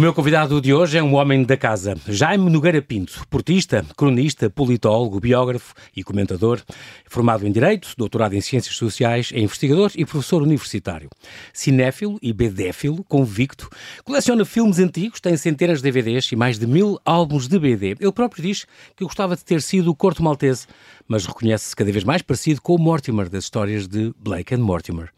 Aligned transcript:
O 0.00 0.02
meu 0.02 0.14
convidado 0.14 0.62
de 0.62 0.72
hoje 0.72 0.96
é 0.96 1.02
um 1.02 1.14
homem 1.14 1.44
da 1.44 1.58
casa, 1.58 1.94
Jaime 2.08 2.48
Nogueira 2.48 2.80
Pinto, 2.80 3.22
portista, 3.28 3.84
cronista, 3.94 4.48
politólogo, 4.48 5.20
biógrafo 5.20 5.74
e 5.94 6.02
comentador, 6.02 6.62
formado 7.06 7.46
em 7.46 7.52
Direito, 7.52 7.92
doutorado 7.98 8.32
em 8.32 8.40
Ciências 8.40 8.74
Sociais, 8.76 9.30
é 9.34 9.40
investigador 9.40 9.90
e 9.94 10.06
professor 10.06 10.40
universitário. 10.40 11.10
Cinéfilo 11.52 12.18
e 12.22 12.32
bedéfilo, 12.32 13.04
convicto, 13.04 13.68
coleciona 14.02 14.42
filmes 14.46 14.78
antigos, 14.78 15.20
tem 15.20 15.36
centenas 15.36 15.82
de 15.82 15.92
DVDs 15.92 16.32
e 16.32 16.34
mais 16.34 16.58
de 16.58 16.66
mil 16.66 16.98
álbuns 17.04 17.46
de 17.46 17.58
BD. 17.58 17.96
Ele 18.00 18.10
próprio 18.10 18.42
diz 18.42 18.64
que 18.96 19.04
gostava 19.04 19.36
de 19.36 19.44
ter 19.44 19.60
sido 19.60 19.90
o 19.90 19.94
Corto 19.94 20.22
Maltese, 20.22 20.66
mas 21.10 21.26
reconhece-se 21.26 21.74
cada 21.74 21.90
vez 21.90 22.04
mais 22.04 22.22
parecido 22.22 22.62
com 22.62 22.76
o 22.76 22.78
Mortimer 22.78 23.28
das 23.28 23.42
histórias 23.42 23.88
de 23.88 24.14
Blake 24.16 24.54
and 24.54 24.60
Mortimer. 24.60 25.10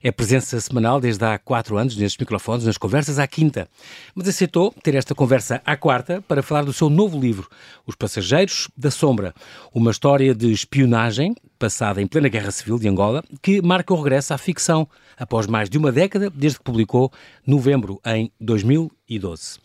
É 0.00 0.12
presença 0.12 0.60
semanal 0.60 1.00
desde 1.00 1.24
há 1.24 1.36
quatro 1.40 1.76
anos 1.76 1.96
nestes 1.96 2.16
microfones, 2.20 2.64
nas 2.64 2.78
conversas 2.78 3.18
à 3.18 3.26
quinta 3.26 3.68
mas 4.14 4.28
aceitou 4.28 4.72
ter 4.82 4.94
esta 4.94 5.12
conversa 5.12 5.60
à 5.64 5.76
quarta 5.76 6.22
para 6.22 6.42
falar 6.42 6.62
do 6.62 6.72
seu 6.72 6.88
novo 6.88 7.18
livro, 7.18 7.48
Os 7.84 7.96
Passageiros 7.96 8.68
da 8.76 8.90
Sombra, 8.90 9.34
uma 9.74 9.90
história 9.90 10.32
de 10.34 10.52
espionagem 10.52 11.34
passada 11.58 12.00
em 12.00 12.06
plena 12.06 12.28
Guerra 12.28 12.52
Civil 12.52 12.78
de 12.78 12.88
Angola, 12.88 13.24
que 13.42 13.60
marca 13.60 13.92
o 13.92 13.96
regresso 13.96 14.32
à 14.32 14.38
ficção 14.38 14.88
após 15.18 15.46
mais 15.48 15.68
de 15.68 15.78
uma 15.78 15.90
década 15.90 16.30
desde 16.30 16.58
que 16.58 16.64
publicou 16.64 17.12
novembro 17.44 18.00
em 18.06 18.30
2012. 18.40 19.58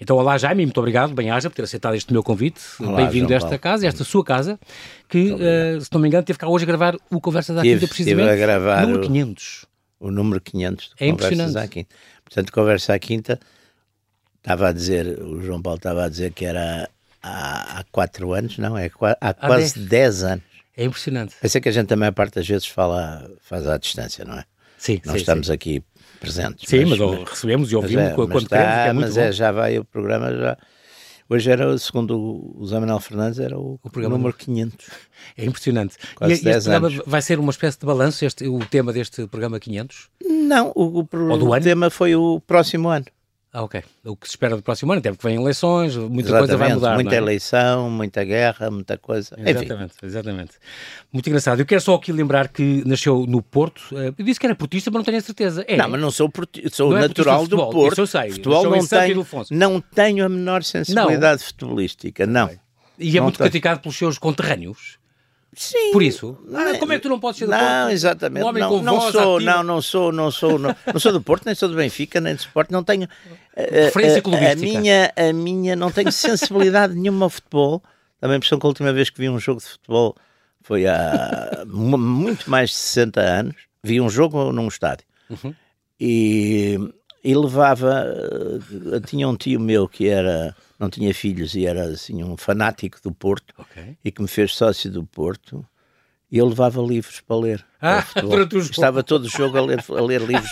Então, 0.00 0.16
olá 0.16 0.38
Jaime, 0.38 0.64
muito 0.64 0.78
obrigado, 0.78 1.12
bem-aja, 1.12 1.50
por 1.50 1.56
ter 1.56 1.62
aceitado 1.62 1.94
este 1.94 2.12
meu 2.12 2.22
convite. 2.22 2.60
Bem-vindo 2.96 3.32
a 3.32 3.36
esta 3.36 3.58
casa, 3.58 3.86
esta 3.86 4.04
sua 4.04 4.24
casa, 4.24 4.58
que, 5.08 5.32
uh, 5.32 5.80
se 5.80 5.92
não 5.92 6.00
me 6.00 6.08
engano, 6.08 6.24
teve 6.24 6.38
cá 6.38 6.48
hoje 6.48 6.64
a 6.64 6.66
gravar 6.66 6.96
o 7.10 7.20
Conversas 7.20 7.56
à 7.56 7.62
Quinta, 7.62 7.86
precisamente, 7.88 8.30
a 8.30 8.36
gravar 8.36 8.86
número 8.86 9.02
500. 9.02 9.66
O, 9.98 10.08
o 10.08 10.10
número 10.10 10.40
500 10.40 10.94
é 11.00 11.08
impressionante. 11.08 11.58
à 11.58 11.66
Quinta. 11.66 11.88
Portanto, 12.24 12.52
Conversa 12.52 12.94
à 12.94 12.98
Quinta 12.98 13.40
Estava 14.48 14.68
a 14.68 14.72
dizer, 14.72 15.20
o 15.20 15.42
João 15.42 15.60
Paulo 15.60 15.76
estava 15.76 16.04
a 16.04 16.08
dizer 16.08 16.32
que 16.32 16.44
era 16.44 16.88
há, 17.22 17.80
há 17.80 17.84
quatro 17.92 18.32
anos, 18.32 18.56
não, 18.56 18.78
é 18.78 18.90
há, 19.20 19.34
quase 19.34 19.78
dez. 19.80 19.88
dez 19.88 20.22
anos. 20.22 20.44
É 20.76 20.84
impressionante. 20.84 21.34
Pensei 21.40 21.60
que 21.60 21.68
a 21.68 21.72
gente 21.72 21.88
também, 21.88 22.08
a 22.08 22.12
parte 22.12 22.36
das 22.36 22.48
vezes, 22.48 22.66
fala, 22.66 23.30
faz 23.42 23.66
à 23.66 23.76
distância, 23.76 24.24
não 24.24 24.38
é? 24.38 24.44
Sim, 24.78 25.02
Nós 25.04 25.14
sim, 25.16 25.20
estamos 25.20 25.48
sim. 25.48 25.52
aqui 25.52 25.84
presentes. 26.18 26.68
Sim, 26.68 26.84
mas, 26.84 26.98
mas 26.98 27.28
recebemos 27.28 27.72
e 27.72 27.76
ouvimos 27.76 28.04
é, 28.04 28.14
quando 28.14 28.38
está, 28.38 28.58
queremos, 28.58 28.88
é 28.88 28.92
Mas 28.92 29.16
é, 29.16 29.32
já 29.32 29.52
vai 29.52 29.78
o 29.78 29.84
programa, 29.84 30.32
já... 30.32 30.58
Hoje 31.30 31.50
era, 31.50 31.76
segundo 31.76 32.16
o 32.56 32.66
Zé 32.66 32.80
Manuel 32.80 33.00
Fernandes, 33.00 33.38
era 33.38 33.58
o, 33.58 33.78
o 33.82 33.90
programa 33.90 34.16
número 34.16 34.34
500. 34.34 34.86
É 35.36 35.44
impressionante. 35.44 35.96
Quase 36.14 36.32
e 36.32 36.36
este 36.36 36.50
programa 36.50 36.86
anos. 36.86 37.02
vai 37.06 37.20
ser 37.20 37.38
uma 37.38 37.50
espécie 37.50 37.78
de 37.78 37.84
balanço, 37.84 38.24
este, 38.24 38.48
o 38.48 38.58
tema 38.60 38.94
deste 38.94 39.26
programa 39.26 39.60
500? 39.60 40.08
Não, 40.24 40.72
o, 40.74 41.00
o, 41.00 41.08
o 41.32 41.60
tema 41.60 41.90
foi 41.90 42.16
o 42.16 42.40
próximo 42.40 42.88
ano. 42.88 43.04
Ah, 43.58 43.64
ok. 43.64 43.82
O 44.04 44.14
que 44.14 44.28
se 44.28 44.34
espera 44.34 44.54
do 44.54 44.62
próximo 44.62 44.92
ano, 44.92 45.00
até 45.00 45.10
porque 45.10 45.26
vem 45.26 45.36
eleições, 45.36 45.96
muita 45.96 46.28
exatamente, 46.28 46.38
coisa 46.38 46.56
vai 46.56 46.74
mudar. 46.74 46.94
Muita 46.94 47.14
é? 47.16 47.18
eleição, 47.18 47.90
muita 47.90 48.22
guerra, 48.22 48.70
muita 48.70 48.96
coisa. 48.96 49.34
Exatamente, 49.36 49.94
Enfim. 49.96 50.06
exatamente. 50.06 50.52
Muito 51.12 51.28
engraçado. 51.28 51.58
Eu 51.58 51.66
quero 51.66 51.80
só 51.80 51.96
aqui 51.96 52.12
lembrar 52.12 52.46
que 52.48 52.84
nasceu 52.86 53.26
no 53.26 53.42
Porto. 53.42 53.82
Eh, 53.98 54.14
eu 54.16 54.24
disse 54.24 54.38
que 54.38 54.46
era 54.46 54.54
portista, 54.54 54.92
mas 54.92 54.98
não 55.00 55.04
tenho 55.04 55.18
a 55.18 55.20
certeza. 55.20 55.64
É. 55.66 55.76
Não, 55.76 55.88
mas 55.88 56.00
não 56.00 56.10
sou, 56.12 56.30
porti... 56.30 56.70
sou 56.70 56.90
não 56.90 56.98
é 56.98 57.08
natural 57.08 57.48
do 57.48 57.56
Porto. 57.56 57.92
Isso 57.94 58.00
eu 58.02 58.06
sei. 58.06 58.30
Futebol 58.30 58.70
não 58.70 58.86
tenho, 58.86 59.26
não 59.50 59.80
tenho 59.80 60.24
a 60.24 60.28
menor 60.28 60.62
sensibilidade 60.62 61.42
não. 61.42 61.48
futebolística, 61.48 62.26
não. 62.28 62.48
E 62.96 63.10
é 63.10 63.14
não 63.14 63.24
muito 63.24 63.38
tenho. 63.38 63.50
criticado 63.50 63.80
pelos 63.80 63.98
seus 63.98 64.18
conterrâneos. 64.18 64.97
Sim. 65.58 65.90
Por 65.92 66.02
isso? 66.02 66.38
Ah, 66.54 66.78
como 66.78 66.92
é 66.92 66.96
que 66.96 67.02
tu 67.02 67.08
não 67.08 67.18
podes 67.18 67.40
ser 67.40 67.46
do 67.46 67.50
não, 67.50 67.58
Porto? 67.58 67.70
Não, 67.70 67.90
exatamente. 67.90 68.46
Um 68.46 68.52
não, 68.52 68.82
não 68.82 69.00
sou, 69.10 69.36
ativa. 69.36 69.50
não, 69.50 69.62
não 69.64 69.82
sou, 69.82 70.12
não 70.12 70.30
sou, 70.30 70.58
não, 70.58 70.76
não 70.86 71.00
sou 71.00 71.12
do 71.12 71.20
Porto, 71.20 71.46
nem 71.46 71.54
sou 71.54 71.68
do 71.68 71.74
Benfica, 71.74 72.20
nem 72.20 72.34
do 72.34 72.38
Sport, 72.38 72.70
não 72.70 72.84
tenho 72.84 73.08
Referência 73.56 74.22
a, 74.24 74.48
a, 74.48 74.52
a 74.52 74.54
minha, 74.54 75.12
a 75.16 75.32
minha, 75.32 75.74
não 75.74 75.90
tenho 75.90 76.12
sensibilidade 76.12 76.94
nenhuma 76.96 77.26
ao 77.26 77.30
futebol. 77.30 77.82
Também 78.20 78.38
porque 78.38 78.54
a 78.54 78.66
última 78.66 78.92
vez 78.92 79.10
que 79.10 79.20
vi 79.20 79.28
um 79.28 79.40
jogo 79.40 79.60
de 79.60 79.66
futebol 79.66 80.16
foi 80.62 80.86
há 80.86 81.64
muito 81.66 82.48
mais 82.48 82.70
de 82.70 82.76
60 82.76 83.20
anos. 83.20 83.56
Vi 83.82 84.00
um 84.00 84.08
jogo 84.08 84.52
num 84.52 84.68
estádio. 84.68 85.06
Uhum. 85.28 85.54
E, 86.00 86.78
e 87.22 87.34
levava, 87.34 88.06
tinha 89.06 89.28
um 89.28 89.36
tio 89.36 89.60
meu 89.60 89.88
que 89.88 90.08
era 90.08 90.54
não 90.78 90.88
tinha 90.88 91.12
filhos 91.12 91.54
e 91.54 91.66
era 91.66 91.84
assim 91.84 92.22
um 92.22 92.36
fanático 92.36 92.98
do 93.02 93.12
Porto 93.12 93.52
okay. 93.58 93.98
e 94.04 94.12
que 94.12 94.22
me 94.22 94.28
fez 94.28 94.54
sócio 94.54 94.90
do 94.90 95.04
Porto. 95.04 95.66
E 96.30 96.38
eu 96.38 96.46
levava 96.46 96.80
livros 96.80 97.20
para 97.20 97.36
ler. 97.36 97.66
Ah, 97.80 98.04
Estava 98.60 99.02
todo 99.04 99.24
o 99.26 99.28
jogo 99.28 99.56
a 99.56 99.60
ler, 99.60 99.84
a 99.88 100.02
ler 100.02 100.20
livros 100.20 100.50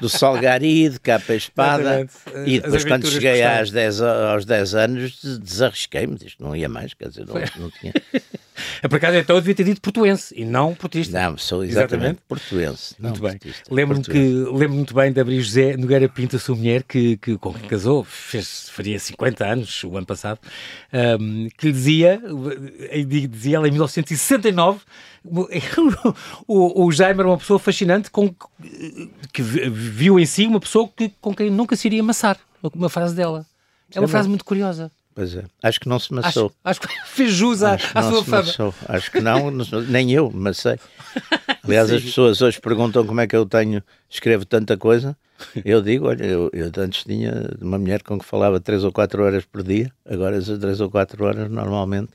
do 0.00 0.08
Salgari, 0.08 0.88
de 0.88 1.00
capa 1.00 1.34
e 1.34 1.36
espada. 1.36 2.08
E 2.46 2.60
depois, 2.60 2.84
quando 2.84 3.08
cheguei 3.08 3.42
às 3.42 3.70
10, 3.70 4.00
aos 4.00 4.44
10 4.44 4.74
anos, 4.74 5.20
desarrisquei-me. 5.40 6.16
Que 6.16 6.42
não 6.42 6.54
ia 6.54 6.68
mais, 6.68 6.94
quer 6.94 7.08
dizer, 7.08 7.26
não, 7.26 7.34
não 7.56 7.70
tinha. 7.70 7.92
É 8.82 8.88
por 8.88 8.96
acaso, 8.96 9.16
então 9.16 9.36
eu 9.36 9.40
devia 9.40 9.54
ter 9.54 9.64
dito 9.64 9.80
portuense 9.80 10.34
e 10.36 10.44
não 10.44 10.74
portista. 10.74 11.20
Não, 11.20 11.38
sou 11.38 11.64
exatamente, 11.64 11.94
exatamente. 11.94 12.20
portuense. 12.28 12.94
Muito 12.98 13.20
bem. 13.20 13.38
Lembro-me 13.70 14.04
que 14.04 14.18
lembro 14.18 14.74
muito 14.74 14.94
bem 14.94 15.12
de 15.12 15.20
abrir 15.20 15.40
José 15.40 15.76
Nogueira 15.76 16.08
Pinto, 16.08 16.36
a 16.36 16.38
sua 16.38 16.56
mulher, 16.56 16.82
que, 16.82 17.16
que, 17.18 17.36
com 17.38 17.52
quem 17.52 17.68
casou, 17.68 18.04
fez, 18.04 18.68
faria 18.70 18.98
50 18.98 19.46
anos, 19.46 19.84
o 19.84 19.96
ano 19.96 20.06
passado, 20.06 20.40
um, 21.20 21.48
que 21.56 21.66
lhe 21.66 21.72
dizia, 21.72 22.20
dizia 23.06 23.56
ela 23.56 23.68
em 23.68 23.70
1969, 23.70 24.80
o, 26.46 26.56
o 26.56 26.67
Jaime 26.92 27.20
era 27.20 27.28
uma 27.28 27.38
pessoa 27.38 27.58
fascinante 27.58 28.10
com, 28.10 28.34
que 29.32 29.42
viu 29.42 30.18
em 30.18 30.26
si 30.26 30.46
uma 30.46 30.60
pessoa 30.60 30.88
que, 30.94 31.12
com 31.20 31.34
quem 31.34 31.50
nunca 31.50 31.76
se 31.76 31.88
iria 31.88 32.00
amassar. 32.00 32.38
Uma 32.74 32.88
frase 32.88 33.14
dela. 33.14 33.46
É 33.94 34.00
uma 34.00 34.08
frase 34.08 34.28
muito 34.28 34.44
curiosa. 34.44 34.90
Pois 35.14 35.34
é. 35.34 35.44
Acho 35.62 35.80
que 35.80 35.88
não 35.88 35.98
se 35.98 36.12
maçou. 36.12 36.52
Acho, 36.62 36.80
acho 36.80 36.80
que 36.80 36.88
fez 37.06 37.32
jus 37.32 37.62
à, 37.62 37.74
à 37.74 38.02
sua 38.02 38.24
fama. 38.24 38.44
Maçou. 38.44 38.74
Acho 38.86 39.10
que 39.10 39.20
não, 39.20 39.50
nem 39.88 40.12
eu, 40.12 40.30
mas 40.32 40.58
sei. 40.58 40.78
Aliás, 41.64 41.88
Sim. 41.88 41.96
as 41.96 42.02
pessoas 42.02 42.40
hoje 42.40 42.60
perguntam 42.60 43.04
como 43.04 43.20
é 43.20 43.26
que 43.26 43.34
eu 43.34 43.44
tenho, 43.44 43.82
escrevo 44.08 44.44
tanta 44.44 44.76
coisa. 44.76 45.16
Eu 45.64 45.82
digo, 45.82 46.06
olha, 46.06 46.24
eu, 46.24 46.50
eu 46.52 46.70
antes 46.78 47.04
tinha 47.04 47.50
uma 47.60 47.78
mulher 47.78 48.02
com 48.02 48.18
que 48.18 48.24
falava 48.24 48.60
3 48.60 48.84
ou 48.84 48.92
4 48.92 49.22
horas 49.22 49.44
por 49.44 49.62
dia, 49.62 49.92
agora 50.08 50.36
essas 50.36 50.58
3 50.58 50.80
ou 50.80 50.90
4 50.90 51.24
horas 51.24 51.50
normalmente 51.50 52.10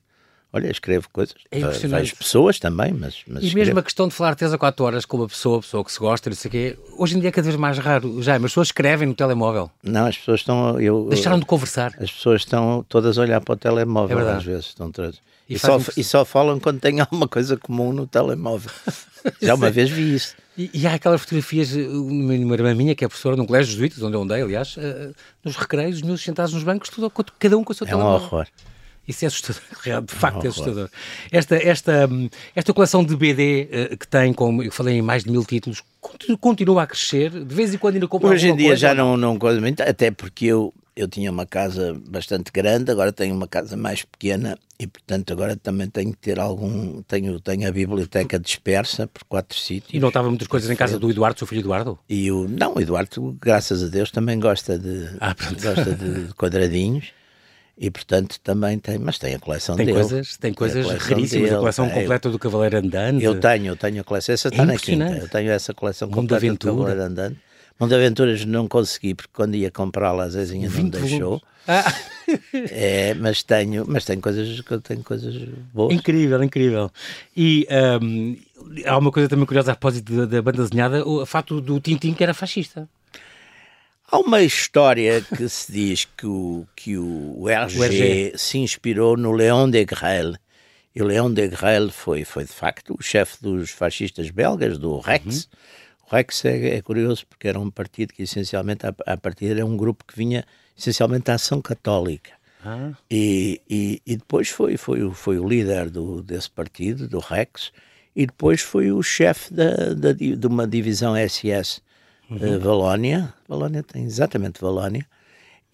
Olha, 0.55 0.69
escrevo 0.69 1.09
coisas. 1.11 1.33
É 1.49 1.57
impressionante. 1.57 2.01
Vejo 2.01 2.15
pessoas 2.15 2.59
também, 2.59 2.93
mas. 2.93 3.23
mas 3.27 3.41
e 3.41 3.47
escrevo. 3.47 3.65
mesmo 3.65 3.79
a 3.79 3.83
questão 3.83 4.07
de 4.07 4.13
falar 4.13 4.35
3 4.35 4.53
ou 4.53 4.59
4 4.59 4.85
horas 4.85 5.03
com 5.03 5.17
uma 5.17 5.27
pessoa, 5.27 5.59
pessoa 5.59 5.83
que 5.83 5.91
se 5.91 5.97
gosta, 5.97 6.29
não 6.29 6.37
sei 6.37 6.47
o 6.47 6.51
quê, 6.51 6.77
hoje 6.95 7.17
em 7.17 7.19
dia 7.19 7.29
é 7.29 7.31
cada 7.31 7.45
vez 7.45 7.55
mais 7.55 7.79
raro. 7.79 8.21
Já, 8.21 8.33
mas 8.33 8.45
as 8.45 8.51
pessoas 8.51 8.67
escrevem 8.67 9.07
no 9.07 9.15
telemóvel. 9.15 9.71
Não, 9.81 10.05
as 10.05 10.15
pessoas 10.15 10.41
estão. 10.41 10.79
Eu, 10.79 11.07
Deixaram 11.09 11.39
de 11.39 11.45
conversar. 11.45 11.95
As 11.99 12.11
pessoas 12.11 12.41
estão 12.41 12.85
todas 12.87 13.17
a 13.17 13.21
olhar 13.23 13.41
para 13.41 13.53
o 13.53 13.57
telemóvel, 13.57 14.19
é 14.19 14.31
às 14.31 14.43
vezes. 14.43 14.67
Estão 14.67 14.91
todas. 14.91 15.19
E, 15.49 15.55
e, 15.55 15.59
só, 15.59 15.79
e, 15.97 16.03
só, 16.03 16.23
falam 16.23 16.59
quando 16.59 16.79
têm 16.79 16.99
alguma 17.01 17.27
coisa 17.27 17.57
comum 17.57 17.91
no 17.91 18.05
telemóvel. 18.05 18.69
Já 19.41 19.55
uma 19.55 19.71
vez 19.71 19.89
vi 19.89 20.13
isso. 20.13 20.35
E, 20.55 20.69
e, 20.71 20.85
há 20.85 20.93
aquelas 20.93 21.21
fotografias, 21.21 21.73
uma 21.73 22.35
irmã 22.35 22.75
minha, 22.75 22.93
que 22.93 23.03
é 23.03 23.07
professora 23.07 23.35
num 23.35 23.45
colégio 23.47 23.71
jesuítas, 23.71 24.03
onde 24.03 24.15
eu 24.15 24.21
andei, 24.21 24.43
aliás, 24.43 24.77
uh, 24.77 25.15
nos 25.43 25.55
recreios, 25.55 25.95
os 25.95 26.01
meus 26.03 26.21
sentados 26.21 26.53
nos 26.53 26.61
bancos, 26.61 26.89
tudo, 26.89 27.11
cada 27.39 27.57
um 27.57 27.63
com 27.63 27.71
o 27.71 27.75
seu 27.75 27.87
é 27.87 27.89
telemóvel. 27.89 28.19
É 28.19 28.21
um 28.21 28.25
horror. 28.25 28.47
Isso 29.07 29.25
é 29.25 29.27
assustador, 29.27 29.61
de 30.05 30.13
facto 30.13 30.45
é 30.45 30.47
assustador. 30.47 30.89
Esta, 31.31 31.55
esta, 31.55 32.09
esta 32.55 32.73
coleção 32.73 33.03
de 33.03 33.15
BD 33.15 33.69
uh, 33.91 33.97
que 33.97 34.07
tem, 34.07 34.33
como 34.33 34.63
eu 34.63 34.71
falei, 34.71 34.97
em 34.97 35.01
mais 35.01 35.23
de 35.23 35.31
mil 35.31 35.43
títulos, 35.43 35.83
continua 36.39 36.83
a 36.83 36.87
crescer, 36.87 37.29
de 37.29 37.55
vez 37.55 37.73
em 37.73 37.77
quando 37.77 37.95
ainda 37.95 38.07
compra 38.07 38.29
Hoje 38.29 38.49
em 38.49 38.55
dia 38.55 38.69
coisa, 38.69 38.81
já 38.81 38.93
não, 38.93 39.17
não 39.17 39.37
coisa 39.37 39.59
muito, 39.59 39.81
até 39.81 40.11
porque 40.11 40.45
eu, 40.45 40.73
eu 40.95 41.07
tinha 41.07 41.31
uma 41.31 41.45
casa 41.45 41.99
bastante 42.07 42.51
grande, 42.51 42.91
agora 42.91 43.11
tenho 43.11 43.35
uma 43.35 43.47
casa 43.47 43.75
mais 43.75 44.03
pequena 44.03 44.57
e, 44.79 44.87
portanto, 44.87 45.31
agora 45.31 45.55
também 45.55 45.87
tenho 45.87 46.11
que 46.11 46.17
ter 46.17 46.39
algum. 46.39 47.01
Tenho, 47.03 47.39
tenho 47.39 47.67
a 47.67 47.71
biblioteca 47.71 48.39
dispersa 48.39 49.07
por 49.07 49.23
quatro 49.23 49.57
sítios. 49.57 49.93
E 49.93 49.99
não 49.99 50.09
estava 50.09 50.27
muitas 50.27 50.47
coisas 50.47 50.69
em 50.69 50.75
casa 50.75 50.99
do 50.99 51.09
Eduardo, 51.09 51.37
seu 51.37 51.47
filho 51.47 51.61
Eduardo? 51.61 51.97
E 52.09 52.31
o, 52.31 52.47
não, 52.47 52.75
o 52.75 52.81
Eduardo, 52.81 53.37
graças 53.39 53.83
a 53.83 53.87
Deus, 53.87 54.11
também 54.11 54.39
gosta 54.39 54.77
de, 54.77 55.09
ah, 55.21 55.35
gosta 55.61 55.93
de 55.93 56.33
quadradinhos. 56.35 57.11
E 57.77 57.89
portanto 57.89 58.39
também 58.41 58.77
tem, 58.77 58.99
mas 58.99 59.17
tem 59.17 59.33
a 59.33 59.39
coleção 59.39 59.75
tem 59.75 59.85
dele. 59.85 59.99
Coisas, 59.99 60.37
tem 60.37 60.53
coisas 60.53 60.85
raríssimas, 60.85 61.29
dele, 61.31 61.55
a 61.55 61.57
coleção 61.59 61.87
tem, 61.87 62.01
completa 62.01 62.29
do 62.29 62.37
Cavaleiro 62.37 62.77
Andante. 62.77 63.23
Eu 63.23 63.39
tenho, 63.39 63.67
eu 63.67 63.75
tenho 63.75 64.01
a 64.01 64.03
coleção, 64.03 64.33
essa 64.33 64.49
está 64.49 64.63
é 64.63 64.65
na 64.65 64.77
quinta. 64.77 65.09
Eu 65.09 65.27
tenho 65.27 65.49
essa 65.49 65.73
coleção 65.73 66.07
Mundo 66.07 66.17
completa 66.17 66.45
Aventura. 66.45 66.73
do 66.73 66.77
Cavaleiro 66.77 67.03
Andante. 67.03 67.39
Mundo 67.79 67.95
Aventuras 67.95 68.45
não 68.45 68.67
consegui, 68.67 69.15
porque 69.15 69.31
quando 69.33 69.55
ia 69.55 69.71
comprá-la, 69.71 70.25
a 70.25 70.29
Zezinha 70.29 70.69
não 70.69 70.89
deixou. 70.89 71.41
Ah. 71.67 71.93
É, 72.71 73.13
mas 73.15 73.43
tenho, 73.43 73.83
mas 73.85 74.05
tenho 74.05 74.21
coisas, 74.21 74.61
tenho 74.83 75.03
coisas 75.03 75.35
boas. 75.73 75.93
Incrível, 75.93 76.41
incrível. 76.41 76.89
E 77.35 77.67
um, 78.01 78.35
há 78.85 78.97
uma 78.97 79.11
coisa 79.11 79.27
também 79.27 79.45
curiosa 79.45 79.73
a 79.73 79.75
propósito 79.75 80.15
da, 80.15 80.25
da 80.25 80.41
banda 80.41 80.63
desenhada, 80.63 81.07
o 81.07 81.25
fato 81.25 81.59
do 81.59 81.79
Tintin 81.79 82.13
que 82.13 82.23
era 82.23 82.33
fascista. 82.33 82.87
Há 84.11 84.19
uma 84.19 84.41
história 84.41 85.21
que 85.21 85.47
se 85.49 85.71
diz 85.71 86.05
que 86.05 86.27
o, 86.27 86.67
que 86.75 86.97
o 86.97 87.49
Hergé, 87.49 87.79
O 87.79 87.83
Hergé. 87.83 88.37
se 88.37 88.57
inspirou 88.57 89.17
no 89.17 89.31
Léon 89.31 89.69
Degrelle. 89.69 90.37
E 90.95 91.01
o 91.01 91.05
Léon 91.05 91.31
Degrelle 91.31 91.89
foi, 91.89 92.23
foi 92.23 92.43
de 92.43 92.51
facto 92.51 92.95
o 92.99 93.01
chefe 93.01 93.41
dos 93.41 93.71
fascistas 93.71 94.29
belgas, 94.29 94.77
do 94.77 94.99
Rex. 94.99 95.49
O 96.05 96.15
Rex 96.15 96.45
é, 96.45 96.75
é 96.75 96.81
curioso 96.81 97.25
porque 97.27 97.47
era 97.47 97.59
um 97.59 97.71
partido 97.71 98.13
que 98.13 98.21
essencialmente, 98.23 98.85
à, 98.85 98.93
à 99.07 99.17
partida, 99.17 99.53
era 99.53 99.65
um 99.65 99.75
grupo 99.75 100.03
que 100.05 100.15
vinha 100.15 100.45
essencialmente 100.77 101.31
a 101.31 101.35
ação 101.35 101.61
católica. 101.61 102.31
Ah. 102.63 102.91
E, 103.09 103.61
e, 103.67 104.01
e, 104.05 104.15
depois 104.15 104.49
foi, 104.49 104.77
foi, 104.77 105.09
foi 105.11 105.39
o 105.39 105.47
líder 105.47 105.89
do, 105.89 106.21
desse 106.21 106.51
partido, 106.51 107.07
do 107.07 107.19
Rex, 107.19 107.71
e 108.15 108.27
depois 108.27 108.61
foi 108.61 108.91
o 108.91 109.01
chefe 109.01 109.53
da, 109.53 109.93
da, 109.93 110.13
de 110.13 110.47
uma 110.47 110.67
divisão 110.67 111.15
SS 111.15 111.81
uhum. 112.29 112.37
uh, 112.37 112.59
Valónia. 112.59 113.33
Valónia 113.47 113.83
tem 113.83 114.03
exatamente 114.03 114.61
Valónia. 114.61 115.05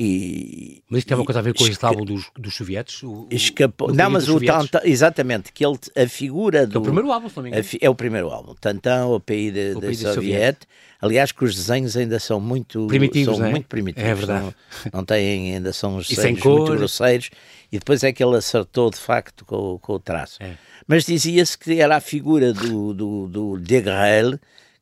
E, 0.02 0.82
mas 0.90 1.00
isto 1.00 1.10
tem 1.10 1.18
uma 1.18 1.26
coisa 1.26 1.40
a 1.40 1.42
ver 1.42 1.54
com 1.54 1.68
este 1.68 1.86
álbum 1.86 2.06
dos, 2.06 2.32
dos 2.40 2.56
sovietes? 2.56 3.04
O, 3.04 3.28
escapou. 3.30 3.90
O 3.90 3.94
não, 3.94 4.10
mas 4.10 4.30
o 4.30 4.40
exatamente, 4.86 5.52
que 5.52 5.66
ele, 5.66 5.78
a 5.94 6.08
figura 6.08 6.66
do. 6.66 6.78
É 6.78 6.80
o 6.80 6.84
primeiro 6.84 7.12
álbum, 7.12 7.28
também. 7.28 7.52
É 7.82 7.90
o 7.90 7.94
primeiro 7.96 8.30
álbum. 8.30 8.56
Tantan, 8.56 9.08
o 9.08 9.20
país 9.20 9.52
de, 9.54 9.76
de, 9.76 9.88
de 9.90 9.98
Soviet. 9.98 10.60
Aliás, 11.02 11.34
que 11.34 11.44
os 11.44 11.54
desenhos 11.54 11.98
ainda 11.98 12.18
são 12.18 12.40
muito 12.40 12.88
primitivos. 12.88 13.36
São 13.36 13.46
é? 13.46 13.52
muito 13.52 13.68
primitivos. 13.68 14.10
É 14.10 14.16
verdade. 14.16 14.46
Não, 14.46 14.54
não 14.94 15.06
têm, 15.06 15.56
ainda 15.56 15.74
são 15.74 15.98
os 15.98 16.08
desenhos 16.10 16.42
muito 16.42 16.78
grosseiros. 16.78 17.30
E 17.70 17.78
depois 17.78 18.02
é 18.02 18.14
que 18.14 18.24
ele 18.24 18.38
acertou 18.38 18.90
de 18.90 18.98
facto 18.98 19.44
com, 19.44 19.78
com 19.80 19.94
o 19.94 20.00
traço. 20.00 20.42
É. 20.42 20.54
Mas 20.88 21.06
dizia-se 21.06 21.58
que 21.58 21.82
era 21.82 21.98
a 21.98 22.02
figura 22.02 22.54
do, 22.54 22.94
do, 22.94 23.28
do 23.28 23.58
Degrelle 23.60 24.40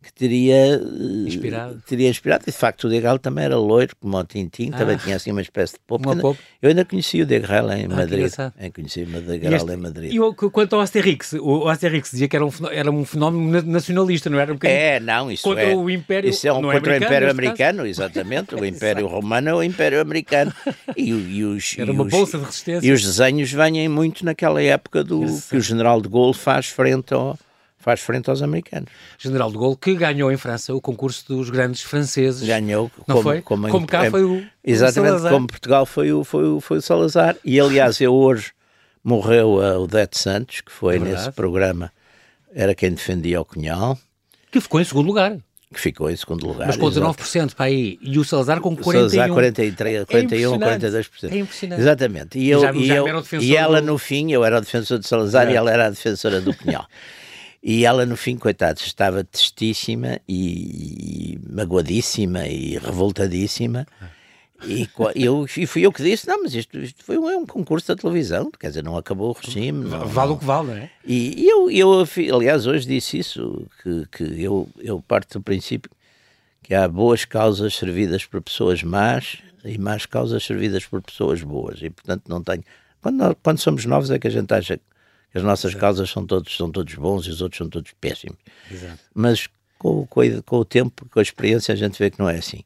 que 0.07 0.13
teria 0.13 0.55
eh, 0.55 0.79
inspirado. 1.27 1.83
teria 1.85 2.09
inspirado. 2.09 2.43
E 2.47 2.51
de 2.51 2.57
facto 2.57 2.85
o 2.85 2.89
Degrelle 2.89 3.19
também 3.19 3.43
era 3.43 3.57
loiro, 3.57 3.93
como 3.99 4.17
o 4.17 4.23
Tintin, 4.23 4.71
ah. 4.73 4.77
também 4.77 4.97
tinha 4.97 5.17
assim 5.17 5.31
uma 5.31 5.41
espécie 5.41 5.73
de 5.73 5.79
pop. 5.85 6.03
Eu 6.61 6.69
ainda 6.69 6.85
conheci 6.85 7.21
o 7.21 7.25
Degrelle 7.25 7.73
em 7.73 7.85
ah, 7.85 7.95
Madrid. 7.95 8.31
Eu 8.59 8.71
conheci 8.71 9.03
o 9.03 9.21
Degrelle 9.21 9.55
este, 9.55 9.71
em 9.71 9.77
Madrid. 9.77 10.13
E 10.13 10.19
o, 10.19 10.33
quanto 10.33 10.75
ao 10.75 10.81
Asterix, 10.81 11.33
o 11.33 11.67
Asterix 11.67 12.11
dizia 12.11 12.29
que 12.29 12.35
era 12.37 12.45
um, 12.45 12.51
era 12.71 12.89
um 12.89 13.03
fenómeno 13.03 13.61
nacionalista, 13.63 14.29
não 14.29 14.39
era? 14.39 14.53
Um 14.53 14.57
é, 14.63 14.99
não, 15.01 15.29
isso 15.29 15.43
contra 15.43 15.63
é. 15.63 15.75
o 15.75 15.89
Império 15.89 16.29
Isso 16.29 16.47
é 16.47 16.53
um 16.53 16.61
contra 16.61 16.93
o 16.93 16.95
Império 16.95 17.29
Americano, 17.29 17.85
exatamente. 17.85 18.55
O 18.55 18.63
Império 18.65 19.07
Romano 19.07 19.49
é 19.49 19.53
o 19.53 19.61
Império 19.63 19.99
Americano. 19.99 20.53
E, 20.95 21.09
e 21.09 21.43
os, 21.43 21.75
era 21.77 21.91
uma 21.91 22.05
os, 22.05 22.11
bolsa 22.11 22.37
de 22.37 22.45
resistência. 22.45 22.87
E 22.87 22.91
os 22.91 23.03
desenhos 23.03 23.51
vêm 23.51 23.89
muito 23.89 24.23
naquela 24.23 24.61
época 24.61 25.03
do 25.03 25.25
que 25.49 25.57
o 25.57 25.61
General 25.61 26.01
de 26.01 26.07
Gaulle 26.07 26.33
faz 26.33 26.67
frente 26.67 27.13
ao 27.13 27.37
faz 27.87 28.01
frente 28.01 28.29
aos 28.29 28.41
americanos. 28.41 28.89
General 29.17 29.49
de 29.49 29.57
Gaulle, 29.57 29.77
que 29.77 29.95
ganhou 29.95 30.29
em 30.29 30.35
França 30.35 30.75
o 30.75 30.81
concurso 30.81 31.25
dos 31.25 31.49
grandes 31.49 31.83
franceses. 31.83 32.45
Ganhou, 32.45 32.91
não 33.07 33.15
como, 33.15 33.23
foi? 33.23 33.41
Como, 33.41 33.69
como 33.69 33.87
cá 33.87 34.07
é, 34.07 34.09
foi 34.09 34.25
o 34.25 34.45
Exatamente, 34.61 35.21
como 35.29 35.47
Portugal 35.47 35.85
foi 35.85 36.11
o, 36.11 36.21
foi, 36.25 36.45
o, 36.45 36.59
foi 36.59 36.79
o 36.79 36.81
Salazar. 36.81 37.37
E 37.45 37.57
aliás, 37.57 38.01
eu 38.01 38.13
hoje 38.13 38.51
morreu 39.01 39.51
o 39.51 39.83
Odete 39.83 40.19
Santos, 40.19 40.59
que 40.59 40.69
foi 40.69 40.97
é 40.97 40.99
nesse 40.99 41.31
programa, 41.31 41.89
era 42.53 42.75
quem 42.75 42.91
defendia 42.91 43.39
o 43.39 43.45
Cunhal. 43.45 43.97
Que 44.51 44.59
ficou 44.59 44.81
em 44.81 44.83
segundo 44.83 45.07
lugar 45.07 45.37
que 45.73 45.81
ficou 45.81 46.09
em 46.09 46.15
segundo 46.15 46.47
lugar. 46.47 46.67
Mas 46.67 46.77
com 46.77 46.89
19% 46.89 47.53
para 47.53 47.65
aí, 47.65 47.99
e 48.01 48.17
o 48.17 48.23
Salazar 48.23 48.61
com 48.61 48.75
41%. 48.75 48.79
O 48.79 48.91
Salazar 48.93 49.29
43, 49.29 50.05
41, 50.05 50.55
é 50.55 50.57
42%. 50.57 51.09
É 51.23 51.37
impressionante. 51.39 51.81
Exatamente. 51.81 52.39
E, 52.39 52.49
eu, 52.49 52.61
já, 52.61 52.71
e, 52.73 52.85
já 52.85 52.95
eu, 52.95 53.05
e 53.41 53.55
ela 53.55 53.81
do... 53.81 53.87
no 53.87 53.97
fim, 53.97 54.31
eu 54.31 54.45
era 54.45 54.59
o 54.59 54.61
defensor 54.61 54.97
de 54.97 55.05
Salazar 55.05 55.47
é. 55.47 55.51
e 55.51 55.55
ela 55.55 55.69
era 55.69 55.87
a 55.87 55.89
defensora 55.89 56.39
do 56.39 56.53
Cunhal. 56.55 56.87
E 57.69 57.83
ela, 57.83 58.05
no 58.05 58.15
fim, 58.15 58.37
coitada, 58.37 58.79
estava 58.79 59.25
tristíssima 59.25 60.21
e, 60.25 61.33
e 61.33 61.39
magoadíssima 61.53 62.47
e 62.47 62.77
revoltadíssima. 62.77 63.85
E, 64.65 64.89
eu, 65.13 65.45
e 65.57 65.67
fui 65.67 65.85
eu 65.85 65.91
que 65.91 66.01
disse: 66.01 66.25
não, 66.29 66.43
mas 66.43 66.55
isto, 66.55 66.77
isto 66.77 67.03
foi 67.03 67.17
um, 67.17 67.29
é 67.29 67.35
um, 67.35 67.45
concurso 67.45 67.89
da 67.89 67.97
televisão, 67.97 68.49
quer 68.57 68.69
dizer, 68.69 68.85
não 68.85 68.95
acabou 68.95 69.31
o 69.31 69.33
regime. 69.33 69.83
Não, 69.83 70.07
vale 70.07 70.31
o 70.31 70.37
que 70.37 70.45
vale, 70.45 70.67
não 70.69 70.77
é? 70.77 70.89
E, 71.05 71.43
e 71.43 71.49
eu, 71.49 71.69
eu, 71.69 72.07
aliás, 72.33 72.65
hoje 72.65 72.87
disse 72.87 73.19
isso: 73.19 73.67
que, 73.83 74.07
que 74.13 74.41
eu, 74.41 74.69
eu 74.79 75.03
parto 75.05 75.37
do 75.37 75.43
princípio 75.43 75.91
que 76.63 76.73
há 76.73 76.87
boas 76.87 77.25
causas 77.25 77.75
servidas 77.75 78.25
por 78.25 78.41
pessoas 78.41 78.81
más 78.81 79.39
e 79.65 79.77
más 79.77 80.05
causas 80.05 80.41
servidas 80.45 80.85
por 80.85 81.01
pessoas 81.01 81.43
boas. 81.43 81.81
E, 81.81 81.89
portanto, 81.89 82.23
não 82.29 82.41
tenho. 82.41 82.63
Quando, 83.01 83.35
quando 83.43 83.59
somos 83.59 83.83
novos 83.83 84.09
é 84.09 84.17
que 84.17 84.27
a 84.27 84.31
gente 84.31 84.53
acha 84.53 84.79
as 85.33 85.43
nossas 85.43 85.71
Exato. 85.71 85.81
causas 85.81 86.09
são 86.09 86.25
todos, 86.25 86.55
são 86.55 86.71
todos 86.71 86.93
bons 86.95 87.25
e 87.25 87.29
os 87.29 87.41
outros 87.41 87.57
são 87.57 87.69
todos 87.69 87.91
péssimos. 87.99 88.37
Exato. 88.71 88.99
Mas 89.13 89.47
com, 89.77 90.05
com, 90.07 90.41
com, 90.41 90.57
o 90.57 90.65
tempo, 90.65 91.07
com 91.09 91.19
a 91.19 91.21
experiência, 91.21 91.73
a 91.73 91.77
gente 91.77 91.99
vê 91.99 92.09
que 92.09 92.19
não 92.19 92.29
é 92.29 92.37
assim. 92.37 92.63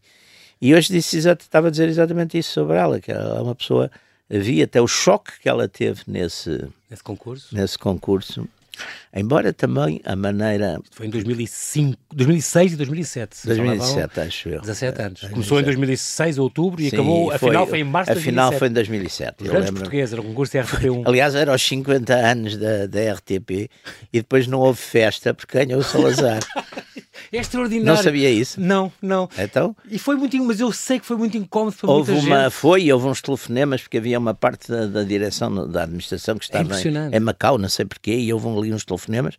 E 0.62 0.74
hoje 0.76 0.90
disse, 0.90 1.18
estava 1.18 1.68
a 1.68 1.72
dizer 1.72 1.90
exatamente 1.90 2.38
isso 2.38 2.52
sobre 2.54 2.78
ela, 2.78 3.00
que 3.00 3.12
ela 3.12 3.40
é 3.40 3.42
uma 3.42 3.56
pessoa, 3.56 3.90
havia 4.30 4.66
até 4.66 4.80
o 4.80 4.88
choque 4.88 5.40
que 5.42 5.50
ela 5.50 5.68
teve 5.68 6.04
nesse, 6.08 6.70
nesse 6.90 7.04
concurso, 7.04 7.54
nesse 7.54 7.78
concurso 7.78 8.48
Embora 9.14 9.52
também 9.52 10.02
a 10.06 10.16
maneira. 10.16 10.80
Foi 10.92 11.08
em 11.08 11.10
2005, 11.10 11.98
2006 12.14 12.74
e 12.74 12.76
2007. 12.78 13.48
2007, 13.48 14.20
acho 14.20 14.50
eu. 14.50 14.62
17 14.62 15.02
anos. 15.02 15.22
Começou 15.22 15.60
em 15.60 15.64
2006, 15.64 16.38
outubro, 16.40 16.82
e 16.82 16.90
Sim, 16.90 16.96
acabou. 16.96 17.32
A 17.32 17.38
foi, 17.38 17.54
foi 17.68 17.80
em 17.80 17.84
março 17.84 18.12
de 18.12 18.16
2007. 18.16 18.20
A 18.20 18.22
final 18.22 18.60
foi 18.60 18.68
em 18.70 18.72
2007. 18.72 19.44
Os 19.44 19.50
grandes 19.50 19.72
portugueses, 19.72 20.14
era 20.14 20.22
o 20.22 20.26
concurso 20.26 20.54
da 20.54 20.64
RTP1. 20.64 21.04
Aliás, 21.08 21.36
era 21.36 21.52
aos 21.52 21.62
50 21.62 22.14
anos 22.14 22.58
da, 22.58 22.86
da 22.88 23.14
RTP 23.14 23.70
e 24.14 24.20
depois 24.20 24.48
não 24.48 24.60
houve 24.60 24.80
festa 24.80 25.34
porque 25.34 25.58
ganhou 25.58 25.82
o 25.82 25.84
Salazar. 25.84 26.40
É 27.32 27.38
extraordinário. 27.38 27.96
Não 27.96 28.04
sabia 28.04 28.30
isso? 28.30 28.60
Não, 28.60 28.92
não. 29.02 29.30
Então? 29.38 29.76
E 29.90 29.98
foi 29.98 30.16
muito, 30.18 30.38
mas 30.44 30.60
eu 30.60 30.72
sei 30.72 31.00
que 31.00 31.06
foi 31.06 31.16
muito 31.16 31.38
incómodo 31.38 31.78
para 31.78 31.90
houve 31.90 32.12
muita 32.12 32.28
uma, 32.28 32.44
gente. 32.44 32.52
Foi, 32.52 32.92
houve 32.92 33.08
uns 33.08 33.22
telefonemas, 33.22 33.82
porque 33.82 33.98
havia 33.98 34.20
uma 34.20 34.34
parte 34.34 34.70
da, 34.70 34.86
da 34.86 35.04
direção, 35.04 35.68
da 35.70 35.84
administração 35.84 36.38
que 36.38 36.44
estava 36.44 36.78
é 36.78 36.84
em, 36.84 37.16
em, 37.16 37.20
Macau, 37.20 37.58
não 37.58 37.70
sei 37.70 37.86
porquê, 37.86 38.16
e 38.16 38.34
houve 38.34 38.48
ali 38.50 38.74
uns 38.74 38.84
telefonemas, 38.84 39.36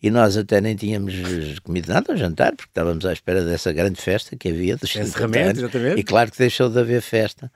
e 0.00 0.10
nós 0.10 0.36
até 0.36 0.60
nem 0.60 0.76
tínhamos 0.76 1.58
comido 1.64 1.88
nada 1.88 2.12
ao 2.12 2.16
jantar, 2.16 2.54
porque 2.54 2.70
estávamos 2.70 3.04
à 3.04 3.12
espera 3.12 3.44
dessa 3.44 3.72
grande 3.72 4.00
festa 4.00 4.36
que 4.36 4.48
havia 4.48 4.76
dos 4.76 4.94
Encerramento, 4.94 5.58
exatamente. 5.58 5.98
E 5.98 6.04
claro 6.04 6.30
que 6.30 6.38
deixou 6.38 6.68
de 6.68 6.78
haver 6.78 7.02
festa. 7.02 7.50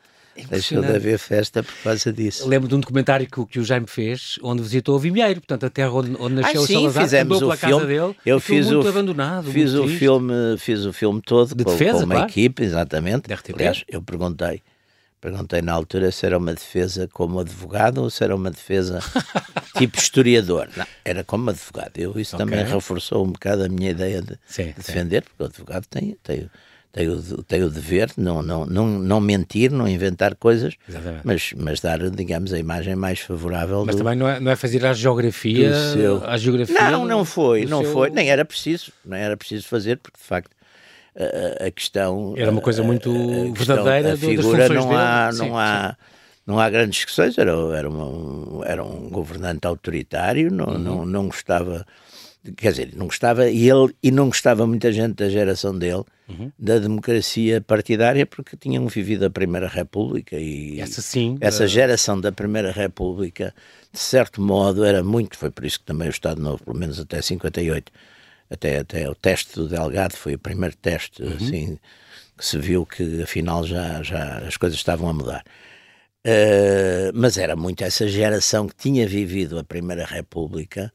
Deixou 0.46 0.82
de 0.82 0.94
haver 0.94 1.18
festa 1.18 1.62
por 1.62 1.74
causa 1.82 2.12
disso. 2.12 2.46
Lembro 2.48 2.68
de 2.68 2.74
um 2.74 2.80
documentário 2.80 3.26
que, 3.26 3.46
que 3.46 3.58
o 3.58 3.64
Jaime 3.64 3.86
fez, 3.86 4.38
onde 4.42 4.62
visitou 4.62 4.96
o 4.96 4.98
Vimieiro, 4.98 5.40
portanto, 5.40 5.66
a 5.66 5.70
terra 5.70 5.90
onde, 5.90 6.16
onde 6.18 6.34
nasceu 6.36 6.62
ah, 6.62 6.66
sim, 6.66 6.76
o 6.76 6.80
Salazar, 6.80 7.02
fizemos 7.02 7.36
o 7.36 7.56
filme, 7.56 7.56
casa 7.56 7.86
dele, 7.86 8.16
eu 8.24 8.40
fiz 8.40 8.66
muito 8.70 8.84
o, 8.84 8.88
abandonado. 8.88 9.50
Fiz 9.50 9.74
muito 9.74 9.86
o 9.86 9.98
filme, 9.98 10.34
fiz 10.58 10.84
o 10.84 10.92
filme 10.92 11.20
todo 11.20 11.54
de 11.54 11.64
com, 11.64 11.72
defesa, 11.72 11.98
com 11.98 12.04
uma 12.04 12.14
claro. 12.14 12.30
equipe, 12.30 12.62
exatamente. 12.62 13.24
Aliás, 13.54 13.84
eu 13.88 14.02
perguntei, 14.02 14.62
perguntei 15.20 15.62
na 15.62 15.72
altura 15.72 16.10
se 16.12 16.24
era 16.24 16.38
uma 16.38 16.54
defesa 16.54 17.08
como 17.12 17.40
advogado 17.40 18.02
ou 18.02 18.10
se 18.10 18.22
era 18.22 18.34
uma 18.34 18.50
defesa 18.50 19.00
tipo 19.76 19.98
historiador. 19.98 20.68
Não, 20.76 20.86
era 21.04 21.24
como 21.24 21.50
advogado. 21.50 21.96
Eu, 21.96 22.18
isso 22.18 22.36
okay. 22.36 22.46
também 22.46 22.64
reforçou 22.64 23.24
um 23.24 23.32
bocado 23.32 23.64
a 23.64 23.68
minha 23.68 23.90
ideia 23.90 24.22
de, 24.22 24.38
sim, 24.46 24.66
de 24.66 24.74
defender, 24.74 25.22
sim. 25.22 25.28
porque 25.30 25.42
o 25.42 25.46
advogado 25.46 25.86
tem, 25.86 26.16
tem 26.22 26.48
tem 26.92 27.08
o, 27.08 27.42
tem 27.42 27.62
o 27.62 27.68
dever 27.68 28.08
de 28.08 28.20
não, 28.20 28.42
não, 28.42 28.64
não, 28.64 28.86
não 28.86 29.20
mentir, 29.20 29.70
não 29.70 29.86
inventar 29.86 30.34
coisas, 30.34 30.74
mas, 31.22 31.52
mas 31.56 31.80
dar, 31.80 31.98
digamos, 32.10 32.52
a 32.52 32.58
imagem 32.58 32.96
mais 32.96 33.20
favorável. 33.20 33.84
Mas 33.84 33.94
do, 33.94 33.98
também 33.98 34.16
não 34.16 34.28
é, 34.28 34.40
não 34.40 34.50
é 34.50 34.56
fazer 34.56 34.84
a 34.86 34.92
geografia, 34.92 35.74
seu... 35.92 36.24
a 36.24 36.36
geografia. 36.36 36.90
Não, 36.90 37.04
não 37.04 37.24
foi, 37.24 37.66
não 37.66 37.82
seu... 37.82 37.92
foi, 37.92 38.10
nem 38.10 38.30
era 38.30 38.44
preciso, 38.44 38.90
nem 39.04 39.20
era 39.20 39.36
preciso 39.36 39.66
fazer, 39.68 39.98
porque 39.98 40.18
de 40.18 40.26
facto 40.26 40.50
a, 41.16 41.66
a 41.66 41.70
questão 41.70 42.34
era 42.36 42.50
uma 42.50 42.60
coisa 42.60 42.82
muito 42.82 43.10
a, 43.10 43.50
a 43.50 43.52
verdadeira. 43.52 44.14
A 44.14 44.16
figura 44.16 44.68
não 44.68 44.96
há, 44.96 45.30
não 45.32 45.46
sim, 45.46 45.52
há. 45.54 45.96
Sim. 45.98 46.18
Não 46.46 46.58
há 46.58 46.70
grandes 46.70 46.96
discussões, 46.96 47.36
era, 47.36 47.52
era, 47.76 47.90
uma, 47.90 48.64
era 48.64 48.82
um 48.82 49.10
governante 49.10 49.66
autoritário, 49.66 50.50
não, 50.50 50.64
uhum. 50.64 50.78
não, 50.78 51.04
não 51.04 51.26
gostava 51.26 51.84
quer 52.56 52.70
dizer, 52.70 52.90
não 52.94 53.06
gostava, 53.06 53.50
e 53.50 53.68
ele 53.68 53.94
e 54.02 54.10
não 54.10 54.26
gostava 54.26 54.66
muita 54.66 54.92
gente 54.92 55.14
da 55.14 55.28
geração 55.28 55.76
dele, 55.76 56.04
uhum. 56.28 56.50
da 56.58 56.78
democracia 56.78 57.60
partidária, 57.60 58.24
porque 58.24 58.56
tinham 58.56 58.86
vivido 58.86 59.24
a 59.24 59.30
Primeira 59.30 59.68
República 59.68 60.36
e 60.36 60.80
essa, 60.80 61.02
sim, 61.02 61.36
essa 61.40 61.64
uh... 61.64 61.68
geração 61.68 62.20
da 62.20 62.32
Primeira 62.32 62.70
República, 62.70 63.54
de 63.92 63.98
certo 63.98 64.40
modo, 64.40 64.84
era 64.84 65.02
muito, 65.02 65.36
foi 65.36 65.50
por 65.50 65.64
isso 65.64 65.80
que 65.80 65.86
também 65.86 66.08
o 66.08 66.10
Estado 66.10 66.40
Novo, 66.40 66.62
pelo 66.64 66.78
menos 66.78 66.98
até 66.98 67.20
58, 67.20 67.92
até, 68.50 68.78
até 68.78 69.08
o 69.08 69.14
teste 69.14 69.54
do 69.54 69.68
Delgado 69.68 70.16
foi 70.16 70.34
o 70.34 70.38
primeiro 70.38 70.76
teste, 70.76 71.22
uhum. 71.22 71.36
assim, 71.36 71.78
que 72.36 72.44
se 72.44 72.58
viu 72.58 72.86
que 72.86 73.22
afinal 73.22 73.64
já, 73.64 74.02
já 74.02 74.38
as 74.38 74.56
coisas 74.56 74.78
estavam 74.78 75.08
a 75.08 75.12
mudar. 75.12 75.44
Uh, 76.26 77.10
mas 77.14 77.38
era 77.38 77.56
muito 77.56 77.82
essa 77.82 78.06
geração 78.06 78.66
que 78.66 78.74
tinha 78.74 79.06
vivido 79.06 79.58
a 79.58 79.64
Primeira 79.64 80.04
República 80.04 80.92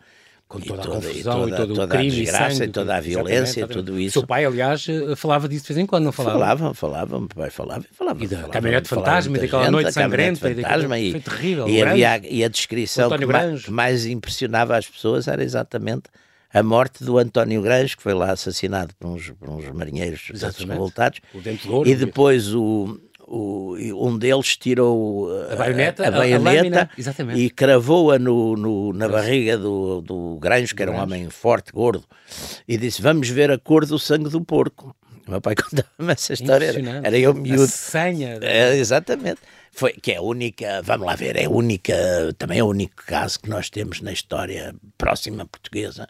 com 0.54 0.60
toda, 0.60 0.84
toda 0.84 0.98
a 0.98 1.02
confusão 1.02 1.48
e, 1.48 1.50
toda, 1.50 1.50
e 1.50 1.58
todo 1.58 1.76
toda 1.76 1.86
o 1.86 1.88
crime 1.88 2.08
a 2.08 2.16
desgraça, 2.16 2.46
e, 2.46 2.56
sangue, 2.56 2.70
e 2.70 2.72
toda 2.72 2.96
a 2.96 3.00
violência, 3.00 3.68
tudo 3.68 4.00
isso. 4.00 4.20
Seu 4.20 4.28
pai, 4.28 4.46
aliás, 4.46 4.86
eh, 4.88 5.16
falava 5.16 5.50
disso 5.50 5.64
de 5.64 5.74
vez 5.74 5.84
em 5.84 5.86
quando, 5.88 6.04
não 6.06 6.12
falava? 6.12 6.38
Falava, 6.40 6.74
falava, 6.76 7.20
meu 7.20 7.28
pai 7.28 7.50
falava, 7.50 7.86
falava. 7.92 8.24
E 8.24 8.28
da 8.28 8.44
caminhonete 8.44 8.88
fantasma, 8.88 9.38
e 9.38 9.42
daquela 9.42 9.72
noite 9.72 9.92
sangrenta, 9.92 10.52
e, 10.52 10.56
fantasma, 10.56 11.00
e, 11.00 11.12
foi 11.12 11.20
terrível. 11.22 11.68
E, 11.68 11.82
havia, 11.82 12.22
e 12.30 12.44
a 12.44 12.48
descrição 12.48 13.10
que 13.18 13.26
mais, 13.26 13.66
que 13.66 13.72
mais 13.72 14.06
impressionava 14.06 14.78
as 14.78 14.88
pessoas 14.88 15.28
era 15.28 15.44
exatamente 15.44 16.04
a 16.54 16.62
morte 16.62 17.04
do 17.04 17.18
António 17.18 17.64
Grange, 17.64 17.98
que 17.98 18.04
foi 18.04 18.14
lá 18.14 18.32
assassinado 18.32 18.94
por 19.00 19.08
uns, 19.08 19.32
por 19.32 19.50
uns 19.50 19.68
marinheiros 19.70 20.32
revoltados, 20.60 21.20
e 21.84 21.96
depois 21.96 22.54
o, 22.54 23.00
o, 23.28 23.76
um 24.08 24.18
deles 24.18 24.58
tirou 24.58 25.30
a 25.52 25.56
baioneta, 25.56 26.04
a, 26.04 26.08
a 26.08 26.12
baioneta 26.12 26.90
a 26.96 27.36
e 27.36 27.50
cravou-a 27.50 28.20
no, 28.20 28.56
no, 28.56 28.94
na 28.94 29.08
barriga 29.08 29.58
do, 29.58 30.02
do 30.02 30.38
Granjo, 30.40 30.76
que 30.76 30.82
era 30.82 30.92
um 30.92 31.02
homem 31.02 31.30
forte, 31.30 31.72
gordo, 31.72 32.04
e 32.68 32.78
disse: 32.78 33.02
Vamos 33.02 33.30
ver 33.30 33.52
a 33.52 33.58
cor 33.58 33.86
do 33.86 33.98
sangue 33.98 34.30
do 34.30 34.42
porco. 34.42 34.96
O 35.28 35.32
meu 35.32 35.42
pai 35.42 35.56
contava-me 35.58 36.12
essa 36.12 36.34
história. 36.34 36.66
Era, 36.68 37.08
era 37.08 37.18
eu 37.18 37.34
miúdo. 37.34 37.64
A 37.64 37.68
senha. 37.68 38.40
É, 38.42 38.76
exatamente. 38.76 39.40
Foi, 39.72 39.94
que 39.94 40.12
é 40.12 40.18
a 40.18 40.22
única, 40.22 40.82
vamos 40.84 41.08
lá 41.08 41.16
ver, 41.16 41.36
é 41.36 41.46
a 41.46 41.50
única, 41.50 41.96
também 42.38 42.60
é 42.60 42.64
o 42.64 42.68
único 42.68 43.04
caso 43.08 43.40
que 43.40 43.50
nós 43.50 43.72
temos 43.72 44.02
na 44.02 44.12
história 44.12 44.76
próxima 45.00 45.48
portuguesa 45.48 46.08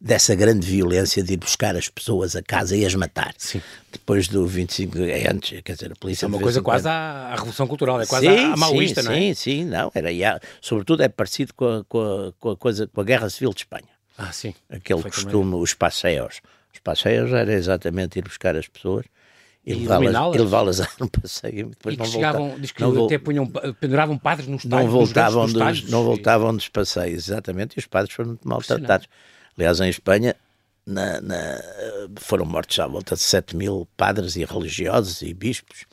dessa 0.00 0.34
grande 0.34 0.66
violência 0.66 1.22
de 1.22 1.32
ir 1.32 1.36
buscar 1.36 1.76
as 1.76 1.88
pessoas 1.88 2.36
a 2.36 2.42
casa 2.42 2.76
e 2.76 2.84
as 2.84 2.94
matar. 2.94 3.34
Sim. 3.36 3.60
Depois 3.90 4.28
do 4.28 4.46
25 4.46 4.98
é 4.98 5.30
antes, 5.30 5.60
quer 5.62 5.72
dizer, 5.72 5.92
a 5.92 5.96
polícia... 5.96 6.26
É 6.26 6.28
uma 6.28 6.38
coisa 6.38 6.62
quase 6.62 6.88
à, 6.88 7.30
à, 7.32 7.34
Revolução 7.34 7.66
Cultural, 7.66 8.00
é 8.00 8.06
quase 8.06 8.26
sim, 8.26 8.38
à, 8.38 8.56
maoísta, 8.56 9.02
sim, 9.02 9.08
não 9.08 9.14
é? 9.14 9.20
Sim, 9.20 9.34
sim, 9.34 9.64
não, 9.64 9.90
era, 9.94 10.40
sobretudo 10.60 11.02
é 11.02 11.08
parecido 11.08 11.52
com 11.54 11.66
a, 11.66 11.84
com 11.84 12.00
a, 12.00 12.32
com 12.38 12.50
a 12.50 12.56
coisa, 12.56 12.86
com 12.86 13.00
a 13.00 13.04
Guerra 13.04 13.28
Civil 13.28 13.50
de 13.50 13.60
Espanha. 13.60 13.88
Ah, 14.16 14.32
sim. 14.32 14.54
Aquele 14.70 15.02
costume, 15.02 15.54
os 15.54 15.74
passeios. 15.74 16.40
Os 16.72 16.80
passeios 16.80 17.32
era 17.32 17.52
exatamente 17.52 18.18
ir 18.18 18.22
buscar 18.22 18.56
as 18.56 18.68
pessoas 18.68 19.04
e, 19.64 19.74
levá-las 19.74 20.80
a 20.80 20.88
um 21.00 21.08
passeio. 21.08 21.70
Depois 21.70 21.94
e 21.94 21.98
não 21.98 22.06
chegavam, 22.06 22.40
voltavam, 22.40 22.60
diz 22.60 22.72
que 22.72 22.80
não 22.80 23.04
até 23.04 23.18
punham, 23.18 23.46
penduravam 23.80 24.16
padres 24.16 24.48
nos 24.48 24.64
não 24.64 24.88
voltavam 24.88 25.44
dos, 25.46 25.52
dos, 25.52 25.90
Não 25.90 26.04
voltavam 26.04 26.54
dos 26.54 26.68
passeios, 26.68 27.28
exatamente, 27.28 27.76
e 27.76 27.78
os 27.78 27.86
padres 27.86 28.14
foram 28.14 28.30
muito 28.30 28.48
maltratados. 28.48 29.08
Aliás, 29.58 29.80
em 29.80 29.90
Espanha 29.90 30.36
na, 30.86 31.20
na, 31.20 31.60
foram 32.16 32.46
mortos 32.46 32.78
à 32.78 32.86
volta 32.86 33.16
de 33.16 33.20
7 33.20 33.56
mil 33.56 33.88
padres 33.96 34.36
e 34.36 34.44
religiosos 34.44 35.20
e 35.20 35.34
bispos. 35.34 35.84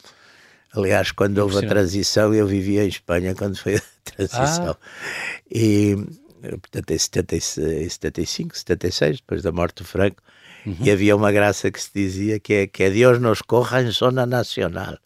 Aliás, 0.72 1.12
quando 1.12 1.40
houve 1.40 1.58
a 1.58 1.68
transição, 1.68 2.34
eu 2.34 2.46
vivia 2.46 2.84
em 2.84 2.88
Espanha 2.88 3.34
quando 3.34 3.58
foi 3.58 3.78
a 3.78 3.82
transição. 4.04 4.78
Ah. 4.80 5.42
E, 5.52 5.96
portanto, 6.42 6.92
em 6.92 6.98
75, 7.00 8.58
76, 8.58 9.18
depois 9.18 9.42
da 9.42 9.52
morte 9.52 9.78
do 9.78 9.86
Franco, 9.86 10.22
Uhum. 10.66 10.76
E 10.82 10.90
havia 10.90 11.16
uma 11.16 11.32
graça 11.32 11.70
que 11.70 11.82
se 11.82 11.92
dizia 11.94 12.40
que 12.40 12.54
é 12.54 12.68
que 12.68 12.84
é 12.84 12.90
Deus 12.90 13.20
nos 13.20 13.42
corra 13.42 13.82
em 13.82 13.92
zona 13.92 14.26
nacional. 14.26 14.98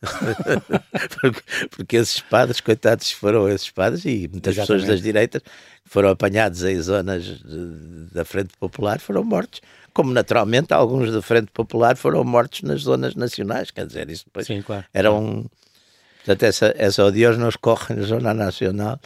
porque, 1.20 1.42
porque, 1.70 1.96
esses 1.96 2.20
padres, 2.20 2.60
coitados, 2.60 3.10
foram 3.10 3.48
esses 3.48 3.70
padres 3.70 4.04
e 4.04 4.28
muitas 4.30 4.54
Exatamente. 4.54 4.82
pessoas 4.82 4.84
das 4.84 5.02
direitas 5.02 5.42
foram 5.84 6.10
apanhados 6.10 6.62
em 6.62 6.80
zonas 6.80 7.24
de, 7.24 8.06
da 8.12 8.24
Frente 8.24 8.50
Popular 8.58 9.00
foram 9.00 9.24
mortos. 9.24 9.60
Como 9.92 10.12
naturalmente 10.12 10.72
alguns 10.72 11.10
da 11.10 11.20
Frente 11.20 11.50
Popular 11.52 11.96
foram 11.96 12.22
mortos 12.22 12.62
nas 12.62 12.82
zonas 12.82 13.16
nacionais, 13.16 13.70
quer 13.72 13.86
dizer, 13.86 14.08
isso 14.08 14.24
depois 14.26 14.46
Sim, 14.46 14.62
claro. 14.62 14.84
era 14.94 15.12
um, 15.12 15.44
Portanto, 16.28 16.42
essa, 16.42 16.74
essa 16.76 17.04
o 17.06 17.10
Deus 17.10 17.38
nos 17.38 17.56
corre 17.56 17.94
na 17.94 18.02
zona 18.02 18.34
nacional 18.34 19.00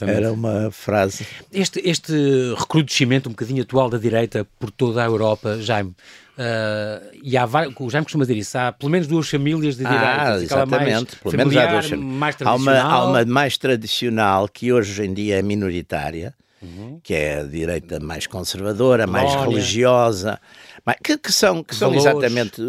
era 0.00 0.32
uma 0.32 0.70
frase. 0.70 1.26
Este, 1.52 1.80
este 1.84 2.12
recrudescimento 2.56 3.28
um 3.28 3.32
bocadinho 3.32 3.62
atual 3.64 3.90
da 3.90 3.98
direita 3.98 4.46
por 4.56 4.70
toda 4.70 5.02
a 5.02 5.06
Europa, 5.06 5.60
Jaime, 5.60 5.94
Uh, 6.38 7.04
e 7.22 7.36
há 7.36 7.44
vários, 7.44 7.74
o 7.78 7.90
Jaime 7.90 8.06
costuma 8.06 8.24
dizer 8.24 8.38
isso, 8.38 8.56
há 8.56 8.72
pelo 8.72 8.90
menos 8.90 9.06
duas 9.06 9.28
famílias 9.28 9.76
de 9.76 9.84
direita, 9.84 10.22
ah, 10.22 10.42
exatamente, 10.42 11.16
pelo 11.16 11.36
menos 11.36 11.54
há 11.54 11.66
duas 11.66 11.90
mais. 11.90 12.36
Há 12.40 12.54
uma, 12.54 12.80
há 12.80 13.04
uma 13.04 13.24
mais 13.26 13.58
tradicional 13.58 14.48
que 14.48 14.72
hoje 14.72 15.04
em 15.04 15.12
dia 15.12 15.38
é 15.38 15.42
minoritária, 15.42 16.32
uhum. 16.62 16.98
que 17.02 17.12
é 17.12 17.40
a 17.40 17.42
direita 17.42 18.00
mais 18.00 18.26
conservadora, 18.26 19.06
mais 19.06 19.34
religiosa, 19.34 20.40
que, 21.04 21.18
que, 21.18 21.30
são, 21.30 21.62
que 21.62 21.74
são 21.74 21.94
exatamente, 21.94 22.62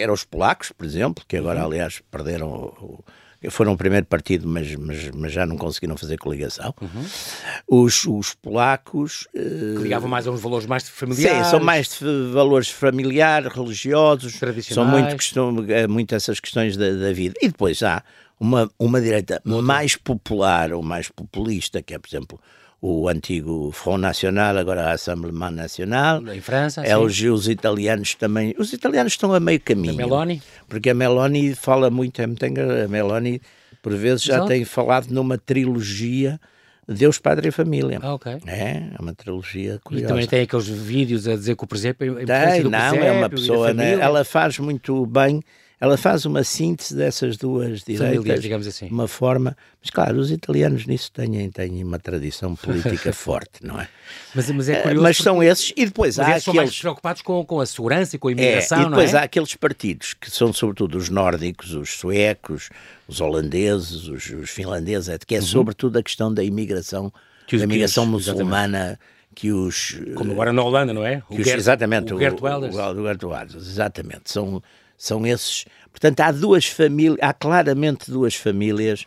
eram 0.00 0.14
os 0.14 0.24
polacos, 0.24 0.72
por 0.72 0.86
exemplo, 0.86 1.22
que 1.28 1.36
agora 1.36 1.60
uhum. 1.60 1.66
aliás 1.66 2.00
perderam 2.10 2.48
o, 2.48 3.04
foram 3.50 3.72
o 3.72 3.76
primeiro 3.76 4.04
partido, 4.06 4.48
mas, 4.48 4.74
mas, 4.74 5.10
mas 5.14 5.32
já 5.32 5.46
não 5.46 5.56
conseguiram 5.56 5.96
fazer 5.96 6.16
coligação. 6.18 6.74
Uhum. 6.80 7.84
Os, 7.84 8.04
os 8.04 8.34
polacos. 8.34 9.28
Que 9.32 9.82
ligavam 9.82 10.08
mais 10.08 10.26
a 10.26 10.30
uns 10.30 10.40
valores 10.40 10.66
mais 10.66 10.88
familiares. 10.88 11.46
Sim, 11.46 11.50
são 11.50 11.60
mais 11.60 11.98
de 11.98 12.32
valores 12.32 12.68
familiares, 12.68 13.52
religiosos. 13.52 14.38
São 14.68 14.84
muito, 14.84 15.16
questão, 15.16 15.64
é, 15.68 15.86
muito 15.86 16.14
essas 16.14 16.40
questões 16.40 16.76
da, 16.76 16.90
da 16.90 17.12
vida. 17.12 17.36
E 17.40 17.46
depois 17.46 17.80
há 17.82 18.02
uma, 18.40 18.68
uma 18.78 19.00
direita 19.00 19.40
mais 19.44 19.94
popular 19.94 20.72
ou 20.72 20.82
mais 20.82 21.08
populista, 21.08 21.80
que 21.80 21.94
é, 21.94 21.98
por 21.98 22.08
exemplo, 22.08 22.40
o 22.80 23.08
antigo 23.08 23.70
Front 23.72 24.00
Nacional, 24.00 24.56
agora 24.56 24.86
a 24.86 24.92
Assemblement 24.92 25.50
Nacional. 25.50 26.22
Em 26.28 26.40
França, 26.40 26.82
é 26.82 26.96
os, 26.96 27.20
os, 27.20 27.48
italianos 27.48 28.14
também. 28.14 28.54
Os 28.58 28.72
italianos 28.72 29.14
estão 29.14 29.34
a 29.34 29.40
meio 29.40 29.60
caminho. 29.60 29.94
A 29.94 29.96
Meloni? 29.96 30.42
Porque 30.68 30.90
a 30.90 30.94
Meloni 30.94 31.54
fala 31.54 31.90
muito, 31.90 32.20
é 32.20 32.24
a 32.24 32.88
Meloni 32.88 33.42
por 33.82 33.94
vezes 33.94 34.22
já 34.22 34.34
Exato. 34.34 34.48
tem 34.48 34.64
falado 34.64 35.08
numa 35.10 35.38
trilogia 35.38 36.40
Deus, 36.86 37.18
Padre 37.18 37.48
e 37.48 37.50
Família. 37.50 37.98
Ah, 38.02 38.14
ok. 38.14 38.38
É, 38.46 38.82
é 38.94 38.96
uma 38.98 39.14
trilogia 39.14 39.78
curiosa. 39.84 40.06
E 40.06 40.08
também 40.08 40.26
tem 40.26 40.40
aqueles 40.40 40.68
vídeos 40.68 41.28
a 41.28 41.34
dizer 41.34 41.54
que 41.54 41.64
o 41.64 41.66
presépio 41.66 42.18
é 42.18 42.24
tem, 42.24 42.64
não, 42.64 42.94
é 42.94 43.12
uma 43.12 43.28
pessoa, 43.28 43.74
né? 43.74 43.92
ela 43.92 44.24
faz 44.24 44.58
muito 44.58 45.04
bem 45.04 45.42
ela 45.80 45.96
faz 45.96 46.24
uma 46.24 46.42
síntese 46.42 46.94
dessas 46.96 47.36
duas 47.36 47.82
direitas, 47.82 48.42
digamos 48.42 48.66
assim. 48.66 48.88
uma 48.88 49.06
forma. 49.06 49.56
Mas 49.80 49.90
claro, 49.90 50.18
os 50.18 50.30
italianos 50.30 50.86
nisso 50.86 51.12
têm, 51.12 51.48
têm 51.50 51.84
uma 51.84 52.00
tradição 52.00 52.56
política 52.56 53.12
forte, 53.14 53.64
não 53.64 53.80
é? 53.80 53.88
Mas, 54.34 54.50
mas 54.50 54.68
é 54.68 54.72
eh, 54.72 54.82
curioso. 54.82 55.02
Mas 55.02 55.16
são 55.18 55.40
esses, 55.40 55.72
e 55.76 55.86
depois 55.86 56.16
mas 56.16 56.26
há 56.26 56.30
aqueles... 56.30 56.44
são 56.44 56.54
mais 56.54 56.80
preocupados 56.80 57.22
com, 57.22 57.44
com 57.44 57.60
a 57.60 57.66
segurança 57.66 58.16
e 58.16 58.18
com 58.18 58.26
a 58.26 58.32
imigração, 58.32 58.78
é, 58.78 58.82
e 58.82 58.88
depois 58.88 59.14
é? 59.14 59.18
há 59.18 59.22
aqueles 59.22 59.54
partidos 59.54 60.14
que 60.14 60.30
são 60.30 60.52
sobretudo 60.52 60.98
os 60.98 61.08
nórdicos, 61.08 61.72
os 61.74 61.90
suecos, 61.90 62.70
os 63.06 63.20
holandeses, 63.20 64.08
os, 64.08 64.30
os 64.30 64.50
finlandeses, 64.50 65.16
que 65.24 65.36
é 65.36 65.38
uhum. 65.38 65.44
sobretudo 65.44 65.96
a 65.98 66.02
questão 66.02 66.34
da 66.34 66.42
imigração, 66.42 67.12
da 67.50 67.56
imigração 67.56 68.02
os, 68.04 68.10
muçulmana. 68.10 68.78
Exatamente 68.78 69.18
que 69.34 69.52
os 69.52 69.96
como 70.16 70.32
agora 70.32 70.52
na 70.52 70.62
Holanda 70.62 70.92
não 70.92 71.06
é 71.06 71.22
o 71.30 71.36
Gert, 71.36 71.58
exatamente 71.58 72.12
o 72.12 72.18
Gert 72.18 72.42
Wilders 72.42 72.74
o, 72.74 72.80
o, 72.80 73.02
o 73.02 73.06
Gert 73.06 73.22
Wilders 73.22 73.54
exatamente 73.54 74.32
são 74.32 74.60
são 74.98 75.24
esses. 75.24 75.64
Portanto, 75.90 76.20
há 76.20 76.32
duas 76.32 76.66
famílias, 76.66 77.18
há 77.22 77.32
claramente 77.32 78.10
duas 78.10 78.34
famílias 78.34 79.06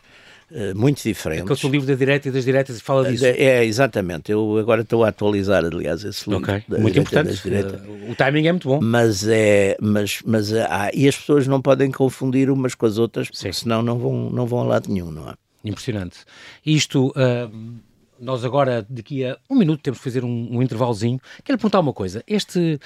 uh, 0.50 0.76
muito 0.76 1.02
diferentes. 1.02 1.44
Aquele 1.44 1.58
seu 1.58 1.70
livro 1.70 1.86
da 1.86 1.94
direita 1.94 2.28
e 2.28 2.30
das 2.32 2.44
direitas 2.44 2.80
fala 2.80 3.08
disso. 3.08 3.24
É, 3.24 3.30
é, 3.30 3.64
exatamente. 3.64 4.32
Eu 4.32 4.58
agora 4.58 4.80
estou 4.80 5.04
a 5.04 5.08
atualizar, 5.08 5.64
aliás, 5.64 6.02
esse 6.02 6.28
livro. 6.28 6.46
Muito 6.80 6.98
importante. 6.98 7.48
Uh, 7.48 8.10
o 8.10 8.16
timing 8.16 8.46
é 8.46 8.52
muito 8.52 8.66
bom. 8.66 8.80
Mas 8.82 9.26
é, 9.28 9.76
mas, 9.80 10.22
mas 10.24 10.52
há, 10.52 10.90
e 10.94 11.06
as 11.06 11.16
pessoas 11.16 11.46
não 11.46 11.60
podem 11.60 11.90
confundir 11.90 12.50
umas 12.50 12.74
com 12.74 12.86
as 12.86 12.98
outras, 12.98 13.28
porque 13.28 13.52
Sim. 13.52 13.52
senão 13.52 13.82
não 13.82 13.98
vão, 13.98 14.30
não 14.30 14.46
vão 14.46 14.60
a 14.60 14.64
lado 14.64 14.90
nenhum, 14.90 15.10
não 15.10 15.28
é? 15.28 15.34
Impressionante. 15.64 16.18
Isto. 16.64 17.08
Uh, 17.08 17.80
nós 18.18 18.44
agora, 18.44 18.86
daqui 18.88 19.24
a 19.24 19.36
um 19.50 19.56
minuto, 19.56 19.82
temos 19.82 19.98
que 19.98 20.04
fazer 20.04 20.24
um, 20.24 20.48
um 20.52 20.62
intervalozinho. 20.62 21.18
Quero 21.42 21.58
perguntar 21.58 21.80
uma 21.80 21.92
coisa. 21.92 22.22
Este, 22.24 22.78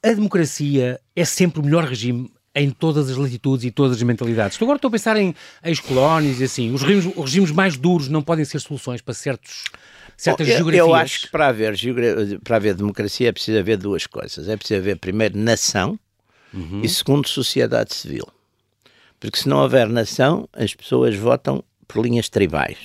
a 0.00 0.12
democracia 0.12 1.00
é 1.16 1.24
sempre 1.24 1.60
o 1.60 1.64
melhor 1.64 1.82
regime 1.82 2.30
em 2.54 2.70
todas 2.70 3.10
as 3.10 3.16
latitudes 3.16 3.64
e 3.64 3.70
todas 3.70 3.96
as 3.96 4.02
mentalidades. 4.02 4.54
Estou 4.54 4.66
agora 4.66 4.78
estou 4.78 4.88
a 4.88 4.92
pensar 4.92 5.16
em 5.16 5.34
ex-colónias 5.62 6.40
e 6.40 6.44
assim. 6.44 6.72
Os 6.72 6.82
regimes, 6.82 7.16
os 7.16 7.24
regimes, 7.24 7.50
mais 7.50 7.76
duros 7.76 8.08
não 8.08 8.22
podem 8.22 8.44
ser 8.44 8.60
soluções 8.60 9.00
para 9.00 9.14
certos, 9.14 9.64
certas 10.16 10.46
Bom, 10.46 10.52
eu, 10.52 10.56
geografias. 10.58 10.86
Eu 10.86 10.94
acho 10.94 11.20
que 11.22 11.30
para 11.30 11.48
haver, 11.48 11.74
para 12.42 12.56
haver 12.56 12.74
democracia 12.74 13.28
é 13.28 13.32
preciso 13.32 13.58
haver 13.58 13.76
duas 13.76 14.06
coisas. 14.06 14.48
É 14.48 14.56
preciso 14.56 14.80
haver, 14.80 14.96
primeiro, 14.98 15.38
nação 15.38 15.98
uhum. 16.52 16.80
e, 16.82 16.88
segundo, 16.88 17.28
sociedade 17.28 17.94
civil. 17.94 18.26
Porque 19.20 19.38
se 19.38 19.48
não 19.48 19.58
houver 19.58 19.88
nação, 19.88 20.48
as 20.52 20.74
pessoas 20.74 21.14
votam 21.16 21.62
por 21.86 22.04
linhas 22.04 22.28
tribais. 22.28 22.78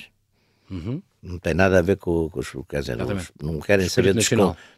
Uhum. 0.70 1.00
Não 1.24 1.38
tem 1.38 1.54
nada 1.54 1.78
a 1.78 1.82
ver 1.82 1.96
com, 1.96 2.28
com 2.28 2.38
os. 2.38 2.52
Quer 2.68 2.80
dizer, 2.80 2.96
não, 2.98 3.06
não 3.42 3.58
querem 3.58 3.88
saber 3.88 4.12
dos, 4.12 4.28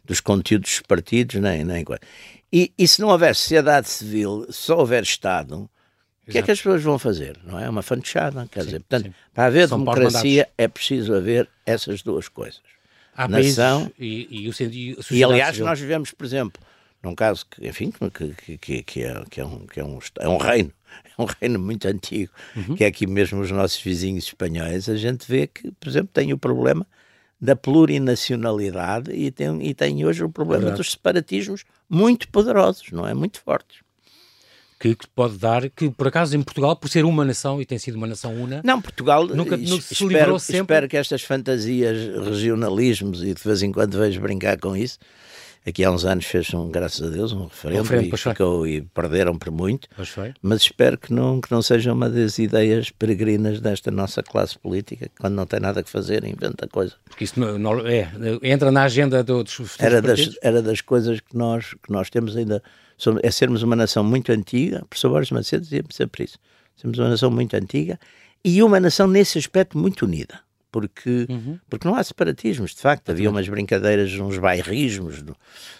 dos, 0.05 0.21
conteúdos 0.21 0.69
dos 0.71 0.81
partidos, 0.81 1.41
nem, 1.41 1.65
nem 1.65 1.83
coisa. 1.83 1.99
E, 2.51 2.71
e 2.77 2.87
se 2.87 3.01
não 3.01 3.09
houver 3.09 3.35
sociedade 3.35 3.89
civil, 3.89 4.47
só 4.49 4.77
houver 4.77 5.03
Estado, 5.03 5.69
o 6.25 6.31
que 6.31 6.37
é 6.37 6.41
que 6.41 6.51
as 6.51 6.59
pessoas 6.59 6.81
vão 6.81 6.97
fazer? 6.97 7.37
Não 7.43 7.59
é 7.59 7.69
uma 7.69 7.81
fanchada, 7.81 8.47
quer 8.49 8.61
sim, 8.61 8.65
dizer, 8.67 8.79
portanto, 8.79 9.05
sim. 9.07 9.13
para 9.33 9.45
haver 9.45 9.67
São 9.67 9.79
democracia 9.79 10.47
é 10.57 10.67
preciso 10.69 11.13
haver 11.13 11.49
essas 11.65 12.01
duas 12.01 12.29
coisas. 12.29 12.61
Há 13.15 13.27
Nação 13.27 13.91
e, 13.99 14.27
e, 14.29 14.49
o, 14.49 14.53
e, 14.61 14.97
e 15.11 15.23
aliás, 15.23 15.55
civil. 15.55 15.65
nós 15.65 15.79
vivemos, 15.79 16.11
por 16.11 16.25
exemplo, 16.25 16.61
num 17.03 17.15
caso 17.15 17.45
que, 17.49 17.67
enfim, 17.67 17.91
que, 17.91 18.57
que, 18.57 18.83
que, 18.83 19.03
é, 19.03 19.23
que, 19.29 19.41
é, 19.41 19.45
um, 19.45 19.65
que 19.65 19.79
é, 19.79 19.83
um, 19.83 19.99
é 20.19 20.29
um 20.29 20.37
reino, 20.37 20.71
é 21.05 21.21
um 21.21 21.25
reino 21.25 21.59
muito 21.59 21.87
antigo, 21.87 22.31
uhum. 22.55 22.75
que 22.75 22.83
é 22.83 22.87
aqui 22.87 23.07
mesmo 23.07 23.41
os 23.41 23.51
nossos 23.51 23.81
vizinhos 23.81 24.25
espanhóis, 24.25 24.89
a 24.89 24.95
gente 24.95 25.25
vê 25.27 25.47
que, 25.47 25.71
por 25.71 25.87
exemplo, 25.89 26.09
tem 26.13 26.33
o 26.33 26.37
problema 26.37 26.85
da 27.39 27.55
plurinacionalidade 27.55 29.11
e 29.11 29.29
tem, 29.29 29.65
e 29.65 29.73
tem 29.73 30.05
hoje 30.05 30.23
o 30.23 30.29
problema 30.29 30.65
Verdade. 30.65 30.81
dos 30.81 30.91
separatismos 30.91 31.63
muito 31.89 32.27
poderosos, 32.29 32.91
não 32.91 33.07
é? 33.07 33.13
Muito 33.13 33.39
fortes. 33.41 33.79
Que, 34.79 34.95
que, 34.95 35.07
pode 35.07 35.37
dar, 35.37 35.69
que 35.71 35.89
por 35.89 36.07
acaso 36.07 36.37
em 36.37 36.43
Portugal, 36.43 36.75
por 36.75 36.87
ser 36.87 37.03
uma 37.03 37.25
nação 37.25 37.59
e 37.59 37.65
tem 37.65 37.79
sido 37.79 37.95
uma 37.95 38.05
nação 38.05 38.35
una. 38.35 38.61
Não, 38.63 38.79
Portugal 38.79 39.25
nunca, 39.25 39.57
se 39.57 39.63
espero, 39.63 40.09
livrou 40.09 40.39
sempre. 40.39 40.61
Espero 40.61 40.87
que 40.87 40.97
estas 40.97 41.23
fantasias, 41.23 41.97
regionalismos 42.23 43.23
e 43.23 43.33
de 43.33 43.41
vez 43.43 43.63
em 43.63 43.71
quando 43.71 43.97
vejo 43.97 44.21
brincar 44.21 44.59
com 44.59 44.77
isso, 44.77 44.99
Aqui 45.67 45.83
há 45.83 45.91
uns 45.91 46.05
anos 46.05 46.25
fez 46.25 46.53
um, 46.53 46.71
graças 46.71 47.05
a 47.05 47.11
Deus, 47.11 47.33
um 47.33 47.43
referendo 47.47 47.93
um 47.93 48.01
e, 48.01 48.17
ficou, 48.17 48.65
e, 48.65 48.81
perderam 48.81 49.37
por 49.37 49.51
muito. 49.51 49.89
Mas 50.41 50.61
espero 50.61 50.97
que 50.97 51.11
não, 51.11 51.41
que 51.41 51.51
não 51.51 51.61
seja 51.61 51.91
uma 51.91 52.09
das 52.09 52.39
ideias 52.39 52.89
peregrinas 52.89 53.59
desta 53.59 53.91
nossa 53.91 54.23
classe 54.23 54.57
política, 54.57 55.09
que 55.09 55.15
quando 55.19 55.33
não 55.33 55.45
tem 55.45 55.59
nada 55.59 55.83
que 55.83 55.89
fazer, 55.89 56.23
inventa 56.23 56.69
coisa. 56.69 56.93
Porque 57.03 57.25
isso 57.25 57.37
não, 57.37 57.59
não, 57.59 57.85
é, 57.85 58.09
entra 58.43 58.71
na 58.71 58.83
agenda 58.83 59.21
dos, 59.21 59.57
dos 59.57 59.77
era 59.77 60.01
das, 60.01 60.37
era 60.41 60.61
das 60.61 60.79
coisas 60.79 61.19
que 61.19 61.35
nós, 61.35 61.73
que 61.83 61.91
nós 61.91 62.09
temos 62.09 62.37
ainda 62.37 62.63
é 63.21 63.29
sermos 63.29 63.61
uma 63.61 63.75
nação 63.75 64.05
muito 64.05 64.31
antiga, 64.31 64.83
o 64.83 64.85
professor 64.85 65.09
Borges 65.09 65.31
Macedo 65.31 65.63
dizia 65.63 65.83
sempre 65.89 66.23
isso, 66.23 66.39
sermos 66.77 66.97
uma 66.97 67.09
nação 67.09 67.29
muito 67.29 67.57
antiga 67.57 67.99
e 68.41 68.63
uma 68.63 68.79
nação 68.79 69.05
nesse 69.05 69.37
aspecto 69.37 69.77
muito 69.77 70.05
unida 70.05 70.46
porque, 70.77 71.25
uhum. 71.27 71.57
porque 71.67 71.87
não 71.87 71.95
há 71.95 72.03
separatismos, 72.03 72.75
de 72.75 72.81
facto. 72.81 73.09
Havia 73.09 73.31
umas 73.31 73.49
brincadeiras, 73.49 74.13
uns 74.13 74.37
bairrismos 74.37 75.23
no, 75.23 75.35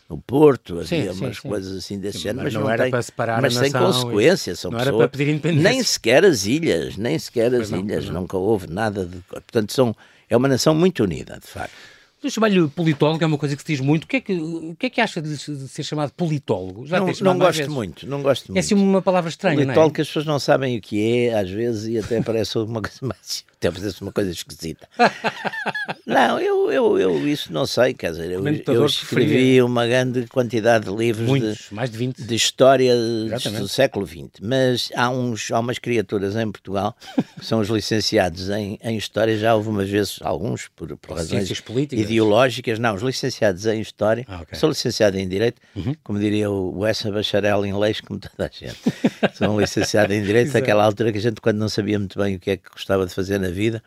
no 0.09 0.17
Porto, 0.17 0.79
havia 0.79 1.13
sim, 1.13 1.19
umas 1.19 1.37
sim, 1.37 1.47
coisas 1.47 1.77
assim 1.77 1.99
desse 1.99 2.17
género, 2.17 2.45
mas, 2.45 2.53
mas, 2.55 2.63
não, 2.63 2.67
era 2.67 2.89
para 2.89 3.01
separar 3.03 3.39
mas 3.39 3.53
sem 3.53 3.71
consequência. 3.71 4.55
São 4.55 4.71
não 4.71 4.79
pessoas, 4.79 4.95
era 4.95 5.07
para 5.07 5.07
pedir 5.07 5.31
independência. 5.31 5.69
Nem 5.69 5.83
sequer 5.83 6.25
as 6.25 6.47
ilhas, 6.47 6.97
nem 6.97 7.19
sequer 7.19 7.53
as 7.53 7.69
não, 7.69 7.79
ilhas, 7.79 8.09
nunca 8.09 8.37
houve 8.37 8.67
nada 8.67 9.05
de. 9.05 9.19
Portanto, 9.19 9.71
são, 9.71 9.95
é 10.27 10.35
uma 10.35 10.47
nação 10.47 10.73
muito 10.73 11.03
unida, 11.03 11.37
de 11.39 11.47
facto. 11.47 11.75
O 12.23 12.31
chamar-lhe 12.31 12.67
politólogo 12.69 13.23
é 13.23 13.27
uma 13.27 13.37
coisa 13.37 13.55
que 13.55 13.61
se 13.61 13.67
diz 13.67 13.79
muito. 13.79 14.05
O 14.05 14.07
que 14.07 14.15
é 14.15 14.21
que, 14.21 14.33
o 14.33 14.75
que, 14.77 14.87
é 14.87 14.89
que 14.89 14.99
acha 14.99 15.21
de 15.21 15.37
ser 15.37 15.83
chamado 15.83 16.11
politólogo? 16.13 16.87
Já 16.87 16.99
não, 16.99 17.11
não 17.21 17.37
gosto 17.37 17.69
muito, 17.69 18.07
não 18.07 18.23
gosto 18.23 18.47
muito. 18.47 18.57
É 18.57 18.59
assim 18.59 18.73
uma 18.73 19.03
palavra 19.03 19.29
estranha, 19.29 19.55
politólogo 19.55 19.81
não 19.81 19.91
é? 19.91 19.93
que 19.93 20.01
as 20.01 20.07
pessoas 20.07 20.25
não 20.25 20.39
sabem 20.39 20.77
o 20.77 20.81
que 20.81 21.27
é, 21.27 21.37
às 21.37 21.49
vezes, 21.49 21.87
e 21.87 21.99
até 21.99 22.19
parece 22.23 22.57
uma 22.57 22.81
coisa 22.81 22.97
mais 23.03 23.45
até 23.57 23.71
parece 23.71 24.01
uma 24.01 24.11
coisa 24.11 24.29
esquisita. 24.29 24.87
não, 26.05 26.39
eu, 26.39 26.71
eu, 26.71 26.99
eu 26.99 27.27
isso 27.27 27.51
não 27.51 27.65
sei, 27.65 27.93
quer 27.93 28.11
dizer, 28.11 28.31
eu, 28.31 28.45
eu 28.45 28.85
escrevi 28.85 29.25
preferia. 29.25 29.65
uma 29.65 29.85
grande 29.87 30.27
quantidade 30.27 30.85
de 30.85 30.95
livros 30.95 31.27
Muitos, 31.27 31.57
de, 31.69 31.73
mais 31.73 31.89
de 31.89 31.97
20. 31.97 32.21
de 32.21 32.35
história 32.35 32.93
Exatamente. 32.93 33.61
do 33.61 33.67
século 33.67 34.05
XX, 34.05 34.29
mas 34.41 34.89
há, 34.95 35.09
uns, 35.09 35.51
há 35.51 35.59
umas 35.59 35.79
criaturas 35.79 36.35
em 36.35 36.51
Portugal 36.51 36.95
que 37.39 37.45
são 37.45 37.59
os 37.59 37.67
licenciados 37.67 38.49
em, 38.49 38.77
em 38.83 38.97
História, 38.97 39.35
já 39.37 39.55
houve 39.55 39.69
umas 39.69 39.89
vezes 39.89 40.19
alguns 40.21 40.67
por, 40.67 40.95
por 40.97 41.17
razões 41.17 41.49
ideológicas, 41.91 42.77
não, 42.77 42.93
os 42.93 43.01
licenciados 43.01 43.65
em 43.65 43.81
História, 43.81 44.23
ah, 44.27 44.41
okay. 44.43 44.57
sou 44.57 44.69
licenciado 44.69 45.17
em 45.17 45.27
Direito, 45.27 45.59
uhum. 45.75 45.95
como 46.03 46.19
diria 46.19 46.49
o, 46.49 46.85
essa 46.85 47.11
bacharel 47.11 47.65
em 47.65 47.73
Leis, 47.75 48.01
como 48.01 48.19
toda 48.19 48.45
a 48.45 48.49
gente. 48.51 48.77
sou 49.33 49.49
um 49.49 49.59
licenciado 49.59 50.13
em 50.13 50.21
Direito, 50.21 50.53
naquela 50.53 50.83
altura 50.83 51.11
que 51.11 51.17
a 51.17 51.21
gente, 51.21 51.41
quando 51.41 51.57
não 51.57 51.69
sabia 51.69 51.97
muito 51.97 52.19
bem 52.19 52.35
o 52.35 52.39
que 52.39 52.51
é 52.51 52.57
que 52.57 52.69
gostava 52.69 53.05
de 53.05 53.13
fazer 53.13 53.39
na 53.39 53.46
vida, 53.49 53.83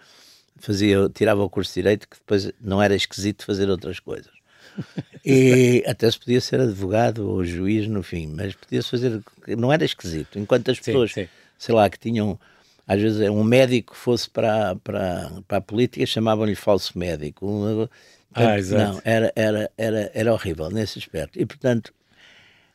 fazia, 0.58 1.08
tirava 1.12 1.42
o 1.42 1.50
curso 1.50 1.70
de 1.70 1.74
Direito, 1.74 2.08
que 2.08 2.16
depois 2.16 2.52
não 2.60 2.82
era 2.82 2.94
esquisito 2.94 3.44
fazer 3.44 3.68
outras 3.68 3.98
coisas. 4.00 4.32
E 5.22 5.84
até 5.86 6.10
se 6.10 6.18
podia 6.18 6.40
ser 6.40 6.60
advogado 6.60 7.28
ou 7.28 7.44
juiz 7.44 7.86
no 7.86 8.02
fim, 8.02 8.26
mas 8.28 8.54
podia-se 8.54 8.88
fazer, 8.88 9.20
não 9.48 9.70
era 9.70 9.84
esquisito. 9.84 10.38
Enquanto 10.38 10.70
as 10.70 10.80
pessoas, 10.80 11.12
sim, 11.12 11.24
sim. 11.24 11.28
sei 11.58 11.74
lá, 11.74 11.90
que 11.90 11.98
tinham, 11.98 12.40
às 12.86 12.98
vezes 12.98 13.28
um 13.28 13.44
médico 13.44 13.94
fosse 13.94 14.30
para, 14.30 14.76
para, 14.76 15.30
para 15.46 15.58
a 15.58 15.60
política, 15.60 16.06
chamavam-lhe 16.06 16.54
falso 16.54 16.98
médico. 16.98 17.46
Um, 17.46 17.86
ah, 18.32 18.58
exato. 18.58 18.94
Não, 18.94 19.02
era, 19.04 19.30
era, 19.36 19.70
era, 19.76 20.10
era 20.14 20.32
horrível 20.32 20.70
nesse 20.70 20.98
aspecto. 20.98 21.38
E 21.38 21.44
portanto, 21.44 21.92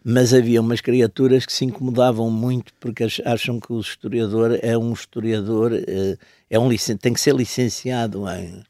mas 0.08 0.36
havia 0.36 0.62
umas 0.62 0.82
criaturas 0.82 1.48
que 1.48 1.52
se 1.52 1.66
incomodavam 1.66 2.30
muito 2.30 2.72
porque 2.80 3.08
acham 3.26 3.60
que 3.60 3.74
o 3.74 3.80
historiador 3.80 4.60
é 4.62 4.78
um 4.78 4.94
historiador, 4.94 5.74
eh, 5.74 6.16
é 6.48 6.60
um 6.60 6.70
tem 7.00 7.12
que 7.12 7.20
ser 7.20 7.34
licenciado 7.34 8.24
em, 8.30 8.64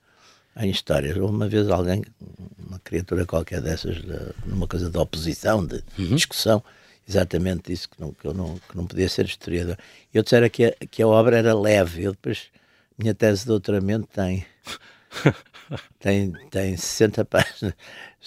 em 0.56 0.70
histórias. 0.70 1.18
Uma 1.18 1.50
vez 1.50 1.70
alguém, 1.70 2.06
uma 2.58 2.80
criatura 2.80 3.26
qualquer 3.26 3.60
dessas, 3.60 3.98
numa 4.46 4.66
coisa 4.66 4.90
de 4.90 4.98
oposição, 4.98 5.66
de 5.66 5.84
uhum. 6.00 6.16
discussão, 6.16 6.64
exatamente 7.06 7.64
disse 7.70 7.90
que 7.90 8.00
não, 8.00 8.14
que, 8.14 8.26
eu 8.26 8.34
não, 8.34 8.56
que 8.56 8.78
não 8.78 8.88
podia 8.88 9.10
ser 9.10 9.26
historiador. 9.26 9.78
Eu 10.14 10.24
dissera 10.24 10.50
que 10.50 10.64
a, 10.64 10.72
que 10.90 11.04
a 11.04 11.08
obra 11.08 11.38
era 11.38 11.54
leve. 11.54 12.04
Eu 12.04 12.12
depois, 12.14 12.44
minha 12.98 13.14
tese 13.14 13.42
de 13.42 13.48
doutoramento 13.48 14.08
tem 14.08 14.46
tem, 16.00 16.34
tem 16.50 16.78
60 16.78 17.26
páginas 17.26 17.74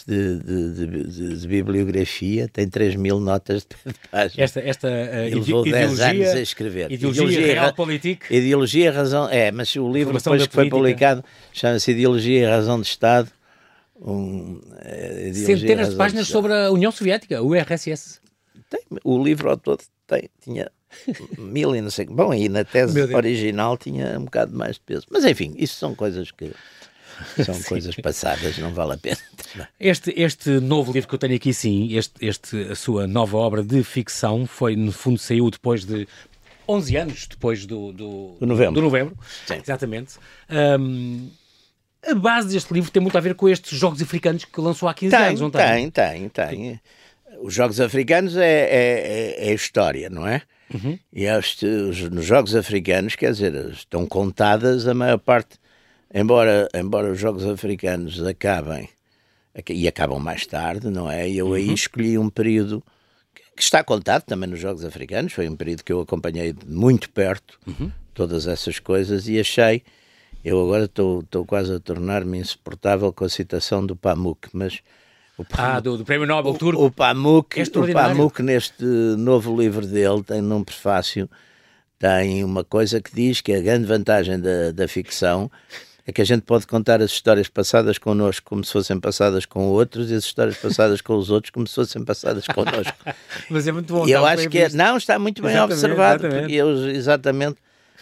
de, 0.07 0.39
de, 0.39 0.73
de, 0.73 1.37
de, 1.37 1.49
bibliografia, 1.49 2.49
tem 2.49 2.69
3 2.69 2.97
mil 2.97 3.21
notas 3.21 3.67
de 3.67 3.95
página. 4.11 4.45
Esta, 4.45 4.61
esta 4.61 4.89
uh, 4.89 5.35
levou 5.35 5.65
10 5.65 6.01
anos 6.01 6.29
a 6.29 6.41
escrever. 6.41 6.91
Ideologia, 6.91 7.25
ideologia 7.25 7.55
Real 7.55 7.75
Politique. 7.75 8.35
Ideologia 8.35 8.93
Razão. 8.93 9.29
É, 9.29 9.51
mas 9.51 9.75
o 9.77 9.91
livro 9.91 10.17
depois 10.17 10.47
que 10.47 10.55
foi 10.55 10.69
publicado 10.69 11.25
chama-se 11.53 11.91
Ideologia 11.91 12.43
e 12.43 12.47
Razão 12.47 12.81
de 12.81 12.87
Estado. 12.87 13.31
Um, 14.01 14.61
é, 14.81 15.33
Centenas 15.35 15.91
de 15.91 15.97
páginas 15.97 16.27
de 16.27 16.33
sobre 16.33 16.53
a 16.53 16.71
União 16.71 16.93
Soviética, 16.93 17.43
o 17.43 17.49
URSS. 17.49 18.21
Tem, 18.71 18.81
o 19.03 19.23
livro 19.23 19.51
ao 19.51 19.57
todo 19.57 19.83
tem, 20.07 20.31
tinha 20.41 20.71
mil 21.37 21.75
e 21.75 21.81
não 21.81 21.91
sei. 21.91 22.07
Bom, 22.07 22.33
e 22.33 22.49
na 22.49 22.65
tese 22.65 23.01
original 23.15 23.77
tinha 23.77 24.19
um 24.19 24.25
bocado 24.25 24.57
mais 24.57 24.75
de 24.75 24.81
peso. 24.81 25.07
Mas 25.11 25.25
enfim, 25.25 25.55
isso 25.57 25.77
são 25.77 25.95
coisas 25.95 26.31
que. 26.31 26.53
São 27.45 27.61
coisas 27.63 27.95
passadas, 27.97 28.59
não 28.59 28.73
vale 28.73 28.95
a 28.95 28.99
pena. 28.99 29.19
Este, 29.81 30.13
este 30.15 30.51
novo 30.61 30.93
livro 30.93 31.09
que 31.09 31.15
eu 31.15 31.19
tenho 31.19 31.35
aqui, 31.35 31.55
sim, 31.55 31.97
este, 31.97 32.13
este, 32.21 32.69
a 32.71 32.75
sua 32.75 33.07
nova 33.07 33.39
obra 33.39 33.63
de 33.63 33.83
ficção, 33.83 34.47
foi, 34.47 34.77
no 34.77 34.93
fundo, 34.93 35.19
saiu 35.19 35.51
depois 35.51 35.85
de 35.85 36.07
11 36.69 36.97
anos 36.97 37.27
depois 37.27 37.65
do, 37.65 37.93
do, 37.93 38.37
do 38.39 38.47
novembro. 38.47 38.75
Do 38.75 38.83
novembro. 38.83 39.17
Sim. 39.47 39.55
Exatamente. 39.55 40.17
Um, 40.51 41.31
a 42.07 42.15
base 42.15 42.49
deste 42.49 42.73
livro 42.73 42.91
tem 42.91 43.03
muito 43.03 43.17
a 43.17 43.21
ver 43.21 43.35
com 43.35 43.49
estes 43.49 43.79
Jogos 43.79 44.03
Africanos 44.03 44.45
que 44.45 44.61
lançou 44.61 44.89
há 44.89 44.95
15 44.95 45.17
tem, 45.17 45.27
anos, 45.27 45.41
não 45.41 45.51
tem? 45.51 45.91
Tem, 45.91 46.29
tem, 46.29 46.29
tem. 46.29 46.81
Os 47.41 47.55
Jogos 47.55 47.81
Africanos 47.81 48.37
é, 48.37 48.45
é, 48.45 49.45
é, 49.47 49.51
é 49.51 49.55
história, 49.55 50.11
não 50.11 50.27
é? 50.27 50.43
Uhum. 50.73 50.99
E 51.13 51.25
este, 51.25 51.67
os, 51.67 52.01
nos 52.11 52.25
Jogos 52.25 52.55
Africanos, 52.55 53.17
quer 53.17 53.33
dizer, 53.33 53.55
estão 53.71 54.07
contadas 54.07 54.87
a 54.87 54.95
maior 54.95 55.19
parte, 55.19 55.59
embora, 56.13 56.69
embora 56.75 57.11
os 57.11 57.19
Jogos 57.19 57.45
Africanos 57.45 58.23
acabem, 58.23 58.89
e 59.69 59.89
acabam 59.89 60.21
mais 60.21 60.47
tarde, 60.47 60.89
não 60.89 61.11
é? 61.11 61.29
Eu 61.29 61.49
uhum. 61.49 61.55
aí 61.55 61.73
escolhi 61.73 62.19
um 62.19 62.31
período 62.31 62.83
que 63.57 63.63
está 63.63 63.83
contado 63.83 64.23
também 64.23 64.49
nos 64.49 64.61
Jogos 64.61 64.85
Africanos, 64.85 65.33
foi 65.33 65.49
um 65.49 65.57
período 65.57 65.83
que 65.83 65.93
eu 65.93 66.01
acompanhei 66.01 66.53
de 66.53 66.65
muito 66.67 67.11
perto, 67.11 67.59
uhum. 67.67 67.91
todas 68.15 68.47
essas 68.47 68.79
coisas, 68.79 69.27
e 69.29 69.39
achei, 69.39 69.83
eu 70.45 70.63
agora 70.63 70.85
estou 70.85 71.25
quase 71.45 71.75
a 71.75 71.81
tornar-me 71.81 72.39
insuportável 72.39 73.13
com 73.13 73.25
a 73.25 73.29
citação 73.29 73.85
do 73.85 73.97
Pamuk, 73.97 74.49
mas 74.53 74.81
Pamuk, 75.45 75.55
ah, 75.59 75.81
do, 75.81 75.99
do, 75.99 76.05
Prémio 76.05 76.27
Nobel 76.27 76.55
Turco. 76.55 76.83
O, 76.83 76.87
o 76.87 76.91
Pamuk, 76.91 77.61
é 77.61 77.63
o 77.63 77.93
Pamuk, 77.93 78.43
neste 78.43 78.85
novo 78.85 79.61
livro 79.61 79.87
dele, 79.87 80.23
tem 80.23 80.41
num 80.41 80.63
prefácio, 80.63 81.29
tem 81.99 82.45
uma 82.45 82.63
coisa 82.63 83.01
que 83.01 83.13
diz 83.13 83.41
que 83.41 83.53
a 83.53 83.61
grande 83.61 83.87
vantagem 83.87 84.39
da, 84.39 84.71
da 84.71 84.87
ficção 84.87 85.51
é 86.09 86.13
que 86.13 86.23
a 86.23 86.25
gente 86.25 86.41
pode 86.41 86.67
contar 86.67 87.03
as 87.03 87.11
histórias 87.11 87.49
passadas 87.49 87.99
connosco 87.99 88.47
como 88.49 88.65
se 88.65 88.73
fossem 88.73 88.99
passadas 88.99 89.45
com 89.45 89.67
outros 89.67 90.11
e 90.11 90.15
as 90.15 90.25
histórias 90.25 90.57
passadas 90.57 91.03
com 91.03 91.15
os 91.15 91.29
outros 91.29 91.51
como 91.51 91.67
se 91.67 91.75
fossem 91.75 92.03
passadas 92.03 92.47
connosco. 92.47 92.97
Mas 93.51 93.69
é 93.69 93.73
muito 93.73 93.93
bom. 93.93 94.09
E 94.09 94.13
eu 94.13 94.25
acho 94.25 94.49
que 94.49 94.59
é, 94.59 94.71
não, 94.71 94.97
está 94.97 95.19
muito 95.19 95.43
bem 95.43 95.51
exatamente, 95.51 95.75
observado, 95.75 96.27
exatamente. 96.27 96.41
porque 96.41 96.55
eu 96.55 96.89
exatamente 96.89 97.59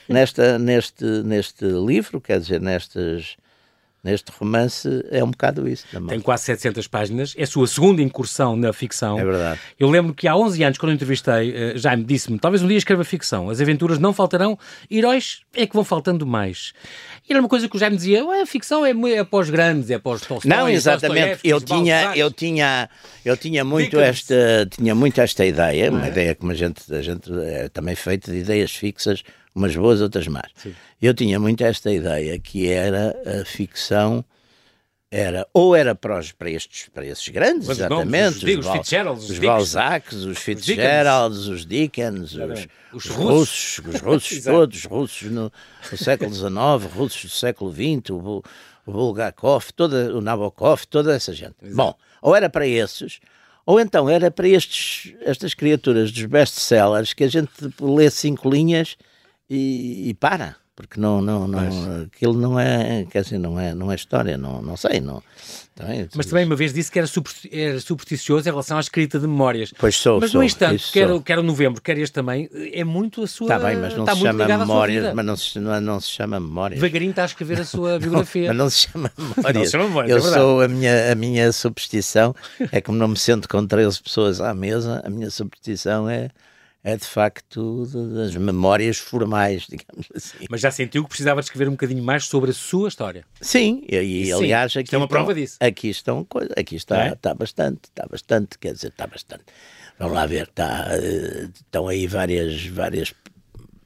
nesta, 0.09 0.57
neste, 0.57 1.05
neste 1.05 1.64
livro, 1.64 2.21
quer 2.21 2.38
dizer, 2.38 2.61
nestas 2.61 3.37
Neste 4.07 4.31
romance 4.38 4.88
é 5.11 5.25
um 5.25 5.33
bocado 5.33 5.69
isso 5.69 5.85
também. 5.90 6.11
Tem 6.11 6.21
quase 6.21 6.45
700 6.45 6.87
páginas, 6.87 7.35
é 7.37 7.42
a 7.42 7.47
sua 7.47 7.66
segunda 7.66 8.01
incursão 8.01 8.55
na 8.55 8.73
ficção. 8.73 9.19
É 9.19 9.25
verdade. 9.25 9.61
Eu 9.81 9.90
lembro 9.90 10.14
que 10.14 10.29
há 10.29 10.37
11 10.37 10.62
anos, 10.62 10.79
quando 10.79 10.92
entrevistei, 10.92 11.51
uh, 11.51 11.77
Jaime 11.77 12.05
disse-me, 12.05 12.38
talvez 12.38 12.62
um 12.62 12.69
dia 12.69 12.79
escreva 12.79 13.03
ficção, 13.03 13.51
as 13.51 13.61
aventuras 13.61 13.99
não 13.99 14.12
faltarão, 14.12 14.57
heróis 14.88 15.40
é 15.53 15.66
que 15.66 15.75
vão 15.75 15.83
faltando 15.83 16.25
mais. 16.25 16.73
E 17.29 17.33
era 17.33 17.40
uma 17.40 17.49
coisa 17.49 17.69
que 17.69 17.75
o 17.75 17.81
Jaime 17.81 17.97
dizia, 17.97 18.23
a 18.23 18.47
ficção 18.47 18.87
é, 18.87 18.90
é 18.90 19.25
para 19.25 19.38
os 19.40 19.51
grandes, 19.51 19.90
é 19.90 19.99
para 19.99 20.12
os 20.12 20.21
Tolstói, 20.21 20.49
Não, 20.49 20.69
exatamente, 20.69 21.40
eu 21.42 21.61
tinha, 21.61 22.16
eu 22.16 22.31
tinha, 22.31 22.88
eu 23.25 23.37
tinha 23.37 23.64
muito 23.64 23.99
esta, 23.99 24.69
tinha 24.71 24.95
muito 24.95 25.21
esta 25.21 25.45
ideia, 25.45 25.90
uma 25.90 26.07
é? 26.07 26.11
ideia 26.11 26.35
como 26.37 26.53
a 26.53 26.55
gente, 26.55 26.95
a 26.95 27.03
gente 27.03 27.29
é 27.40 27.69
também 27.71 27.97
feita 27.97 28.31
de 28.31 28.38
ideias 28.38 28.71
fixas, 28.71 29.25
umas 29.57 29.75
boas, 29.75 30.01
outras 30.01 30.29
más. 30.29 30.51
Sim. 30.55 30.75
Eu 31.01 31.14
tinha 31.14 31.40
muito 31.40 31.64
esta 31.64 31.90
ideia 31.90 32.38
que 32.38 32.69
era 32.69 33.16
a 33.40 33.45
ficção 33.45 34.25
era 35.11 35.47
ou 35.55 35.75
era 35.75 35.95
para, 35.95 36.19
os, 36.19 36.33
para, 36.33 36.51
estes, 36.51 36.88
para 36.92 37.07
estes 37.07 37.33
grandes, 37.33 37.69
Mas 37.69 37.79
exatamente, 37.79 38.45
os, 38.45 38.66
os, 38.66 38.73
Fitzgeralds, 38.73 39.31
os, 39.31 39.38
Balzacs, 39.38 40.25
os 40.25 40.38
Fitzgeralds, 40.38 41.47
os 41.47 41.64
Dickens, 41.64 42.35
os, 42.35 42.66
os, 42.92 43.07
russos, 43.07 43.79
os 43.87 44.01
russos 44.03 44.45
todos, 44.45 44.79
os 44.79 44.85
russos 44.85 45.31
no, 45.31 45.53
no 45.90 45.99
século 45.99 46.35
XIX, 46.35 46.95
russos 46.95 47.23
do 47.23 47.31
século 47.31 47.73
XX, 47.73 48.11
o, 48.11 48.42
o 48.85 48.92
Bulgakov, 48.92 49.73
toda, 49.75 50.14
o 50.14 50.21
Nabokov, 50.21 50.85
toda 50.90 51.14
essa 51.14 51.33
gente. 51.33 51.55
Exato. 51.62 51.77
Bom, 51.77 51.95
ou 52.21 52.35
era 52.35 52.51
para 52.51 52.66
esses, 52.66 53.21
ou 53.64 53.81
então 53.81 54.11
era 54.11 54.31
para 54.31 54.49
estes, 54.49 55.14
estas 55.21 55.55
criaturas 55.55 56.11
dos 56.11 56.25
best-sellers 56.25 57.12
que 57.12 57.25
a 57.25 57.29
gente 57.29 57.51
lê 57.81 58.11
cinco 58.11 58.51
linhas 58.51 58.97
e, 59.48 60.09
e 60.09 60.14
para. 60.14 60.56
porque 60.74 61.00
não, 61.00 61.22
não, 61.22 61.48
não, 61.48 61.61
Mas... 61.61 62.06
aquilo 62.06 62.35
não 62.35 62.61
é, 62.61 63.06
quer 63.11 63.22
dizer, 63.22 63.38
não 63.38 63.59
é, 63.59 63.74
não 63.74 63.90
é 63.90 63.94
história, 63.94 64.37
não, 64.37 64.61
não 64.61 64.76
sei, 64.76 65.00
não. 65.00 65.22
Também, 65.74 66.09
Mas 66.14 66.26
também 66.26 66.46
uma 66.46 66.56
vez 66.56 66.72
disse 66.72 66.90
que 66.90 66.98
era, 66.98 67.06
supersticioso 67.06 68.48
em 68.48 68.50
relação 68.50 68.76
à 68.76 68.80
escrita 68.80 69.18
de 69.18 69.26
memórias. 69.26 69.72
Pois 69.78 69.94
sou, 69.94 70.20
Mas 70.20 70.30
sou, 70.30 70.40
no 70.40 70.46
entanto, 70.46 70.82
quer, 70.92 71.22
quer 71.22 71.38
o 71.38 71.42
novembro, 71.42 71.80
quer 71.82 71.98
este 71.98 72.14
também, 72.14 72.48
é 72.72 72.82
muito 72.82 73.22
a 73.22 73.26
sua. 73.26 73.46
Está 73.46 73.59
bem, 73.59 73.76
mas 73.76 73.94
não 73.94 74.04
está 74.04 74.14
se 74.16 74.22
chama 74.22 74.46
memórias, 74.46 75.14
mas 75.14 75.26
não 75.26 75.37
se, 75.37 75.59
não, 75.59 75.80
não 75.80 76.00
se 76.00 76.11
chama 76.11 76.40
memórias. 76.40 76.80
Devagarinho 76.80 77.11
está 77.11 77.22
a 77.22 77.26
escrever 77.26 77.61
a 77.61 77.64
sua 77.64 77.98
biografia. 77.98 78.48
mas 78.48 78.56
não 78.56 78.70
se 78.70 78.88
chama 78.88 79.12
memórias. 79.16 79.54
não 79.54 79.64
se 79.64 79.70
chama 79.70 79.85
memórias 79.85 80.11
Eu 80.11 80.30
é 80.30 80.35
sou, 80.35 80.61
a 80.62 80.68
minha, 80.68 81.12
a 81.12 81.14
minha 81.14 81.52
superstição 81.52 82.35
é 82.72 82.80
como 82.80 82.98
não 82.98 83.09
me 83.09 83.16
sento 83.16 83.48
com 83.48 83.66
13 83.66 84.02
pessoas 84.02 84.40
à 84.40 84.54
mesa, 84.54 85.02
a 85.04 85.11
minha 85.11 85.30
superstição 85.30 86.09
é 86.09 86.30
é 86.87 86.96
de 86.96 87.05
facto 87.05 87.85
das 88.14 88.37
memórias 88.37 88.96
formais, 88.96 89.66
digamos 89.68 90.07
assim. 90.14 90.46
Mas 90.49 90.61
já 90.61 90.70
sentiu 90.70 91.03
que 91.03 91.09
precisava 91.09 91.40
de 91.40 91.46
escrever 91.46 91.68
um 91.68 91.72
bocadinho 91.72 92.03
mais 92.03 92.27
sobre 92.27 92.53
a 92.53 92.55
sua 92.55 92.88
história? 92.88 93.25
Sim, 93.40 93.83
e, 93.88 94.33
aliás 94.33 94.72
Sim, 94.72 94.79
aqui 94.79 94.94
é 94.94 94.99
uma 94.99 95.09
prova 95.09 95.35
disso. 95.35 95.57
Aqui 95.59 95.88
estão 95.88 96.25
coisas, 96.25 96.53
aqui 96.57 96.77
está, 96.77 97.09
é? 97.09 97.12
está 97.14 97.35
bastante, 97.35 97.81
está 97.88 98.07
bastante, 98.09 98.57
quer 98.57 98.72
dizer, 98.72 98.88
está 98.88 99.05
bastante. 99.05 99.42
Vamos 99.99 100.14
lá 100.14 100.27
ver, 100.27 100.44
está, 100.44 100.87
eh, 100.92 101.49
estão 101.55 101.88
aí 101.88 102.07
várias, 102.07 102.64
várias 102.66 103.12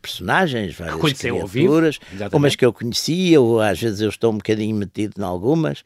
personagens, 0.03 0.75
várias 0.75 1.01
criaturas, 1.01 1.99
umas 2.33 2.55
que 2.55 2.67
eu 2.67 2.73
conhecia, 2.73 3.41
ou 3.41 3.63
às 3.63 3.81
vezes 3.81 4.03
eu 4.03 4.11
estou 4.11 4.31
um 4.31 4.37
bocadinho 4.37 4.77
metido 4.77 5.15
em 5.19 5.25
algumas. 5.25 5.85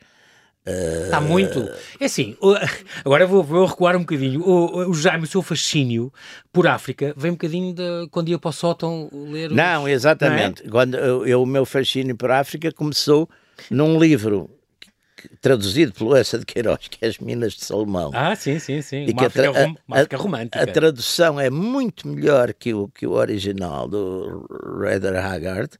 Está 0.66 1.20
muito. 1.20 1.68
É 2.00 2.06
assim, 2.06 2.36
agora 3.04 3.26
vou, 3.26 3.42
vou 3.42 3.66
recuar 3.66 3.96
um 3.96 4.00
bocadinho. 4.00 4.40
O, 4.40 4.88
o 4.90 4.94
Jaime, 4.94 5.24
o 5.24 5.26
seu 5.26 5.42
fascínio 5.42 6.12
por 6.52 6.66
África, 6.66 7.12
vem 7.16 7.32
um 7.32 7.34
bocadinho 7.34 7.74
de 7.74 8.08
quando 8.10 8.30
ia 8.30 8.38
para 8.38 8.48
o 8.48 8.52
sótão 8.52 9.10
ler. 9.12 9.50
Os... 9.50 9.56
Não, 9.56 9.86
exatamente. 9.86 10.62
Não 10.62 10.68
é? 10.68 10.70
Quando 10.70 10.96
eu, 10.96 11.42
o 11.42 11.46
meu 11.46 11.66
fascínio 11.66 12.16
por 12.16 12.30
África 12.30 12.72
começou 12.72 13.28
num 13.70 13.98
livro 13.98 14.50
traduzido 15.40 15.92
pelo 15.92 16.14
Essa 16.16 16.38
de 16.38 16.46
Queiroz, 16.46 16.88
que 16.88 17.04
é 17.04 17.08
As 17.08 17.18
Minas 17.18 17.52
de 17.52 17.64
Salomão. 17.64 18.10
Ah, 18.14 18.34
sim, 18.34 18.58
sim, 18.58 18.80
sim. 18.80 19.04
E 19.06 19.12
uma, 19.12 19.26
África, 19.26 19.50
a, 19.50 19.94
África 19.96 20.16
romântica. 20.16 20.60
A, 20.60 20.62
a, 20.62 20.66
tradução 20.66 21.38
é 21.38 21.50
muito 21.50 22.08
melhor 22.08 22.54
que 22.54 22.72
o, 22.72 22.88
que 22.88 23.06
o 23.06 23.12
original 23.12 23.86
do 23.86 24.46
Raider 24.80 25.14
Haggard. 25.16 25.70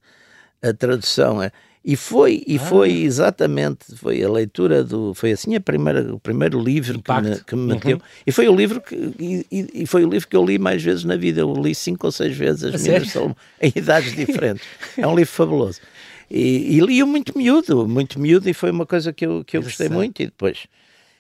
A 0.63 0.73
tradução 0.73 1.43
é 1.43 1.51
e 1.85 1.97
foi, 1.97 2.43
e 2.47 2.57
ah. 2.57 2.61
foi 2.61 3.03
exatamente, 3.03 3.95
foi 3.97 4.23
a 4.25 4.31
leitura 4.31 4.83
do, 4.83 5.13
foi 5.13 5.33
assim 5.33 5.55
a 5.55 5.61
primeira, 5.61 6.15
o 6.15 6.19
primeiro 6.19 6.59
livro 6.59 7.03
que 7.03 7.13
me, 7.21 7.41
que 7.41 7.55
me, 7.55 7.75
meteu. 7.75 7.99
Uhum. 7.99 8.03
E 8.27 8.33
foi 8.33 8.49
o 8.49 8.57
livro 8.57 8.81
que, 8.81 8.95
e, 9.21 9.83
e, 9.83 9.87
foi 9.87 10.03
o 10.03 10.09
livro 10.09 10.27
que 10.27 10.35
eu 10.35 10.43
li 10.43 10.59
mais 10.59 10.83
vezes 10.83 11.05
na 11.05 11.15
vida. 11.15 11.43
Eu 11.43 11.53
li 11.53 11.75
cinco 11.75 12.07
ou 12.07 12.13
seis 12.13 12.35
vezes 12.35 12.75
as 12.75 12.83
minhas 12.83 13.11
são 13.11 13.37
em 13.61 13.71
idades 13.77 14.17
diferentes. 14.17 14.67
é 14.97 15.07
um 15.07 15.15
livro 15.15 15.31
fabuloso. 15.31 15.79
E, 16.31 16.79
e 16.79 16.81
li-o 16.81 17.07
muito 17.07 17.37
miúdo, 17.37 17.87
muito 17.87 18.19
miúdo, 18.19 18.49
e 18.49 18.55
foi 18.55 18.71
uma 18.71 18.87
coisa 18.87 19.13
que 19.13 19.27
eu, 19.27 19.45
que 19.45 19.59
eu 19.59 19.63
gostei 19.63 19.91
muito. 19.91 20.23
E 20.23 20.25
depois. 20.25 20.67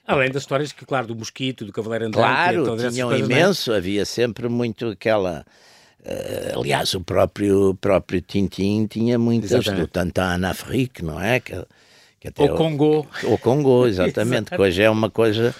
Além 0.06 0.30
das 0.30 0.44
histórias 0.44 0.72
que, 0.72 0.86
claro, 0.86 1.06
do 1.06 1.14
Mosquito, 1.14 1.66
do 1.66 1.72
Cavaleiro 1.72 2.06
André, 2.06 2.22
claro, 2.22 2.90
tinham 2.90 3.12
é? 3.12 3.18
imenso, 3.18 3.70
havia 3.70 4.06
sempre 4.06 4.48
muito 4.48 4.88
aquela 4.88 5.44
Uh, 6.04 6.60
aliás, 6.60 6.92
o 6.92 7.00
próprio, 7.00 7.74
próprio 7.80 8.20
Tintin 8.20 8.86
tinha 8.86 9.18
muitas 9.18 9.52
exatamente. 9.52 9.80
do 9.80 9.88
Tantan 9.88 10.46
África, 10.46 11.02
não 11.02 11.18
é? 11.18 11.40
Que, 11.40 11.64
que 12.20 12.28
até 12.28 12.44
o 12.44 12.54
Congo. 12.56 13.06
O 13.22 13.38
Congo, 13.38 13.86
exatamente, 13.88 14.50
que 14.50 14.60
hoje 14.60 14.82
é 14.82 14.90
uma 14.90 15.08
coisa. 15.08 15.54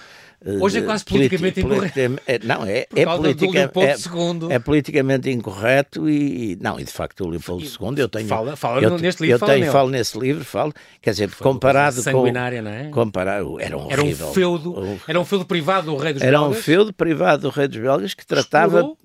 Uh, 0.45 0.63
hoje 0.63 0.81
é 0.81 0.83
quase 0.83 1.03
politicamente 1.03 1.61
incorreto. 1.61 1.99
É, 2.27 2.39
não, 2.45 2.67
é, 2.67 2.87
é, 2.95 3.07
politica, 3.07 3.59
é, 3.59 4.53
é, 4.53 4.59
politicamente 4.59 5.31
incorreto 5.31 6.07
e, 6.11 6.59
não, 6.61 6.79
e 6.79 6.85
de 6.85 6.93
facto 6.93 7.25
o 7.25 7.29
Leopoldo 7.31 7.65
II, 7.65 7.95
eu 7.97 8.09
tenho... 8.11 8.29
Fala, 8.29 8.55
fala 8.55 8.83
eu, 8.83 8.99
neste 8.99 9.23
livro, 9.23 9.37
eu 9.37 9.39
fala 9.39 9.55
tenho, 9.55 9.73
falo 9.73 9.89
nesse 9.89 10.19
livro, 10.19 10.45
falo, 10.45 10.75
quer 11.01 11.13
dizer, 11.13 11.31
Foi 11.31 11.43
comparado 11.43 12.05
com... 12.05 12.31
não 12.31 12.71
é? 12.71 12.91
Comparado, 12.91 13.59
era 13.59 13.79
um 13.79 13.91
era 13.91 14.05
um 14.05 14.15
feudo, 14.15 15.01
era 15.09 15.19
um 15.19 15.25
feudo 15.25 15.47
privado 15.47 15.87
do 15.87 15.97
rei 15.97 16.13
dos 16.13 16.21
era 16.21 16.33
belgas. 16.33 16.51
Era 16.53 16.61
um 16.61 16.63
feudo 16.63 16.93
privado 16.93 17.41
do 17.41 17.49
rei 17.49 17.67
dos 17.67 17.79
belgas 17.79 18.13
que 18.13 18.27
tratava... 18.27 18.81
Explorou 18.81 18.99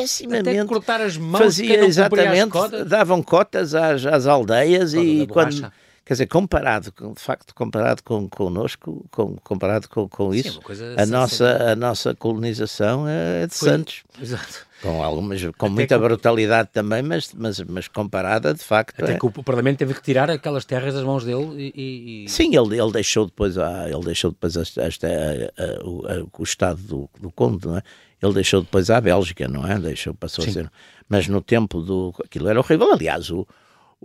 pessimamente. 0.00 0.48
Até 0.48 0.64
cortar 0.64 1.00
as 1.00 1.16
mãos, 1.16 1.42
fazia 1.42 1.84
exatamente, 1.84 2.50
cotas. 2.50 2.88
davam 2.88 3.22
cotas 3.22 3.74
às, 3.74 4.04
às 4.04 4.26
aldeias 4.26 4.94
e 4.94 5.26
quando 5.26 5.72
quer 6.04 6.14
dizer, 6.14 6.26
comparado, 6.26 6.92
de 6.92 7.20
facto, 7.20 7.54
comparado 7.54 8.02
com 8.02 8.28
connosco, 8.28 9.06
com, 9.10 9.36
comparado 9.36 9.88
com, 9.88 10.08
com 10.08 10.34
isso, 10.34 10.60
Sim, 10.74 10.94
a, 10.98 11.06
nossa, 11.06 11.72
a 11.72 11.76
nossa 11.76 12.14
colonização 12.14 13.06
é 13.08 13.46
de 13.46 13.54
Foi, 13.54 13.68
Santos. 13.70 14.04
Exato. 14.20 14.66
Com, 14.84 15.02
algumas, 15.02 15.42
com 15.56 15.66
Até 15.66 15.74
muita 15.74 15.98
que... 15.98 16.04
brutalidade 16.04 16.68
também, 16.70 17.02
mas, 17.02 17.32
mas, 17.32 17.58
mas 17.60 17.88
comparada, 17.88 18.52
de 18.52 18.62
facto. 18.62 19.02
Até 19.02 19.14
é... 19.14 19.18
que 19.18 19.24
o 19.24 19.30
Parlamento 19.30 19.78
teve 19.78 19.94
que 19.94 20.02
tirar 20.02 20.30
aquelas 20.30 20.66
terras 20.66 20.92
das 20.92 21.02
mãos 21.02 21.24
dele 21.24 21.72
e. 21.74 22.24
e... 22.26 22.28
Sim, 22.28 22.54
ele, 22.54 22.78
ele 22.78 22.92
deixou 22.92 23.24
depois, 23.24 23.56
a, 23.56 23.88
ele 23.88 24.04
deixou 24.04 24.30
depois 24.30 24.54
a, 24.58 24.60
a, 24.60 25.84
o, 25.86 26.28
o 26.38 26.42
Estado 26.42 26.82
do, 26.82 27.10
do 27.18 27.32
Conde, 27.32 27.66
não 27.66 27.78
é? 27.78 27.82
Ele 28.22 28.34
deixou 28.34 28.60
depois 28.60 28.90
à 28.90 29.00
Bélgica, 29.00 29.48
não 29.48 29.66
é? 29.66 29.78
Deixou, 29.78 30.12
passou 30.12 30.44
Sim. 30.44 30.50
a 30.50 30.52
ser. 30.52 30.72
Mas 31.08 31.28
no 31.28 31.40
tempo 31.40 31.80
do. 31.80 32.14
Aquilo 32.22 32.48
era 32.50 32.60
horrível. 32.60 32.92
Aliás, 32.92 33.30
o, 33.30 33.48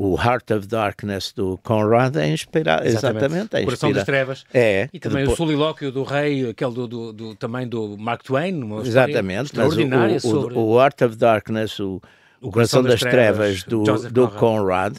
o 0.02 0.16
Heart 0.16 0.52
of 0.52 0.68
Darkness 0.68 1.34
do 1.34 1.58
Conrad 1.58 2.16
é 2.16 2.30
inspirado. 2.30 2.88
Exatamente. 2.88 3.26
exatamente 3.26 3.58
é 3.58 3.60
o 3.60 3.66
Coração 3.66 3.92
das 3.92 4.06
Trevas. 4.06 4.46
É. 4.54 4.88
E 4.94 5.00
também 5.00 5.24
depois... 5.24 5.38
o 5.38 5.44
solilóquio 5.44 5.92
do 5.92 6.04
rei, 6.04 6.50
aquele 6.50 6.74
do, 6.74 6.88
do, 6.88 7.12
do, 7.12 7.36
também 7.36 7.68
do 7.68 7.98
Mark 7.98 8.24
Twain. 8.24 8.62
Exatamente. 8.80 9.48
Extraordinária 9.48 10.16
o, 10.16 10.22
sobre... 10.22 10.54
o, 10.56 10.60
o 10.60 10.82
Heart 10.82 11.02
of 11.02 11.16
Darkness, 11.18 11.80
o, 11.82 12.02
o 12.40 12.50
Coração, 12.50 12.82
das, 12.82 12.94
das, 12.94 13.12
Trevas, 13.12 13.64
do, 13.64 13.84
do 14.10 14.30
Conrad. 14.30 14.98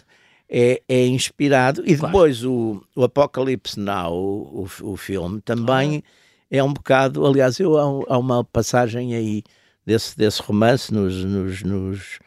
É, 0.52 0.82
é, 0.88 1.06
inspirado, 1.06 1.80
e 1.86 1.94
depois 1.94 2.40
claro. 2.40 2.52
o, 2.52 2.84
o 2.96 3.04
Apocalypse 3.04 3.78
Now, 3.78 4.12
o, 4.12 4.66
o, 4.82 4.90
o 4.90 4.96
filme, 4.96 5.40
também 5.40 6.02
ah 6.04 6.20
é 6.50 6.62
um 6.62 6.72
bocado. 6.72 7.24
Aliás, 7.24 7.60
eu, 7.60 7.78
há, 7.78 8.14
há 8.14 8.18
uma 8.18 8.42
passagem 8.42 9.14
aí 9.14 9.44
desse, 9.86 10.16
desse 10.16 10.42
romance 10.42 10.92
nos, 10.92 11.24
nos, 11.24 11.62
nos, 11.62 12.18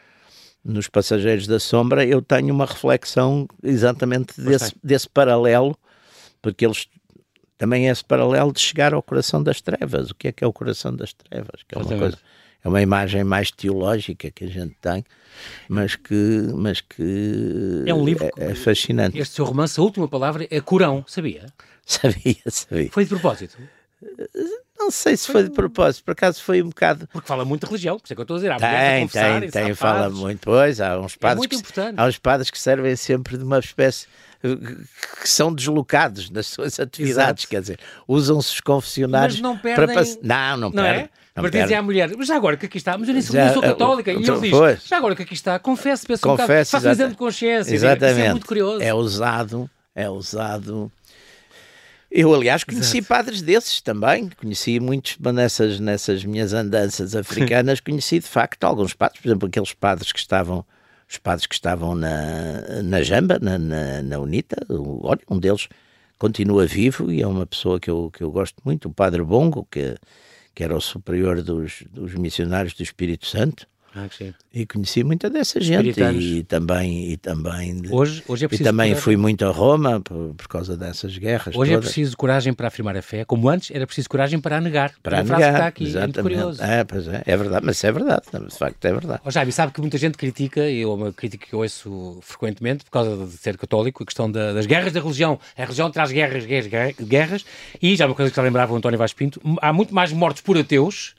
nos, 0.63 0.87
Passageiros 0.87 1.47
da 1.47 1.59
Sombra. 1.59 2.05
Eu 2.05 2.21
tenho 2.21 2.53
uma 2.53 2.65
reflexão 2.65 3.47
exatamente 3.61 4.39
desse, 4.39 4.73
desse 4.83 5.09
paralelo, 5.09 5.77
porque 6.41 6.65
eles 6.65 6.87
também 7.57 7.87
é 7.87 7.91
esse 7.91 8.03
paralelo 8.03 8.51
de 8.51 8.59
chegar 8.59 8.93
ao 8.93 9.01
coração 9.01 9.41
das 9.41 9.61
trevas. 9.61 10.11
O 10.11 10.15
que 10.15 10.27
é 10.27 10.31
que 10.31 10.43
é 10.43 10.47
o 10.47 10.53
coração 10.53 10.95
das 10.95 11.13
trevas? 11.13 11.63
Que 11.67 11.75
é 11.75 11.79
uma 11.79 11.97
coisa 11.97 12.17
é 12.63 12.69
uma 12.69 12.81
imagem 12.81 13.23
mais 13.23 13.51
teológica 13.51 14.31
que 14.31 14.45
a 14.45 14.47
gente 14.47 14.75
tem, 14.81 15.03
mas 15.67 15.95
que, 15.95 16.47
mas 16.55 16.79
que 16.79 17.83
é, 17.85 17.93
um 17.93 18.05
livro 18.05 18.25
é, 18.37 18.51
é 18.51 18.55
fascinante. 18.55 19.17
Este 19.17 19.35
seu 19.35 19.45
romance, 19.45 19.77
a 19.79 19.83
última 19.83 20.07
palavra 20.07 20.47
é 20.49 20.61
Corão, 20.61 21.03
sabia? 21.07 21.45
Sabia, 21.85 22.37
sabia. 22.47 22.89
Foi 22.91 23.03
de 23.03 23.09
propósito? 23.09 23.57
Não 24.83 24.91
sei 24.91 25.15
se 25.15 25.31
foi 25.31 25.43
de 25.43 25.49
propósito, 25.49 26.03
por 26.03 26.11
acaso 26.11 26.43
foi 26.43 26.61
um 26.61 26.67
bocado. 26.67 27.07
Porque 27.11 27.25
fala 27.25 27.45
muito 27.45 27.61
de 27.61 27.67
religião, 27.67 27.97
por 27.97 28.05
isso 28.05 28.11
é 28.11 28.15
que 28.15 28.19
eu 28.19 28.23
estou 28.23 28.35
a 28.35 28.39
dizer. 28.39 28.51
Há 28.51 28.57
tem, 28.57 29.07
tem, 29.07 29.49
tem, 29.49 29.73
fala 29.73 30.09
muito. 30.09 30.41
Pois, 30.41 30.81
há 30.81 30.99
uns 30.99 31.15
padres. 31.15 31.37
É 31.37 31.37
muito 31.37 31.49
que, 31.51 31.55
importante. 31.55 31.95
Há 31.97 32.05
uns 32.05 32.17
padres 32.17 32.51
que 32.51 32.59
servem 32.59 32.93
sempre 32.97 33.37
de 33.37 33.45
uma 33.45 33.59
espécie 33.59 34.07
que 34.41 35.29
são 35.29 35.53
deslocados 35.53 36.29
nas 36.29 36.47
suas 36.47 36.77
atividades, 36.77 37.45
Exato. 37.45 37.47
quer 37.47 37.61
dizer, 37.61 37.79
usam-se 38.05 38.55
os 38.55 38.59
confessionários 38.59 39.39
mas 39.39 39.41
não 39.41 39.57
perdem... 39.57 39.85
para 39.85 39.95
passar. 39.95 40.17
Não, 40.21 40.57
não, 40.57 40.69
não 40.69 40.83
perdem. 40.83 41.03
É? 41.03 41.09
Mas 41.41 41.51
dizem 41.51 41.77
à 41.77 41.81
mulher, 41.81 42.11
mas 42.15 42.27
já 42.27 42.35
agora 42.35 42.57
que 42.57 42.65
aqui 42.65 42.77
está, 42.77 42.97
mas 42.97 43.07
eu 43.07 43.13
nem 43.13 43.23
sou, 43.23 43.35
já, 43.35 43.53
sou 43.53 43.61
católica, 43.61 44.11
uh, 44.11 44.13
e 44.13 44.17
ele 44.17 44.39
diz, 44.41 44.51
pois. 44.51 44.85
já 44.85 44.97
agora 44.97 45.15
que 45.15 45.23
aqui 45.23 45.33
está, 45.33 45.57
confesse, 45.57 46.05
penso 46.05 46.21
confesse, 46.21 46.43
um 46.43 46.47
bocado, 46.47 46.65
faça 46.65 46.87
um 46.89 46.91
exame 46.91 47.11
de 47.11 47.17
consciência. 47.17 47.73
Exatamente. 47.73 48.19
Isso 48.19 48.27
é 48.27 48.31
muito 48.31 48.45
curioso. 48.45 48.83
É 48.83 48.93
usado, 48.93 49.69
é 49.95 50.09
usado 50.09 50.91
eu, 52.15 52.31
aliás, 52.31 52.63
conheci 52.63 52.99
Exato. 52.99 53.07
padres 53.07 53.41
desses 53.41 53.81
também, 53.81 54.29
conheci 54.29 54.79
muitos 54.79 55.17
nessas, 55.33 55.79
nessas 55.79 56.23
minhas 56.23 56.53
andanças 56.53 57.15
africanas, 57.17 57.79
conheci 57.79 58.19
de 58.19 58.27
facto 58.27 58.63
alguns 58.65 58.93
padres, 58.93 59.19
por 59.19 59.27
exemplo, 59.27 59.47
aqueles 59.47 59.73
padres 59.73 60.11
que 60.11 60.19
estavam, 60.19 60.63
os 61.09 61.17
padres 61.17 61.47
que 61.47 61.55
estavam 61.55 61.95
na, 61.95 62.83
na 62.83 63.01
Jamba, 63.01 63.39
na, 63.41 63.57
na, 63.57 64.03
na 64.03 64.19
UNITA, 64.19 64.57
olha, 64.69 65.21
um 65.27 65.39
deles 65.39 65.67
continua 66.19 66.67
vivo 66.67 67.11
e 67.11 67.19
é 67.19 67.27
uma 67.27 67.47
pessoa 67.47 67.79
que 67.79 67.89
eu, 67.89 68.11
que 68.15 68.23
eu 68.23 68.31
gosto 68.31 68.61
muito, 68.63 68.89
o 68.89 68.93
padre 68.93 69.23
Bongo, 69.23 69.67
que, 69.71 69.95
que 70.53 70.63
era 70.63 70.77
o 70.77 70.81
superior 70.81 71.41
dos, 71.41 71.83
dos 71.89 72.13
missionários 72.13 72.75
do 72.75 72.83
Espírito 72.83 73.25
Santo, 73.25 73.67
ah. 73.95 74.07
E 74.51 74.65
conheci 74.65 75.03
muita 75.03 75.29
dessa 75.29 75.61
gente 75.61 75.99
e 75.99 76.43
também 76.43 77.11
e 77.11 77.17
também 77.17 77.83
hoje, 77.91 78.23
hoje 78.27 78.45
é 78.45 78.47
preciso 78.47 78.67
e 78.67 78.71
também 78.71 78.87
coragem. 78.87 79.03
fui 79.03 79.17
muito 79.17 79.45
a 79.45 79.51
Roma 79.51 80.01
por, 80.01 80.33
por 80.33 80.47
causa 80.47 80.75
dessas 80.75 81.15
guerras. 81.17 81.55
Hoje 81.55 81.71
é 81.71 81.75
todas. 81.75 81.89
é 81.89 81.93
preciso 81.93 82.17
coragem 82.17 82.53
para 82.53 82.67
afirmar 82.69 82.97
a 82.97 83.03
fé, 83.03 83.23
como 83.23 83.47
antes 83.47 83.69
era 83.69 83.85
preciso 83.85 84.09
coragem 84.09 84.39
para 84.39 84.57
a 84.57 84.61
negar. 84.61 84.93
Para 85.03 85.19
a 85.19 85.23
negar, 85.23 85.53
está 85.53 85.67
aqui, 85.67 85.83
exatamente. 85.83 86.19
É, 86.19 86.21
curioso. 86.23 86.63
é, 86.63 86.79
é, 86.79 87.33
é 87.33 87.37
verdade, 87.37 87.65
mas 87.65 87.83
é 87.83 87.91
verdade, 87.91 88.21
de 88.31 88.57
facto 88.57 88.85
é 88.85 88.91
verdade. 88.91 89.21
Oh, 89.23 89.29
Jaime, 89.29 89.51
sabe 89.51 89.71
que 89.71 89.79
muita 89.79 89.97
gente 89.99 90.17
critica, 90.17 90.67
e 90.67 90.81
é 90.81 90.87
uma 90.87 91.13
crítica 91.13 91.45
que 91.45 91.53
eu 91.53 91.59
ouço 91.59 92.17
frequentemente 92.21 92.85
por 92.85 92.91
causa 92.91 93.27
de 93.27 93.37
ser 93.37 93.57
católico, 93.57 94.01
a 94.01 94.05
questão 94.05 94.31
da, 94.31 94.53
das 94.53 94.65
guerras 94.65 94.91
da 94.91 95.01
religião. 95.01 95.39
A 95.55 95.61
religião 95.61 95.91
traz 95.91 96.11
guerras, 96.11 96.45
guerras, 96.45 96.95
guerras, 96.99 97.45
e 97.79 97.95
já 97.95 98.07
uma 98.07 98.15
coisa 98.15 98.31
que 98.31 98.35
já 98.35 98.41
lembrava 98.41 98.73
o 98.73 98.75
António 98.75 98.97
Vaz 98.97 99.13
Pinto, 99.13 99.39
há 99.61 99.71
muito 99.71 99.93
mais 99.93 100.11
mortos 100.11 100.41
por 100.41 100.57
ateus 100.57 101.13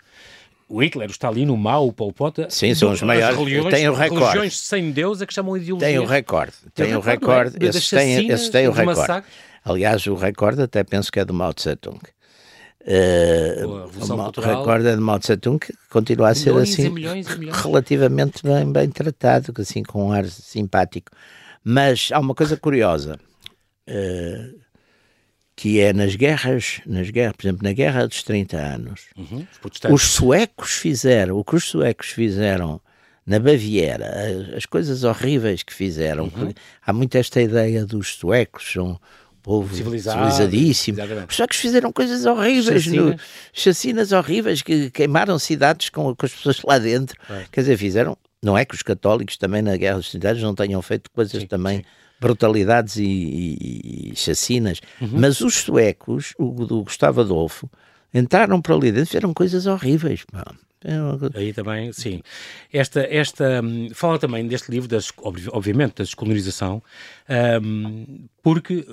o 0.69 0.83
Hitler, 0.83 1.09
o 1.09 1.11
Stalin, 1.11 1.49
o 1.51 1.57
Mao, 1.57 1.89
o 1.89 1.93
Pol 1.93 2.13
Pot. 2.13 2.47
Sim, 2.49 2.75
são 2.75 2.93
os 2.93 3.03
maiores. 3.03 3.37
Religiões, 3.37 3.75
tem 3.75 3.89
o 3.89 3.95
recorde. 3.95 4.25
Religiões 4.25 4.59
sem 4.59 4.91
Deus 4.91 5.21
é 5.21 5.27
que 5.27 5.35
chamam 5.35 5.57
ideologia. 5.57 5.89
Tem 5.89 5.99
o 5.99 6.05
recorde. 6.05 6.53
Tem, 6.75 6.97
o 6.97 7.01
recorde. 7.01 7.57
É? 7.61 7.69
Esses 7.69 7.91
têm, 7.91 8.29
esses 8.31 8.49
têm 8.49 8.69
o 8.69 8.73
recorde. 8.73 9.25
Aliás, 9.65 10.07
o 10.07 10.15
recorde 10.15 10.63
até 10.63 10.85
penso 10.85 11.11
que 11.11 11.21
é 11.21 11.25
do 11.25 11.35
Mao 11.35 11.53
Tse 11.53 11.77
Tung. 11.77 12.01
Uh, 12.87 13.89
o 14.37 14.41
recorde 14.41 14.89
é 14.89 14.95
de 14.95 15.01
Mao 15.01 15.19
Tse 15.19 15.37
Tung 15.39 15.59
que 15.59 15.73
continua 15.89 16.29
a 16.29 16.35
ser 16.35 16.55
assim 16.55 16.91
milhões 16.91 17.35
milhões. 17.39 17.57
relativamente 17.63 18.43
bem, 18.43 18.71
bem 18.71 18.91
tratado, 18.91 19.55
assim 19.59 19.83
com 19.83 20.09
um 20.09 20.13
ar 20.13 20.27
simpático. 20.27 21.11
Mas 21.63 22.11
há 22.13 22.19
uma 22.19 22.35
coisa 22.35 22.59
curiosa. 22.59 23.19
Uh, 23.89 24.64
que 25.57 25.81
é 25.81 25.93
nas 25.93 26.17
guerras, 26.17 26.81
nas 26.87 27.11
guerras, 27.11 27.37
por 27.37 27.47
exemplo, 27.47 27.63
na 27.63 27.73
Guerra 27.73 28.07
dos 28.07 28.23
30 28.23 28.57
anos, 28.57 29.03
uhum, 29.17 29.47
os, 29.91 30.03
suecos 30.03 30.73
fizeram, 30.73 31.39
o 31.39 31.45
que 31.45 31.55
os 31.55 31.65
suecos 31.65 32.09
fizeram 32.09 32.81
na 33.25 33.39
Baviera, 33.39 34.07
as, 34.07 34.57
as 34.57 34.67
coisas 34.67 35.05
horríveis 35.05 35.63
que 35.63 35.73
fizeram, 35.73 36.25
uhum. 36.25 36.53
há 36.85 36.93
muito 36.93 37.17
esta 37.17 37.41
ideia 37.41 37.87
dos 37.87 38.17
suecos, 38.17 38.73
são 38.73 38.93
um 38.93 38.99
povo 39.43 39.75
Civilizado, 39.75 40.19
civilizadíssimo. 40.19 40.99
Exatamente. 40.99 41.31
Os 41.31 41.37
suecos 41.37 41.57
fizeram 41.57 41.93
coisas 41.93 42.27
horríveis, 42.27 42.83
chacinas, 42.83 43.07
no, 43.07 43.21
chacinas 43.53 44.13
horríveis, 44.13 44.63
que 44.63 44.91
queimaram 44.91 45.39
cidades 45.39 45.89
com, 45.89 46.15
com 46.15 46.27
as 46.27 46.33
pessoas 46.33 46.61
lá 46.63 46.79
dentro. 46.79 47.17
É. 47.31 47.45
Quer 47.53 47.61
dizer, 47.61 47.77
fizeram, 47.77 48.19
não 48.43 48.59
é 48.59 48.65
que 48.65 48.75
os 48.75 48.83
católicos 48.83 49.37
também 49.37 49.63
na 49.63 49.77
Guerra 49.77 49.99
dos 49.99 50.11
30 50.11 50.29
anos 50.29 50.43
não 50.43 50.55
tenham 50.55 50.83
feito 50.83 51.09
coisas 51.13 51.41
sim, 51.41 51.47
também... 51.47 51.79
Sim 51.79 51.85
brutalidades 52.25 52.97
e, 52.97 53.05
e, 53.05 54.11
e 54.13 54.17
chacinas, 54.17 54.81
uhum. 54.99 55.11
mas 55.13 55.43
os 55.43 55.57
suecos, 55.57 56.33
o 56.39 56.65
do 56.65 56.83
Gustavo 56.83 57.21
Adolfo, 57.21 57.69
entraram 58.15 58.63
para 58.63 58.75
ali 58.75 58.91
dentro 58.91 59.03
e 59.03 59.07
fizeram 59.07 59.35
coisas 59.35 59.67
horríveis. 59.67 60.25
É 60.87 61.39
Aí 61.39 61.53
também, 61.53 61.93
sim. 61.93 62.23
Esta, 62.71 63.01
esta, 63.01 63.63
hum, 63.63 63.89
fala 63.95 64.19
também 64.19 64.47
deste 64.47 64.71
livro, 64.71 64.87
das, 64.87 65.11
obviamente, 65.53 65.97
da 65.97 66.05
descolonização, 66.05 66.83
um, 67.63 68.27
porque 68.43 68.87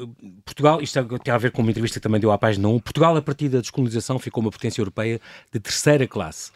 Portugal, 0.46 0.82
isto 0.82 1.20
tem 1.20 1.34
a 1.34 1.38
ver 1.38 1.52
com 1.52 1.62
uma 1.62 1.70
entrevista 1.70 2.00
que 2.00 2.04
também 2.04 2.22
deu 2.22 2.32
à 2.32 2.38
página 2.38 2.68
1, 2.70 2.80
Portugal, 2.80 3.16
a 3.18 3.22
partir 3.22 3.50
da 3.50 3.60
descolonização, 3.60 4.18
ficou 4.20 4.42
uma 4.42 4.52
potência 4.52 4.80
europeia 4.80 5.20
de 5.52 5.60
terceira 5.60 6.08
classe. 6.08 6.52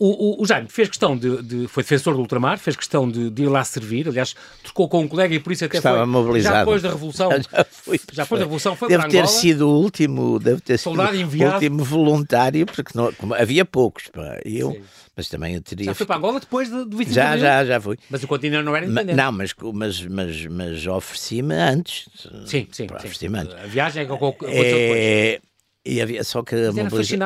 O, 0.00 0.06
o, 0.40 0.42
o, 0.42 0.46
Jaime 0.46 0.68
fez 0.68 0.86
questão 0.88 1.16
de, 1.16 1.42
de, 1.42 1.66
foi 1.66 1.82
defensor 1.82 2.14
do 2.14 2.20
ultramar, 2.20 2.56
fez 2.56 2.76
questão 2.76 3.10
de, 3.10 3.30
de, 3.30 3.42
ir 3.42 3.48
lá 3.48 3.64
servir, 3.64 4.06
aliás, 4.06 4.32
trocou 4.62 4.88
com 4.88 5.00
um 5.00 5.08
colega 5.08 5.34
e 5.34 5.40
por 5.40 5.52
isso 5.52 5.64
até 5.64 5.78
Estava 5.78 5.98
foi, 5.98 6.06
mobilizado. 6.06 6.54
já 6.54 6.60
depois 6.60 6.82
da 6.82 6.88
Revolução, 6.90 7.30
já, 7.52 7.64
fui, 7.64 8.00
já 8.12 8.22
depois 8.22 8.38
da 8.38 8.44
Revolução 8.44 8.76
foi 8.76 8.88
deve 8.90 9.08
ter 9.08 9.26
sido 9.26 9.68
o 9.68 9.80
último, 9.80 10.38
deve 10.38 10.60
ter 10.60 10.78
soldado 10.78 11.10
sido 11.10 11.22
enviado. 11.22 11.50
o 11.50 11.54
último 11.54 11.82
voluntário, 11.82 12.64
porque 12.64 12.92
não, 12.94 13.12
havia 13.36 13.64
poucos, 13.64 14.06
pá, 14.06 14.38
eu, 14.44 14.70
Sim. 14.70 14.82
mas 15.16 15.28
também 15.28 15.54
eu 15.54 15.62
teria... 15.62 15.86
Já 15.86 15.94
foi 15.94 16.06
para 16.06 16.16
Angola 16.16 16.38
depois 16.38 16.68
do 16.68 16.84
25 16.84 17.12
Já, 17.12 17.36
já, 17.36 17.64
já 17.64 17.80
fui. 17.80 17.98
Mas 18.08 18.22
o 18.22 18.28
continente 18.28 18.62
não 18.62 18.76
era 18.76 18.86
independente. 18.86 19.16
Não, 19.16 19.32
mas, 19.32 19.52
mas, 19.74 20.06
mas, 20.06 20.46
mas 20.46 20.86
ofereci-me 20.86 21.56
antes. 21.56 22.08
Sim, 22.46 22.68
sim, 22.70 22.86
sim. 22.86 22.86
Antes. 23.34 23.52
A 23.52 23.66
viagem 23.66 24.04
é 24.04 24.06
que 24.06 24.12
aconteceu 24.12 24.48
é... 24.48 25.32
depois. 25.32 25.47
E 25.88 26.02
havia, 26.02 26.22
só 26.22 26.42
que 26.42 26.54
a, 26.54 26.70
mobiliza 26.70 27.16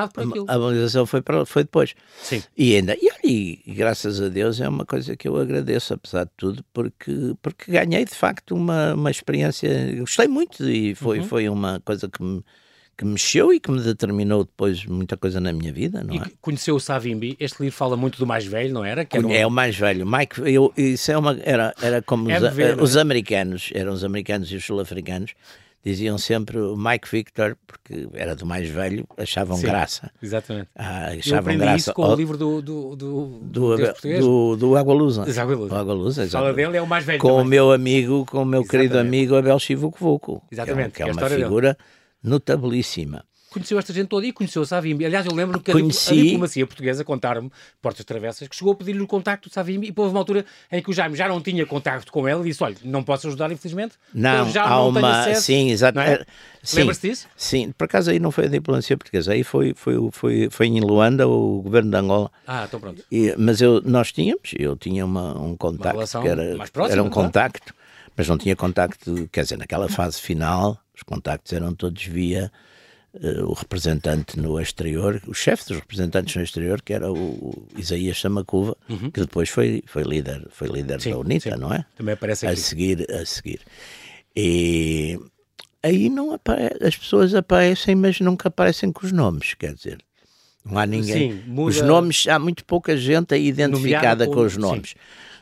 a, 0.47 0.59
mobilização 0.59 1.05
foi, 1.05 1.21
para, 1.21 1.45
foi 1.45 1.65
depois. 1.65 1.95
Sim. 2.23 2.43
E 2.57 2.77
ainda, 2.77 2.97
e, 2.97 3.11
e, 3.67 3.75
graças 3.75 4.23
a 4.23 4.29
Deus 4.29 4.61
é 4.61 4.69
uma 4.69 4.87
coisa 4.87 5.17
que 5.17 5.27
eu 5.27 5.37
agradeço, 5.37 5.95
apesar 5.95 6.25
de 6.25 6.31
tudo, 6.37 6.65
porque, 6.73 7.35
porque 7.43 7.73
ganhei 7.73 8.05
de 8.05 8.15
facto 8.15 8.55
uma, 8.55 8.95
uma 8.95 9.11
experiência, 9.11 9.69
gostei 9.99 10.29
muito 10.29 10.69
e 10.69 10.95
foi, 10.95 11.19
uhum. 11.19 11.27
foi 11.27 11.49
uma 11.49 11.81
coisa 11.85 12.09
que 12.09 12.23
me, 12.23 12.45
que 12.97 13.05
mexeu 13.05 13.53
e 13.53 13.59
que 13.59 13.69
me 13.69 13.81
determinou 13.81 14.45
depois 14.45 14.85
muita 14.87 15.17
coisa 15.17 15.41
na 15.41 15.53
minha 15.53 15.73
vida, 15.73 16.05
não 16.05 16.15
e 16.15 16.19
é? 16.19 16.23
conheceu 16.41 16.77
o 16.77 16.81
Savimbi, 16.81 17.37
este 17.41 17.61
livro 17.61 17.77
fala 17.77 17.97
muito 17.97 18.17
do 18.17 18.27
mais 18.27 18.47
velho, 18.47 18.73
não 18.73 18.85
era? 18.85 19.05
era 19.11 19.27
um... 19.27 19.33
É 19.33 19.45
o 19.45 19.51
mais 19.51 19.77
velho, 19.77 20.07
Mike, 20.07 20.41
eu, 20.47 20.73
isso 20.77 21.11
é 21.11 21.19
uma, 21.19 21.37
era, 21.43 21.75
era 21.83 22.01
como 22.01 22.31
é 22.31 22.39
os, 22.39 22.55
ver, 22.55 22.81
os 22.81 22.97
americanos, 22.97 23.71
eram 23.75 23.93
os 23.93 24.05
americanos 24.05 24.53
e 24.53 24.57
os 24.57 24.65
sul-africanos, 24.65 25.35
diziam 25.85 26.17
sempre 26.17 26.59
o 26.59 26.77
Mike 26.77 27.09
Victor, 27.11 27.57
porque 27.67 28.09
era 28.15 28.37
do 28.37 28.47
mais 28.47 28.69
velho, 28.69 29.07
achavam 29.17 29.57
Sim, 29.57 29.67
graça. 29.67 30.11
Exatamente. 30.23 30.69
Ah, 30.77 31.09
achavam 31.09 31.57
graça. 31.57 31.77
isso 31.77 31.95
com 31.95 32.07
o 32.07 32.15
livro 32.15 32.37
do, 32.39 32.63
do, 32.63 32.97
do, 32.97 33.27
do, 33.43 33.77
do, 34.21 34.57
do 34.57 34.77
Agualusa. 34.77 35.23
Agualusa. 35.23 35.77
Agualusa, 35.79 36.29
Fala 36.29 36.53
dele, 36.53 36.77
é 36.77 36.83
o 36.83 36.87
mais 36.87 37.05
velho 37.05 37.19
Com 37.19 37.29
também. 37.29 37.43
o 37.43 37.49
meu 37.49 37.73
amigo, 37.73 38.25
com 38.27 38.43
o 38.43 38.45
meu 38.47 38.61
exatamente. 38.61 38.71
querido 38.71 38.99
amigo 38.99 39.37
Abel 39.37 39.59
Chivuco 39.59 40.43
Exatamente. 40.51 40.93
Que 40.93 41.03
é, 41.03 41.07
que 41.07 41.11
é 41.11 41.13
uma 41.13 41.29
figura 41.29 41.75
dele. 41.75 41.89
notabilíssima 42.23 43.25
conheceu 43.53 43.79
esta 43.79 43.93
gente 43.93 44.09
toda 44.09 44.27
e 44.27 44.33
conheceu 44.33 44.63
o 44.63 44.67
Savimbi. 44.67 45.05
Aliás, 45.05 45.27
eu 45.27 45.33
lembro 45.33 45.61
que 45.61 45.71
Conheci... 45.73 46.11
a, 46.11 46.23
diplomacia 46.23 46.67
portuguesa 46.67 47.05
contaram-me, 47.05 47.51
portas 47.81 48.05
travessas, 48.05 48.49
que 48.49 48.57
chegou 48.57 48.73
a 48.73 48.77
pedir-lhe 48.77 49.01
o 49.01 49.07
contacto 49.07 49.49
do 49.49 49.53
Savimbi 49.53 49.89
e 49.89 49.93
houve 49.95 50.13
uma 50.13 50.21
altura 50.21 50.45
em 50.71 50.83
que 50.83 50.91
o 50.91 50.93
Jaime 50.93 51.17
já 51.17 51.29
não 51.29 51.41
tinha 51.41 51.65
contacto 51.67 52.11
com 52.11 52.29
ele 52.29 52.41
e 52.41 52.45
disse: 52.45 52.65
Olha, 52.65 52.77
não 52.83 53.03
posso 53.05 53.29
ajudar, 53.29 53.53
infelizmente. 53.53 53.95
Não, 54.13 54.51
já 54.51 54.65
há 54.65 54.71
não 54.71 54.89
uma. 54.89 55.21
Acesso, 55.21 55.43
sim, 55.43 55.71
exato. 55.71 55.99
É? 56.01 56.25
Lembra-se 56.75 57.09
disso? 57.09 57.29
Sim, 57.37 57.73
por 57.73 57.85
acaso 57.85 58.11
aí 58.11 58.19
não 58.19 58.31
foi 58.31 58.47
a 58.47 58.49
diplomacia 58.49 58.97
portuguesa, 58.97 59.33
aí 59.33 59.43
foi, 59.43 59.75
foi, 59.75 59.95
foi, 60.13 60.49
foi 60.51 60.67
em 60.67 60.81
Luanda, 60.81 61.29
o 61.29 61.61
governo 61.61 61.91
de 61.91 61.97
Angola. 61.97 62.31
Ah, 62.47 62.65
então 62.67 62.81
pronto. 62.81 63.05
E, 63.11 63.35
mas 63.37 63.61
eu, 63.61 63.83
nós 63.85 64.13
tínhamos, 64.13 64.53
eu 64.57 64.77
tinha 64.77 65.05
uma, 65.05 65.39
um 65.41 65.57
contacto, 65.57 66.21
que 66.21 66.29
era, 66.29 66.57
próxima, 66.73 66.93
era 66.93 67.03
um 67.03 67.11
contacto, 67.11 67.75
mas 68.17 68.29
não 68.29 68.39
tinha 68.39 68.55
contacto, 68.55 69.29
quer 69.33 69.43
dizer, 69.43 69.59
naquela 69.59 69.89
fase 69.89 70.21
final, 70.21 70.79
os 70.95 71.03
contactos 71.03 71.53
eram 71.53 71.75
todos 71.75 72.05
via 72.05 72.51
o 73.21 73.53
representante 73.53 74.39
no 74.39 74.59
exterior, 74.59 75.21
o 75.27 75.35
chefe 75.35 75.69
dos 75.69 75.79
representantes 75.79 76.35
no 76.35 76.43
exterior, 76.43 76.81
que 76.81 76.95
era 76.95 77.13
o, 77.13 77.67
Isaías 77.77 78.19
Samacuva, 78.19 78.77
uhum. 78.89 79.11
que 79.11 79.21
depois 79.21 79.51
foi, 79.51 79.83
foi 79.87 80.03
líder, 80.03 80.47
foi 80.51 80.69
líder 80.69 81.01
sim, 81.01 81.11
da 81.11 81.19
UNITA, 81.19 81.53
sim. 81.53 81.61
não 81.61 81.73
é? 81.73 81.85
Também 81.97 82.15
aparece 82.15 82.47
aqui. 82.47 82.55
A 82.55 82.57
seguir, 82.57 83.13
a 83.13 83.27
seguir. 83.27 83.61
E 84.35 85.19
aí 85.83 86.09
não 86.09 86.39
as 86.81 86.97
pessoas 86.97 87.35
aparecem, 87.35 87.95
mas 87.95 88.19
nunca 88.21 88.49
aparecem 88.49 88.91
com 88.91 89.05
os 89.05 89.13
nomes, 89.13 89.55
quer 89.55 89.75
dizer. 89.75 89.99
Não 90.65 90.79
há 90.79 90.87
ninguém. 90.87 91.33
Sim, 91.33 91.43
muda... 91.47 91.71
Os 91.71 91.83
nomes, 91.83 92.27
há 92.29 92.39
muito 92.39 92.65
pouca 92.65 92.97
gente 92.97 93.35
aí 93.35 93.49
identificada 93.49 94.27
com 94.27 94.41
os 94.41 94.57
nomes. 94.57 94.91
Sim. 94.91 94.97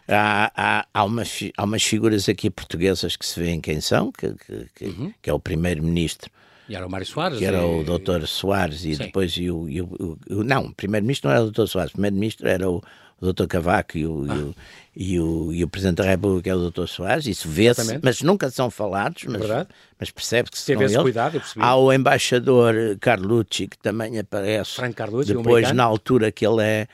Há, 0.08 0.50
há, 0.56 0.86
há, 0.92 1.04
umas, 1.04 1.38
há 1.56 1.62
umas 1.62 1.84
figuras 1.84 2.28
aqui 2.28 2.50
portuguesas 2.50 3.14
que 3.14 3.24
se 3.24 3.38
veem 3.38 3.60
quem 3.60 3.80
são, 3.80 4.10
que, 4.10 4.34
que, 4.34 4.66
que, 4.74 4.84
uhum. 4.86 5.14
que 5.22 5.30
é 5.30 5.32
o 5.32 5.38
primeiro-ministro 5.38 6.28
e 6.70 6.76
era 6.76 6.86
o 6.86 6.90
Mário 6.90 7.06
Soares. 7.06 7.38
Que 7.38 7.44
era 7.44 7.58
e... 7.58 7.80
o 7.80 7.82
doutor 7.82 8.26
Soares 8.28 8.84
e 8.84 8.94
Sim. 8.94 9.04
depois 9.04 9.32
e 9.36 9.50
o, 9.50 9.68
e 9.68 9.82
o, 9.82 10.16
o, 10.30 10.44
Não, 10.44 10.66
o 10.66 10.74
primeiro-ministro 10.74 11.28
não 11.28 11.34
era 11.34 11.42
o 11.42 11.46
doutor 11.46 11.66
Soares, 11.66 11.90
o 11.90 11.94
primeiro-ministro 11.94 12.48
era 12.48 12.70
o, 12.70 12.76
o 12.76 13.24
doutor 13.24 13.48
Cavaco 13.48 13.98
e 13.98 14.06
o, 14.06 14.24
ah. 14.30 14.54
e, 14.94 15.18
o, 15.18 15.52
e, 15.52 15.64
o, 15.64 15.68
Presidente 15.68 15.96
da 15.96 16.04
República 16.04 16.48
é 16.48 16.54
o 16.54 16.60
doutor 16.60 16.88
Soares, 16.88 17.26
isso 17.26 17.48
vê-se, 17.48 17.98
mas 18.00 18.22
nunca 18.22 18.48
são 18.50 18.70
falados, 18.70 19.24
mas, 19.24 19.42
mas 19.98 20.10
percebe-se 20.12 20.60
que 20.60 20.66
Teve 20.66 20.88
são 20.88 21.00
eles. 21.00 21.02
Cuidado, 21.02 21.36
eu 21.36 21.40
percebi. 21.40 21.60
Há 21.60 21.74
o 21.74 21.92
embaixador 21.92 22.74
Carlucci, 23.00 23.66
que 23.66 23.76
também 23.76 24.20
aparece 24.20 24.76
Frank 24.76 24.94
Carlucci, 24.94 25.34
depois, 25.34 25.72
na 25.72 25.82
altura 25.82 26.30
que 26.30 26.46
ele 26.46 26.62
é 26.62 26.86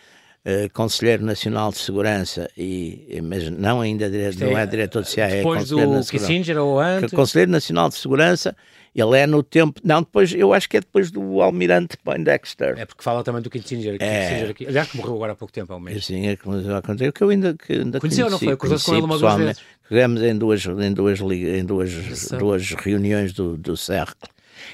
Uh, 0.48 0.72
Conselheiro 0.72 1.24
Nacional 1.24 1.72
de 1.72 1.78
Segurança, 1.78 2.48
e, 2.56 3.20
mas 3.24 3.50
não 3.50 3.80
ainda 3.80 4.08
dire, 4.08 4.30
não 4.38 4.56
é, 4.56 4.62
é 4.62 4.66
diretor 4.66 5.02
de 5.02 5.10
CIA, 5.10 5.24
é 5.24 5.42
Conselheiro 5.42 5.98
do 5.98 6.06
Kissinger 6.06 6.58
ou 6.58 6.78
antes? 6.78 7.12
Conselheiro 7.12 7.50
Nacional 7.50 7.88
de 7.88 7.96
Segurança 7.96 8.56
ele 8.96 9.18
é 9.18 9.26
no 9.26 9.42
tempo. 9.42 9.78
Não, 9.84 10.00
depois, 10.00 10.32
eu 10.32 10.54
acho 10.54 10.68
que 10.68 10.78
é 10.78 10.80
depois 10.80 11.10
do 11.10 11.42
Almirante 11.42 11.98
Poindexter. 11.98 12.78
É 12.78 12.86
porque 12.86 13.04
fala 13.04 13.22
também 13.22 13.42
do 13.42 13.50
Kissinger. 13.50 13.96
É. 14.00 14.28
Kissinger 14.28 14.50
aqui. 14.50 14.66
Aliás, 14.66 14.90
que 14.90 14.96
morreu 14.96 15.16
agora 15.16 15.32
há 15.32 15.36
pouco 15.36 15.52
tempo, 15.52 15.70
há 15.72 15.76
um 15.76 15.80
mês. 15.80 16.06
Sim, 16.06 16.26
é 16.26 16.36
que 16.36 16.48
aconteceu. 16.48 17.12
Que 17.12 17.22
eu 17.22 17.28
ainda, 17.28 17.54
que 17.54 17.74
ainda 17.74 18.00
Conheceu, 18.00 18.26
conheci, 18.26 18.44
não 18.44 18.50
foi? 18.50 18.56
Cruzou-se 18.56 18.86
com 18.86 18.94
ele 18.94 19.04
uma 19.04 19.18
duas 19.18 19.34
vezes. 19.36 19.62
Tivemos 19.86 20.22
em 20.22 20.36
duas, 20.36 20.64
em 20.64 20.92
duas, 20.94 21.20
em 21.20 21.64
duas, 21.64 22.28
duas 22.30 22.70
reuniões 22.70 23.34
do, 23.34 23.56
do 23.58 23.76
Cercle. 23.76 24.30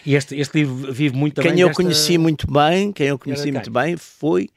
E 0.07 0.15
este, 0.15 0.37
este 0.37 0.59
livro 0.59 0.93
vive 0.93 1.17
muito 1.17 1.35
também 1.35 1.53
Quem 1.53 1.61
eu 1.61 1.69
desta... 1.69 1.83
conheci 1.83 2.17
muito 2.17 2.51
bem, 2.51 2.93
quem 2.93 3.09
eu 3.09 3.19
conheci 3.19 3.51
muito 3.51 3.71
bem 3.71 3.97
foi, 3.97 4.49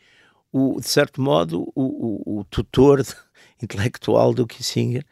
o, 0.52 0.80
de 0.80 0.88
certo 0.88 1.20
modo, 1.20 1.72
o, 1.76 1.84
o, 1.84 2.40
o 2.40 2.44
tutor 2.44 3.04
intelectual 3.62 4.34
do 4.34 4.46
Kissinger 4.46 5.04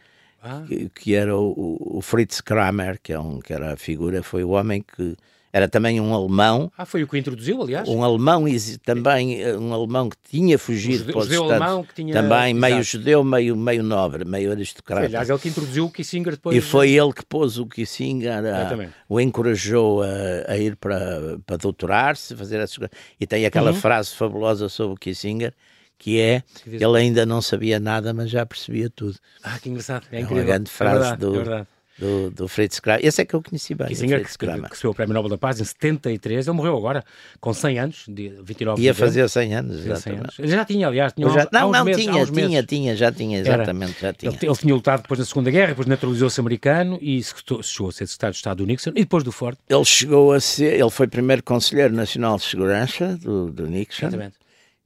ah. 0.43 0.63
que, 0.67 0.89
que, 0.89 1.15
era 1.15 1.35
o, 1.35 1.77
o, 1.79 2.01
Fritz 2.01 2.41
Kramer, 2.41 2.99
que, 3.01 3.13
é 3.13 3.19
um, 3.19 3.39
que 3.39 3.53
era 3.53 3.73
a 3.73 3.77
figura, 3.77 4.21
foi 4.21 4.43
o 4.43 4.49
homem 4.49 4.81
que 4.81 5.15
era 5.53 5.69
também 5.69 6.01
um 6.01 6.11
alemão. 6.15 6.71
Ah, 6.75 6.83
foi 6.83 7.03
o 7.03 7.07
que 7.07 7.15
introduziu, 7.15 7.61
aliás. 7.61 7.87
Um 7.87 8.03
alemão 8.03 8.43
também, 8.83 9.45
um 9.55 9.71
alemão 9.71 10.09
que 10.09 10.17
tinha 10.23 10.57
fugido 10.57 11.05
para 11.13 11.19
os 11.19 11.29
Estados 11.29 11.51
alemão 11.51 11.83
que 11.83 11.93
tinha... 11.93 12.11
Também, 12.11 12.55
meio 12.55 12.79
Exato. 12.79 12.97
judeu, 12.97 13.23
meio, 13.23 13.55
meio 13.55 13.83
nobre, 13.83 14.25
meio 14.25 14.49
aristocrata. 14.49 15.01
Foi, 15.01 15.07
aliás, 15.09 15.29
ele 15.29 15.37
que 15.37 15.49
introduziu 15.49 15.85
o 15.85 15.91
Kissinger 15.91 16.31
depois. 16.31 16.57
E 16.57 16.59
foi 16.59 16.89
ele 16.89 17.13
que 17.13 17.23
pôs 17.23 17.59
o 17.59 17.67
Kissinger, 17.67 18.33
a, 18.33 18.89
o 19.07 19.21
encorajou 19.21 20.01
a, 20.01 20.07
a, 20.47 20.57
ir 20.57 20.75
para, 20.75 21.37
para 21.45 21.57
doutorar-se, 21.57 22.35
fazer 22.35 22.59
essas 22.59 22.75
coisas. 22.75 22.97
E 23.19 23.27
tem 23.27 23.45
aquela 23.45 23.69
uhum. 23.69 23.77
frase 23.77 24.15
fabulosa 24.15 24.67
sobre 24.67 24.95
o 24.95 24.97
Kissinger, 24.97 25.53
que 26.03 26.19
é 26.19 26.43
ele 26.65 26.97
ainda 26.97 27.25
não 27.25 27.41
sabia 27.41 27.79
nada, 27.79 28.13
mas 28.13 28.29
já 28.29 28.45
percebia 28.45 28.89
tudo. 28.89 29.17
Ah, 29.41 29.57
que 29.57 29.69
engraçado. 29.69 30.05
É, 30.11 30.19
é 30.19 30.25
uma 30.25 30.43
grande 30.43 30.69
frase 30.69 30.95
é 30.97 31.15
verdade, 31.15 31.21
do, 31.21 31.49
é 31.49 31.67
do, 31.97 32.29
do 32.29 32.47
Fritz 32.49 32.77
Kramer. 32.81 33.05
Esse 33.05 33.21
é 33.21 33.25
que 33.25 33.33
eu 33.33 33.41
conheci 33.41 33.73
bem. 33.73 33.87
Kissinger, 33.87 34.21
que, 34.21 34.37
que, 34.37 34.45
recebeu 34.45 34.91
o 34.91 34.93
Prémio 34.93 35.13
Nobel 35.13 35.29
da 35.29 35.37
Paz 35.37 35.61
em 35.61 35.63
73, 35.63 36.45
ele 36.45 36.57
morreu 36.57 36.75
agora, 36.75 37.05
com 37.39 37.53
100 37.53 37.79
anos, 37.79 38.03
de 38.05 38.33
29 38.43 38.81
Ia 38.81 38.93
fazer 38.93 39.29
100 39.29 39.55
anos, 39.55 39.77
exatamente. 39.77 40.01
100 40.01 40.13
anos. 40.13 40.39
Ele 40.39 40.47
já 40.49 40.65
tinha, 40.65 40.87
aliás, 40.87 41.13
tinha 41.13 41.29
já, 41.29 41.47
não, 41.53 41.71
não, 41.71 41.85
meses, 41.85 42.03
tinha, 42.03 42.25
tinha, 42.25 42.63
tinha, 42.63 42.95
já 42.97 43.09
tinha, 43.09 43.39
exatamente, 43.39 43.95
Era. 43.99 44.07
já 44.07 44.13
tinha. 44.13 44.29
Ele, 44.29 44.39
ele, 44.41 44.55
tinha 44.57 44.73
lutado 44.73 45.03
depois 45.03 45.21
na 45.21 45.25
Segunda 45.25 45.51
Guerra, 45.51 45.67
depois 45.69 45.87
naturalizou-se 45.87 46.37
americano 46.37 46.99
e 47.01 47.23
chegou 47.23 47.87
a 47.87 47.93
ser 47.93 48.07
secretário 48.07 48.33
de 48.33 48.37
Estado 48.39 48.57
do 48.57 48.65
Nixon 48.65 48.89
e 48.89 48.99
depois 48.99 49.23
do 49.23 49.31
Ford. 49.31 49.57
Ele 49.69 49.85
chegou 49.85 50.33
a 50.33 50.41
ser, 50.41 50.77
ele 50.77 50.89
foi 50.89 51.07
primeiro 51.07 51.41
Conselheiro 51.43 51.93
Nacional 51.93 52.35
de 52.35 52.43
Segurança 52.43 53.15
do, 53.15 53.49
do 53.49 53.67
Nixon. 53.67 54.07
Exatamente 54.07 54.42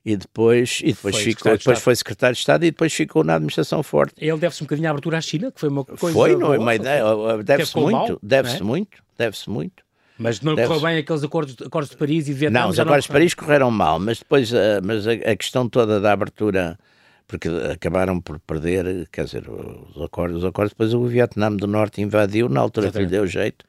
e 0.08 0.16
depois, 0.16 0.80
e 0.82 0.94
depois, 0.94 1.16
foi 1.18 1.24
ficou, 1.26 1.58
depois 1.58 1.80
foi 1.80 1.94
secretário 1.94 2.34
de 2.34 2.40
Estado 2.40 2.64
e 2.64 2.72
depois 2.72 2.94
ficou 2.94 3.26
na 3.26 3.36
administração 3.36 3.84
forte. 3.84 4.14
Ele 4.18 4.38
deve-se 4.38 4.64
um 4.64 4.66
bocadinho 4.66 4.88
à 4.88 4.92
abertura 4.92 5.18
à 5.18 5.22
China, 5.22 5.52
que 5.52 5.60
foi 5.60 5.68
uma 5.68 5.84
coisa. 5.84 6.14
Foi, 6.14 6.34
não 6.38 6.54
é 6.54 6.58
uma 6.58 6.76
ideia. 6.76 7.04
Deve-se 7.44 7.78
muito, 7.78 8.18
deve-se 8.24 8.62
é? 8.62 8.64
muito, 8.64 9.04
deve-se 9.18 9.50
muito. 9.50 9.84
Mas 10.18 10.40
não 10.40 10.56
correu 10.56 10.80
bem 10.80 10.98
aqueles 10.98 11.24
acordos, 11.26 11.58
acordos 11.62 11.92
de 11.92 11.98
Paris 11.98 12.30
e 12.30 12.34
Vietnã? 12.34 12.62
Não, 12.62 12.70
os 12.70 12.80
acordos 12.80 13.04
de 13.04 13.12
Paris 13.12 13.34
correram 13.34 13.70
mal, 13.70 14.00
mas 14.00 14.20
depois 14.20 14.50
uh, 14.54 14.56
mas 14.82 15.06
a, 15.06 15.12
a, 15.12 15.36
questão 15.36 15.68
toda 15.68 16.00
da 16.00 16.14
abertura, 16.14 16.80
porque 17.28 17.50
acabaram 17.50 18.22
por 18.22 18.40
perder, 18.40 19.10
quer 19.12 19.26
dizer, 19.26 19.44
os 19.50 20.02
acordos, 20.02 20.38
os 20.38 20.46
acordos 20.46 20.72
depois 20.72 20.94
o 20.94 21.04
Vietnã 21.06 21.52
do 21.52 21.68
Norte 21.68 22.02
invadiu, 22.02 22.48
na 22.48 22.62
altura 22.62 22.94
que 22.94 23.00
lhe 23.00 23.08
deu 23.08 23.28
jeito, 23.28 23.66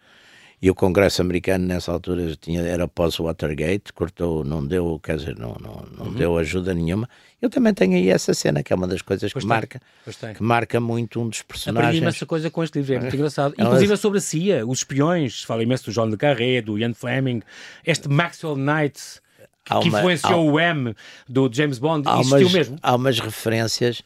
e 0.60 0.70
o 0.70 0.74
Congresso 0.74 1.22
americano 1.22 1.66
nessa 1.66 1.92
altura 1.92 2.34
tinha, 2.34 2.62
era 2.62 2.88
pós-Watergate, 2.88 3.92
cortou, 3.92 4.42
não 4.44 4.66
deu, 4.66 5.00
quer 5.02 5.16
dizer, 5.16 5.38
não, 5.38 5.56
não, 5.60 5.86
não 5.96 6.06
uhum. 6.06 6.14
deu 6.14 6.36
ajuda 6.36 6.74
nenhuma. 6.74 7.08
Eu 7.40 7.48
também 7.48 7.72
tenho 7.72 7.94
aí 7.94 8.08
essa 8.08 8.34
cena, 8.34 8.60
que 8.62 8.72
é 8.72 8.76
uma 8.76 8.88
das 8.88 9.00
coisas 9.00 9.32
que 9.32 9.46
marca, 9.46 9.80
que 10.36 10.42
marca 10.42 10.80
muito 10.80 11.20
um 11.20 11.28
dos 11.28 11.42
personagens. 11.42 11.88
Aprendi 11.88 12.02
imensa 12.02 12.26
coisa 12.26 12.50
com 12.50 12.64
este 12.64 12.78
livro, 12.78 12.94
é 12.94 12.98
muito 12.98 13.14
engraçado. 13.16 13.54
Inclusive 13.56 13.96
sobre 13.96 14.18
a 14.18 14.20
CIA, 14.20 14.66
os 14.66 14.78
espiões, 14.78 15.44
fala 15.44 15.62
imenso 15.62 15.84
do 15.84 15.92
John 15.92 16.06
Le 16.06 16.16
Carré, 16.16 16.60
do 16.60 16.76
Ian 16.76 16.92
Fleming, 16.92 17.40
este 17.86 18.08
Maxwell 18.08 18.56
Knight, 18.56 19.00
que, 19.64 19.88
uma, 19.88 19.98
influenciou 19.98 20.48
há, 20.48 20.52
o 20.52 20.58
M 20.58 20.94
do 21.28 21.48
James 21.52 21.78
Bond, 21.78 22.08
existiu 22.08 22.38
umas, 22.38 22.52
mesmo. 22.52 22.78
Há 22.82 22.94
umas 22.96 23.20
referências 23.20 24.02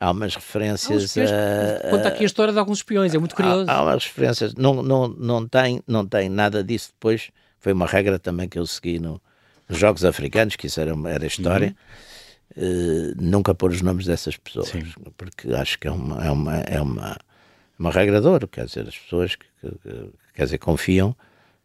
há 0.00 0.10
umas 0.10 0.34
referências. 0.34 1.16
a, 1.16 1.90
conta 1.90 2.08
aqui 2.08 2.22
a 2.22 2.26
história 2.26 2.52
de 2.52 2.58
alguns 2.58 2.78
espiões, 2.78 3.14
é 3.14 3.18
muito 3.18 3.34
curioso. 3.34 3.70
Há, 3.70 3.74
há 3.74 3.82
umas 3.82 4.04
referências, 4.04 4.54
não, 4.54 4.82
não, 4.82 5.08
não, 5.08 5.46
tem, 5.46 5.82
não 5.86 6.06
tem 6.06 6.28
nada 6.28 6.62
disso 6.62 6.90
depois. 6.92 7.30
Foi 7.58 7.72
uma 7.72 7.86
regra 7.86 8.18
também 8.18 8.48
que 8.48 8.58
eu 8.58 8.66
segui 8.66 8.98
no, 8.98 9.20
nos 9.68 9.78
Jogos 9.78 10.04
Africanos, 10.04 10.56
que 10.56 10.66
isso 10.66 10.80
era, 10.80 10.92
era 11.08 11.26
história. 11.26 11.74
Uhum. 12.56 12.62
Uh, 12.62 13.14
nunca 13.16 13.54
pôr 13.54 13.70
os 13.70 13.82
nomes 13.82 14.06
dessas 14.06 14.36
pessoas, 14.36 14.68
Sim. 14.68 14.84
porque 15.16 15.52
acho 15.54 15.78
que 15.78 15.88
é 15.88 15.90
uma, 15.90 16.24
é 16.24 16.30
uma, 16.30 16.56
é 16.58 16.80
uma, 16.80 17.16
uma 17.78 17.90
regra 17.90 18.20
de 18.20 18.28
ouro, 18.28 18.46
quer 18.46 18.66
dizer, 18.66 18.86
as 18.86 18.96
pessoas 18.96 19.34
que, 19.34 19.46
que, 19.60 19.70
que 19.70 20.10
quer 20.34 20.44
dizer, 20.44 20.58
confiam 20.58 21.16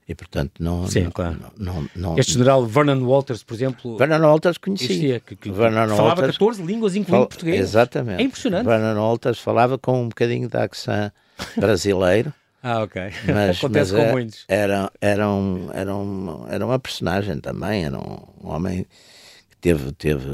e 0.10 0.16
portanto 0.16 0.54
não. 0.60 0.88
Sim, 0.88 1.04
não, 1.04 1.12
claro. 1.12 1.38
Não, 1.56 1.90
não, 1.96 2.18
este 2.18 2.34
general 2.34 2.66
Vernon 2.66 3.06
Walters, 3.06 3.44
por 3.44 3.54
exemplo. 3.54 3.96
Vernon 3.96 4.28
Walters 4.28 4.58
conhecia. 4.58 5.20
Que, 5.20 5.36
que, 5.36 5.52
Vernon 5.52 5.88
falava 5.96 6.22
Walters, 6.22 6.38
14 6.40 6.64
línguas, 6.64 6.96
incluindo 6.96 7.22
fal... 7.22 7.28
português. 7.28 7.60
Exatamente. 7.60 8.20
É 8.20 8.26
impressionante. 8.26 8.66
Vernon 8.66 9.00
Walters 9.00 9.38
falava 9.38 9.78
com 9.78 10.02
um 10.02 10.10
bocadinho 10.10 10.50
de 10.50 10.58
accent 10.58 11.14
brasileiro. 11.56 12.34
ah, 12.64 12.82
ok. 12.82 13.04
Mas, 13.28 13.60
Acontece 13.60 13.94
mas 13.94 14.02
com 14.02 14.08
é, 14.08 14.12
muitos. 14.12 14.46
Era, 14.48 14.92
era, 15.00 15.30
um, 15.30 15.70
era, 15.72 15.96
um, 15.96 16.46
era 16.50 16.66
uma 16.66 16.80
personagem 16.80 17.40
também, 17.40 17.86
era 17.86 18.00
um, 18.00 18.18
homem 18.42 18.88
que 19.52 19.58
teve, 19.62 19.92
teve 19.92 20.28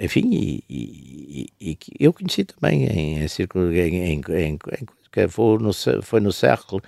enfim, 0.00 0.30
e, 0.32 0.64
e, 0.70 1.50
e, 1.60 1.78
e 2.00 2.04
eu 2.06 2.14
conheci 2.14 2.44
também 2.44 2.86
em, 2.86 3.22
em 3.22 3.28
círculo, 3.28 3.70
em, 3.70 3.96
em, 3.96 4.22
em, 4.30 4.58
em, 4.58 5.28
foi 5.28 5.58
no, 5.58 5.72
foi 6.02 6.20
no 6.20 6.32
Cercle 6.32 6.80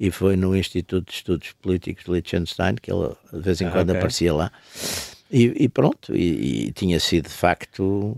e 0.00 0.10
foi 0.10 0.34
no 0.34 0.56
Instituto 0.56 1.06
de 1.06 1.12
Estudos 1.12 1.52
Políticos 1.60 2.04
de 2.04 2.10
Liechtenstein, 2.10 2.76
que 2.76 2.90
ele 2.90 3.14
de 3.30 3.40
vez 3.40 3.60
em 3.60 3.66
ah, 3.66 3.70
quando 3.70 3.90
okay. 3.90 3.98
aparecia 3.98 4.32
lá. 4.32 4.50
E, 5.30 5.64
e 5.64 5.68
pronto, 5.68 6.16
e, 6.16 6.68
e, 6.68 6.72
tinha 6.72 6.98
sido 6.98 7.28
de 7.28 7.34
facto, 7.34 8.16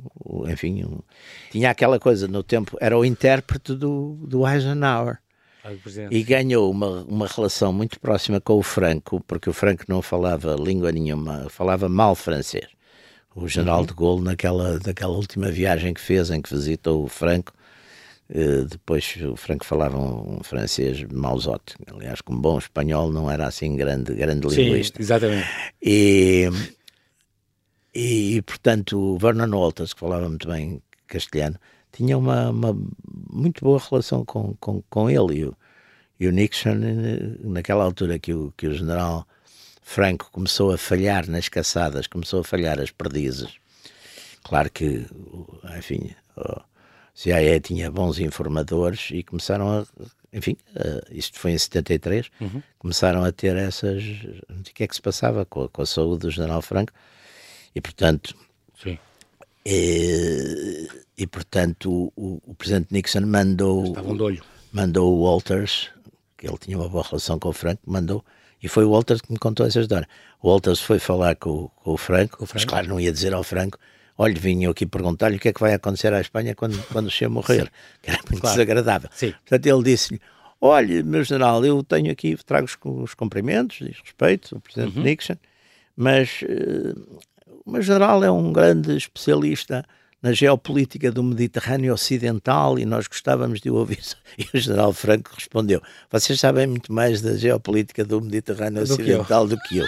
enfim, 0.49 0.85
um, 0.85 1.01
tinha 1.51 1.71
aquela 1.71 1.99
coisa 1.99 2.29
no 2.29 2.42
tempo, 2.45 2.79
era 2.81 2.97
o 2.97 3.05
intérprete 3.05 3.75
do, 3.75 4.16
do 4.23 4.49
Eisenhower. 4.49 5.18
E 6.11 6.23
ganhou 6.23 6.71
uma, 6.71 7.03
uma 7.03 7.27
relação 7.27 7.73
muito 7.73 7.99
próxima 8.01 8.40
com 8.40 8.55
o 8.55 8.62
Franco, 8.62 9.21
porque 9.27 9.51
o 9.51 9.53
Franco 9.53 9.85
não 9.88 10.01
falava 10.01 10.55
língua 10.55 10.90
nenhuma, 10.92 11.49
falava 11.51 11.88
mal 11.88 12.14
francês. 12.14 12.66
O 13.35 13.49
general 13.49 13.81
uhum. 13.81 13.87
de 13.87 13.95
Gaulle, 13.95 14.25
naquela, 14.25 14.79
naquela 14.85 15.14
última 15.14 15.51
viagem 15.51 15.92
que 15.92 16.01
fez, 16.01 16.31
em 16.31 16.40
que 16.40 16.55
visitou 16.55 17.05
o 17.05 17.09
Franco, 17.09 17.53
depois 18.68 19.16
o 19.22 19.37
Franco 19.37 19.64
falava 19.64 19.98
um 19.98 20.42
francês 20.42 21.04
mausote, 21.12 21.74
aliás, 21.87 22.20
como 22.20 22.40
bom 22.40 22.58
espanhol 22.58 23.12
não 23.12 23.30
era 23.30 23.46
assim 23.46 23.76
grande, 23.76 24.14
grande 24.14 24.48
Sim, 24.50 24.64
linguista. 24.64 25.00
exatamente. 25.02 25.46
E, 25.82 26.48
e, 27.94 28.40
portanto, 28.42 28.98
o 28.98 29.18
Vernon 29.18 29.50
Walters, 29.54 29.92
que 29.92 30.00
falava 30.00 30.28
muito 30.28 30.48
bem 30.48 30.82
castelhano, 31.06 31.58
tinha 31.92 32.16
uma, 32.16 32.48
uma 32.50 32.76
muito 33.30 33.62
boa 33.62 33.78
relação 33.78 34.24
com, 34.24 34.54
com, 34.58 34.82
com 34.88 35.11
ele 35.11 35.40
e 35.40 35.44
o, 35.44 35.56
e 36.18 36.26
o 36.26 36.32
Nixon, 36.32 36.76
naquela 37.40 37.85
altura 37.85 38.18
que 38.18 38.32
o, 38.32 38.52
que 38.56 38.66
o 38.66 38.74
general 38.74 39.26
Franco 39.82 40.30
começou 40.32 40.72
a 40.72 40.78
falhar 40.78 41.28
nas 41.28 41.48
caçadas, 41.50 42.06
começou 42.06 42.40
a 42.40 42.44
falhar 42.44 42.80
as 42.80 42.90
perdizes. 42.90 43.56
Claro 44.42 44.70
que, 44.70 45.06
enfim, 45.76 46.14
CIA 47.14 47.61
tinha 47.61 47.90
bons 47.90 48.18
informadores 48.18 49.09
e 49.11 49.22
começaram 49.22 49.70
a, 49.70 49.87
enfim, 50.33 50.57
uh, 50.77 51.07
isto 51.11 51.38
foi 51.38 51.53
em 51.53 51.59
73, 51.59 52.31
uhum. 52.40 52.62
começaram 52.79 53.22
a 53.22 53.31
ter 53.31 53.55
essas, 53.57 54.03
o 54.48 54.62
que 54.62 54.85
é 54.85 54.87
que 54.87 54.94
se 54.94 55.03
passava 55.03 55.44
com 55.44 55.64
a, 55.64 55.68
com 55.68 55.83
a 55.83 55.87
saúde 55.87 56.22
do 56.22 56.31
general 56.31 56.62
Franco 56.62 56.92
e 57.75 57.81
portanto, 57.81 58.35
Sim. 58.83 58.98
E, 59.64 60.88
e 61.18 61.27
portanto 61.27 62.12
o, 62.16 62.40
o, 62.46 62.55
presidente 62.55 62.88
Nixon 62.92 63.27
mandou, 63.27 63.94
mandou 64.72 65.14
o 65.14 65.22
Walters, 65.22 65.90
que 66.37 66.46
ele 66.46 66.59
tinha 66.59 66.79
uma 66.79 66.88
boa 66.88 67.05
relação 67.05 67.38
com 67.38 67.51
o 67.51 67.53
Franco, 67.53 67.83
mandou 67.87 68.25
e 68.62 68.68
foi 68.68 68.85
o 68.85 68.90
Walters 68.90 69.20
que 69.20 69.33
me 69.33 69.38
contou 69.38 69.66
essa 69.66 69.81
história. 69.81 70.09
O 70.40 70.48
Walters 70.48 70.81
foi 70.81 70.98
falar 70.98 71.37
com, 71.37 71.68
com 71.68 71.92
o 71.92 71.96
Franco, 71.98 72.37
o 72.42 72.46
Franco, 72.46 72.53
mas 72.55 72.64
claro, 72.64 72.88
não 72.88 72.98
ia 72.98 73.12
dizer 73.12 73.35
ao 73.35 73.42
Franco 73.42 73.79
olha, 74.16 74.35
vinha 74.38 74.70
aqui 74.70 74.87
perguntar-lhe 74.87 75.37
o 75.37 75.38
que 75.38 75.48
é 75.48 75.53
que 75.53 75.61
vai 75.61 75.75
acontecer 75.75 76.12
à 76.12 76.20
Espanha 76.20 76.55
quando, 76.55 76.81
quando 76.92 77.07
o 77.07 77.11
Che 77.11 77.27
morrer, 77.29 77.70
que 78.03 78.11
era 78.11 78.20
muito 78.29 78.40
claro. 78.40 78.57
desagradável. 78.57 79.11
Sim. 79.12 79.33
Portanto, 79.33 79.66
ele 79.66 79.83
disse-lhe, 79.83 80.20
olha, 80.61 81.03
meu 81.03 81.25
general, 81.25 81.64
eu 81.64 81.83
tenho 81.83 82.11
aqui, 82.11 82.37
trago 82.44 82.68
os 82.85 83.14
cumprimentos, 83.14 83.79
diz 83.79 83.98
respeito 84.01 84.55
ao 84.55 84.61
Presidente 84.61 84.98
uhum. 84.98 85.05
Nixon, 85.05 85.37
mas 85.96 86.40
uh, 86.42 87.20
o 87.64 87.70
meu 87.70 87.83
general 87.83 88.22
é 88.25 88.31
um 88.31 88.53
grande 88.53 88.96
especialista 88.96 89.85
na 90.22 90.32
geopolítica 90.32 91.11
do 91.11 91.22
Mediterrâneo 91.22 91.92
Ocidental 91.92 92.78
e 92.78 92.87
nós 92.87 93.08
gostávamos 93.08 93.61
de 93.61 93.70
o 93.70 93.74
ouvir. 93.74 94.00
E 94.38 94.56
o 94.56 94.61
general 94.61 94.94
Franco 94.94 95.30
respondeu: 95.35 95.82
Vocês 96.11 96.40
sabem 96.40 96.66
muito 96.66 96.90
mais 96.90 97.20
da 97.20 97.37
geopolítica 97.37 98.02
do 98.02 98.18
Mediterrâneo 98.18 98.82
do 98.87 98.92
Ocidental 98.94 99.46
que 99.46 99.54
do 99.54 99.61
que 99.61 99.78
eu. 99.78 99.87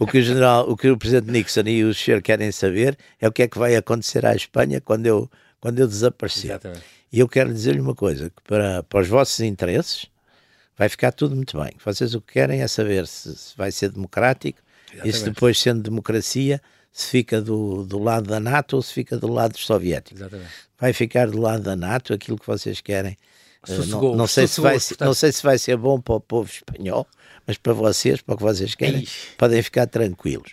o 0.00 0.06
que 0.06 0.18
o 0.18 0.22
general, 0.22 0.68
o 0.68 0.76
que 0.76 0.90
o 0.90 0.98
presidente 0.98 1.30
Nixon 1.30 1.62
e 1.66 1.84
o 1.84 1.94
senhor 1.94 2.20
querem 2.20 2.50
saber 2.50 2.98
é 3.20 3.28
o 3.28 3.32
que 3.32 3.42
é 3.42 3.48
que 3.48 3.56
vai 3.56 3.76
acontecer 3.76 4.26
à 4.26 4.34
Espanha 4.34 4.80
quando 4.80 5.06
eu, 5.06 5.30
quando 5.60 5.78
eu 5.78 5.86
desaparecer. 5.86 6.50
Exatamente. 6.50 6.84
E 7.12 7.20
eu 7.20 7.28
quero 7.28 7.52
dizer-lhe 7.52 7.78
uma 7.78 7.94
coisa: 7.94 8.30
que 8.30 8.42
para, 8.42 8.82
para 8.82 9.00
os 9.00 9.06
vossos 9.06 9.38
interesses 9.38 10.06
vai 10.76 10.88
ficar 10.88 11.12
tudo 11.12 11.36
muito 11.36 11.56
bem. 11.56 11.70
Vocês 11.84 12.14
o 12.14 12.20
que 12.20 12.32
querem 12.32 12.62
é 12.62 12.66
saber 12.66 13.06
se, 13.06 13.36
se 13.36 13.56
vai 13.56 13.70
ser 13.70 13.90
democrático 13.90 14.58
Exatamente. 14.88 15.14
e 15.14 15.18
se 15.18 15.24
depois, 15.24 15.58
sendo 15.60 15.82
democracia, 15.82 16.60
se 16.94 17.08
fica 17.08 17.42
do, 17.42 17.84
do 17.84 17.98
lado 17.98 18.28
da 18.28 18.38
NATO 18.38 18.76
ou 18.76 18.82
se 18.82 18.94
fica 18.94 19.18
do 19.18 19.26
lado 19.26 19.54
dos 19.54 19.66
soviéticos. 19.66 20.20
Exatamente. 20.20 20.50
Vai 20.78 20.92
ficar 20.92 21.26
do 21.26 21.40
lado 21.40 21.64
da 21.64 21.74
NATO 21.74 22.14
aquilo 22.14 22.38
que 22.38 22.46
vocês 22.46 22.80
querem. 22.80 23.18
Sossegou, 23.64 24.10
não, 24.10 24.18
não, 24.18 24.26
sei 24.28 24.46
se 24.46 24.60
vai, 24.60 24.78
portanto... 24.78 25.04
não 25.04 25.14
sei 25.14 25.32
se 25.32 25.42
vai 25.42 25.58
ser 25.58 25.76
bom 25.76 26.00
para 26.00 26.14
o 26.14 26.20
povo 26.20 26.48
espanhol, 26.48 27.04
mas 27.44 27.56
para 27.56 27.72
vocês, 27.72 28.20
para 28.20 28.34
o 28.34 28.36
que 28.36 28.44
vocês 28.44 28.76
querem, 28.76 29.00
Ei. 29.00 29.08
podem 29.36 29.60
ficar 29.60 29.88
tranquilos. 29.88 30.52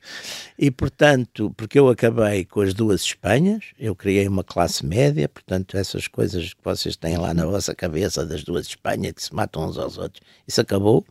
E, 0.58 0.72
portanto, 0.72 1.54
porque 1.56 1.78
eu 1.78 1.90
acabei 1.90 2.44
com 2.46 2.62
as 2.62 2.74
duas 2.74 3.02
Espanhas, 3.02 3.66
eu 3.78 3.96
criei 3.96 4.28
uma 4.28 4.44
classe 4.44 4.84
média, 4.84 5.30
portanto, 5.30 5.78
essas 5.78 6.08
coisas 6.08 6.54
que 6.54 6.64
vocês 6.64 6.96
têm 6.96 7.18
lá 7.18 7.36
na 7.36 7.46
vossa 7.46 7.76
cabeça 7.76 8.26
das 8.26 8.44
duas 8.44 8.66
Espanhas 8.66 9.14
que 9.14 9.24
se 9.24 9.36
matam 9.36 9.68
uns 9.68 9.78
aos 9.78 10.00
outros, 10.00 10.22
isso 10.48 10.60
acabou. 10.60 11.06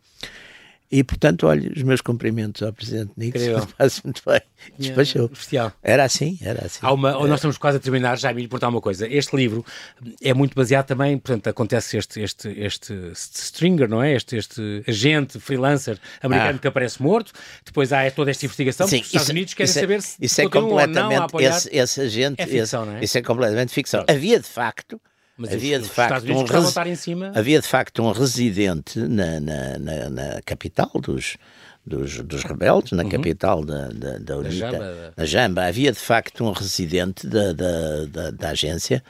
E, 0.91 1.03
portanto, 1.03 1.47
olha, 1.47 1.71
os 1.73 1.83
meus 1.83 2.01
cumprimentos 2.01 2.61
ao 2.61 2.73
Presidente 2.73 3.13
Nixon, 3.15 3.65
faz 3.77 4.01
muito 4.03 4.21
bem. 4.25 4.41
Despachou. 4.77 5.29
Bestial. 5.29 5.71
Era 5.81 6.03
assim, 6.03 6.37
era 6.41 6.65
assim. 6.65 6.79
Há 6.81 6.91
uma, 6.91 7.11
Nós 7.11 7.35
estamos 7.35 7.57
quase 7.57 7.77
a 7.77 7.79
terminar, 7.79 8.17
já 8.17 8.33
me 8.33 8.43
importar 8.43 8.67
uma 8.67 8.81
coisa. 8.81 9.07
Este 9.07 9.35
livro 9.35 9.65
é 10.21 10.33
muito 10.33 10.53
baseado 10.53 10.87
também, 10.87 11.17
portanto, 11.17 11.47
acontece 11.47 11.97
este, 11.97 12.21
este, 12.21 12.49
este 12.49 12.93
stringer, 13.33 13.87
não 13.87 14.03
é? 14.03 14.13
Este, 14.13 14.35
este 14.35 14.83
agente, 14.85 15.39
freelancer 15.39 15.97
americano 16.21 16.57
ah. 16.57 16.59
que 16.59 16.67
aparece 16.67 17.01
morto. 17.01 17.31
Depois 17.65 17.93
há 17.93 18.11
toda 18.11 18.29
esta 18.29 18.45
investigação, 18.45 18.85
Sim, 18.85 18.97
porque 18.97 19.01
os 19.03 19.07
Estados 19.07 19.27
isso, 19.27 19.31
Unidos 19.31 19.53
querem 19.53 19.69
é- 19.69 19.73
saber 19.73 20.01
se 20.01 20.17
isso 20.19 20.41
é 20.41 20.49
completamente, 20.49 20.97
ou 20.97 21.09
não 21.09 21.21
a 21.21 21.25
apoiar. 21.25 21.57
Esse, 21.57 21.69
esse 21.75 22.01
agente, 22.01 22.41
é 22.41 22.45
ficção, 22.45 22.83
esse, 22.83 22.91
não 22.91 22.97
é? 22.97 23.03
isso 23.03 23.17
é 23.17 23.21
completamente 23.21 23.71
ficção. 23.71 24.05
Havia, 24.07 24.39
de 24.39 24.47
facto, 24.47 24.99
Mas 25.41 25.53
havia 25.53 25.79
de 25.79 25.89
facto 25.89 26.25
um 26.31 27.31
havia 27.35 27.59
de 27.59 27.67
facto 27.67 28.03
um 28.03 28.11
residente 28.11 28.99
na, 28.99 29.39
na, 29.39 29.77
na- 29.79 30.09
na 30.09 30.41
capital 30.45 30.89
dos, 31.01 31.37
dos, 31.85 32.19
dos 32.21 32.43
rebeldes, 32.43 32.91
na 32.91 33.03
capital 33.05 33.65
da, 33.65 33.87
da, 33.87 34.17
da 34.19 34.37
UNITA, 34.37 34.51
Jamba, 34.55 34.77
da- 34.79 35.13
na 35.17 35.25
Jamba, 35.25 35.65
havia 35.65 35.91
de 35.91 35.97
facto 35.99 36.43
um 36.45 36.51
residente 36.51 37.25
da, 37.25 37.53
da, 37.53 38.05
da, 38.05 38.31
da 38.31 38.49
agência 38.49 39.03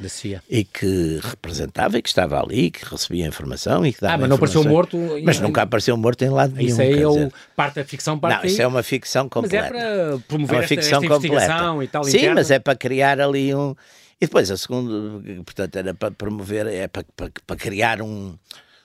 e 0.50 0.64
que 0.64 1.20
representava 1.22 1.98
e 1.98 2.02
que 2.02 2.08
estava 2.10 2.42
ali, 2.42 2.72
que 2.72 2.86
recebia 2.86 3.28
informação 3.28 3.86
e 3.86 3.92
que 3.92 4.00
dava 4.00 4.14
Ah, 4.14 4.18
mas 4.20 4.30
não 4.30 4.36
apareceu 4.38 4.64
morto. 4.64 4.98
Mas 5.24 5.40
nunca 5.40 5.64
apareceu 5.64 5.98
morto 5.98 6.22
em 6.24 6.30
lado 6.30 6.56
nenhum. 6.56 6.70
Isso 6.70 6.82
aí 6.82 7.02
é 7.02 7.08
o, 7.08 7.32
parte 7.56 7.76
da 7.76 7.84
ficção, 7.84 8.18
parte 8.18 8.38
Não, 8.42 8.46
isso 8.50 8.62
é 8.62 8.68
uma 8.68 8.84
ficção 8.84 9.26
Mas 9.26 9.32
completa. 9.34 9.66
é 9.66 9.70
para 9.70 10.18
promover 10.28 10.54
É 10.56 10.58
uma 10.60 10.64
esta, 10.64 10.76
ficção 10.76 11.04
esta 11.04 11.06
investigação 11.06 11.58
completa. 11.74 11.84
e 11.84 11.88
tal. 11.88 12.04
Sim, 12.06 12.18
interna. 12.18 12.36
mas 12.36 12.52
é 12.52 12.60
para 12.60 12.76
criar 12.76 13.20
ali 13.20 13.54
um. 13.54 13.76
E 14.22 14.28
depois 14.28 14.52
a 14.52 14.56
segunda, 14.58 15.20
portanto, 15.44 15.76
era 15.76 15.94
para 15.96 16.12
promover, 16.12 16.68
é 16.68 16.88
para, 16.88 17.04
para, 17.16 17.32
para 17.48 17.56
criar 17.56 18.02
um, 18.04 18.38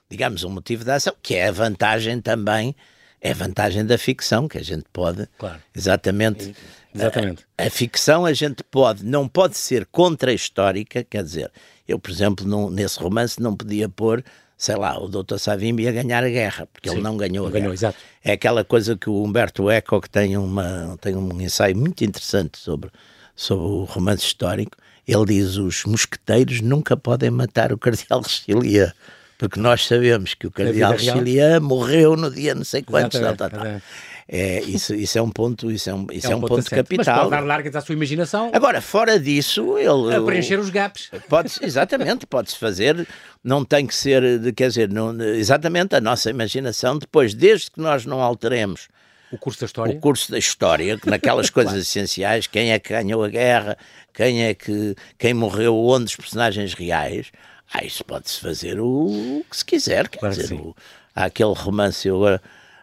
digamos, 0.09 0.43
um 0.45 0.49
motivo 0.51 0.82
de 0.82 0.91
ação, 0.91 1.14
que 1.22 1.34
é 1.34 1.49
a 1.49 1.53
vantagem 1.53 2.20
também, 2.22 2.74
é 3.20 3.32
a 3.32 3.34
vantagem 3.34 3.84
da 3.84 3.99
ficção, 3.99 4.49
que 4.49 4.57
a 4.57 4.62
gente 4.62 4.84
pode, 4.93 5.28
Claro. 5.39 5.61
exatamente. 5.74 6.55
Exatamente. 6.95 7.45
A, 7.59 7.64
a 7.66 7.70
ficção 7.70 8.24
a 8.24 8.32
gente 8.32 8.64
pode, 8.64 9.05
não 9.05 9.28
pode 9.28 9.59
ser 9.59 9.84
contra-histórica, 9.87 11.05
quer 11.05 11.22
dizer, 11.22 11.53
eu, 11.87 11.99
por 11.99 12.11
exemplo, 12.11 12.47
num- 12.47 12.70
nesse 12.70 12.99
romance 12.99 13.39
não 13.39 13.55
podia 13.55 13.87
pôr, 13.91 14.24
sei 14.57 14.76
lá, 14.76 14.99
o 14.99 15.07
Dr. 15.07 15.37
Savimbi 15.37 15.87
a 15.87 15.93
ganhar 15.93 16.24
a 16.24 16.30
guerra, 16.30 16.66
porque 16.72 16.89
ele 16.89 16.97
Sim, 16.97 17.03
não 17.03 17.18
ganhou 17.18 17.43
não 17.45 17.49
a 17.49 17.51
guerra. 17.51 17.61
ganhou, 17.61 17.74
exato. 17.74 17.99
É 18.24 18.32
aquela 18.32 18.64
coisa 18.64 18.97
que 18.97 19.11
o 19.11 19.22
Humberto 19.22 19.68
Eco, 19.70 20.01
que 20.01 20.09
tem, 20.09 20.39
uma, 20.39 20.97
tem 20.99 21.14
um 21.14 21.39
ensaio 21.43 21.76
muito 21.76 22.03
interessante 22.03 22.57
sobre, 22.57 22.91
sobre 23.34 23.66
o 23.66 23.84
romance 23.84 24.24
histórico, 24.24 24.78
ele 25.07 25.24
diz 25.26 25.57
os 25.57 25.84
mosqueteiros 25.84 26.61
nunca 26.61 26.96
podem 26.96 27.30
matar 27.30 27.72
o 27.72 27.78
cardeal 27.78 28.20
Richelieu, 28.20 28.90
porque 29.38 29.61
nós 29.61 29.86
sabemos 29.86 30.34
que 30.34 30.46
o 30.46 30.50
cardeal? 30.50 30.92
Richelieu 30.92 31.61
morreu 31.61 32.16
no 32.16 32.30
dia 32.30 32.54
não 32.54 32.64
sei 32.64 32.82
quantos. 32.82 33.20
Tal, 33.20 33.30
Exatamente, 33.32 33.57
tal, 33.57 33.72
tal. 33.80 33.80
É, 34.28 34.61
isso, 34.62 34.92
isso 34.92 35.16
é 35.16 35.22
um 35.22 35.30
ponto, 35.30 35.70
isso 35.70 35.88
é 35.88 35.94
um, 35.94 36.04
isso 36.11 36.26
é 36.26 36.34
um, 36.34 36.40
ponto 36.40 36.54
assente. 36.59 36.74
Mas 36.74 37.07
capital. 37.07 37.18
pode 37.18 37.30
dar 37.30 37.44
largas 37.44 37.76
à 37.76 37.80
sua 37.80 37.92
imaginação 37.92 38.50
Agora, 38.52 38.80
fora 38.80 39.20
disso, 39.20 39.78
ele. 39.78 40.16
a 40.16 40.20
preencher 40.20 40.59
os 40.59 40.68
gaps. 40.68 41.11
Pode, 41.28 41.52
exatamente, 41.62 42.26
pode-se 42.26 42.57
fazer, 42.59 43.07
não 43.44 43.64
tem 43.64 43.86
que 43.86 43.94
ser, 43.94 44.40
de- 44.40 44.52
quer 44.52 44.66
dizer, 44.68 44.88
não, 44.90 45.16
exatamente 45.22 45.94
a 45.94 46.00
nossa 46.00 46.28
imaginação, 46.28 46.98
depois, 46.98 47.34
desde 47.34 47.70
que 47.70 47.80
nós 47.80 48.04
não 48.04 48.20
alteremos 48.20 48.88
O 49.30 49.38
curso 49.38 49.61
da 49.61 49.66
história. 49.66 49.94
o 49.94 50.00
curso 50.00 50.32
da 50.32 50.38
história, 50.38 50.98
que 50.98 51.09
naquelas 51.09 51.48
coisas 51.50 51.74
essenciais, 51.76 52.48
quem 52.48 52.72
é 52.72 52.80
que 52.80 52.88
ganhou 52.94 53.22
a 53.22 53.28
guerra, 53.28 53.78
quem 54.16 54.44
é 54.44 54.54
que, 54.54 54.96
quem 55.18 55.34
morreu, 55.34 55.76
onde 55.76 56.06
os 56.06 56.16
personagens 56.16 56.72
reais, 56.74 57.30
ah, 57.72 57.84
isso 57.84 58.04
pode-se 58.04 58.40
fazer 58.40 58.80
o, 58.80 59.44
que 59.50 59.56
se 59.56 59.64
quiser, 59.64 60.08
quer 60.08 60.18
Claro 60.18 60.34
dizer, 60.34 60.54
o- 60.54 60.74
há 61.14 61.24
aquele 61.26 61.52
romance, 61.54 62.08
agora, 62.08 62.40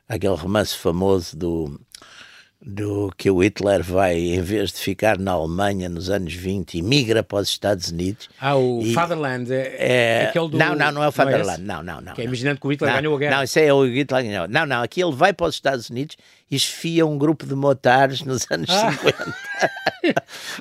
aquele 0.08 0.36
romance 0.36 0.78
famoso 0.78 1.36
do 1.36 1.80
do 2.66 3.12
que 3.18 3.30
o 3.30 3.44
Hitler 3.44 3.84
vai, 3.84 4.16
em 4.18 4.40
vez 4.42 4.72
de 4.72 4.78
ficar 4.78 5.20
na 5.20 5.34
Alemanha 5.34 5.90
nos 5.90 6.10
anos 6.10 6.34
20, 6.34 6.82
migra 6.82 7.22
para 7.22 7.40
os 7.40 7.50
Estados 7.50 7.90
Unidos. 7.90 8.30
Ah, 8.40 8.56
o 8.56 8.80
E- 8.82 8.94
Fatherland. 8.94 9.52
É, 9.54 9.76
É, 10.22 10.26
aquele 10.30 10.48
do, 10.48 10.58
não, 10.58 10.74
não, 10.74 10.90
não 10.94 11.04
é 11.04 11.10
o 11.10 11.12
Fatherland. 11.12 11.56
esse? 11.60 11.62
não, 11.62 11.84
não, 11.84 12.00
não. 12.00 12.14
Que 12.14 12.22
é 12.22 12.24
imaginando 12.24 12.62
que 12.62 12.66
o 12.66 12.72
Hitler 12.72 12.90
não, 12.90 12.98
ganhou 13.02 13.16
a 13.18 13.20
guerra. 13.20 13.36
Não, 13.36 13.44
isso 13.44 13.60
é 13.60 13.74
o 13.74 13.84
Hitler 13.86 14.24
ganhou. 14.24 14.48
Não, 14.48 14.66
não, 14.66 14.82
aqui 14.82 15.02
ele 15.04 15.12
vai 15.14 15.34
para 15.34 15.48
os 15.48 15.56
Estados 15.56 15.90
Unidos 15.90 16.16
e 16.50 16.56
esfia 16.56 17.06
um 17.06 17.18
grupo 17.18 17.46
de 17.46 17.54
motares 17.54 18.22
nos 18.22 18.50
anos 18.50 18.70
Ah. 18.70 18.92
50. 18.94 19.36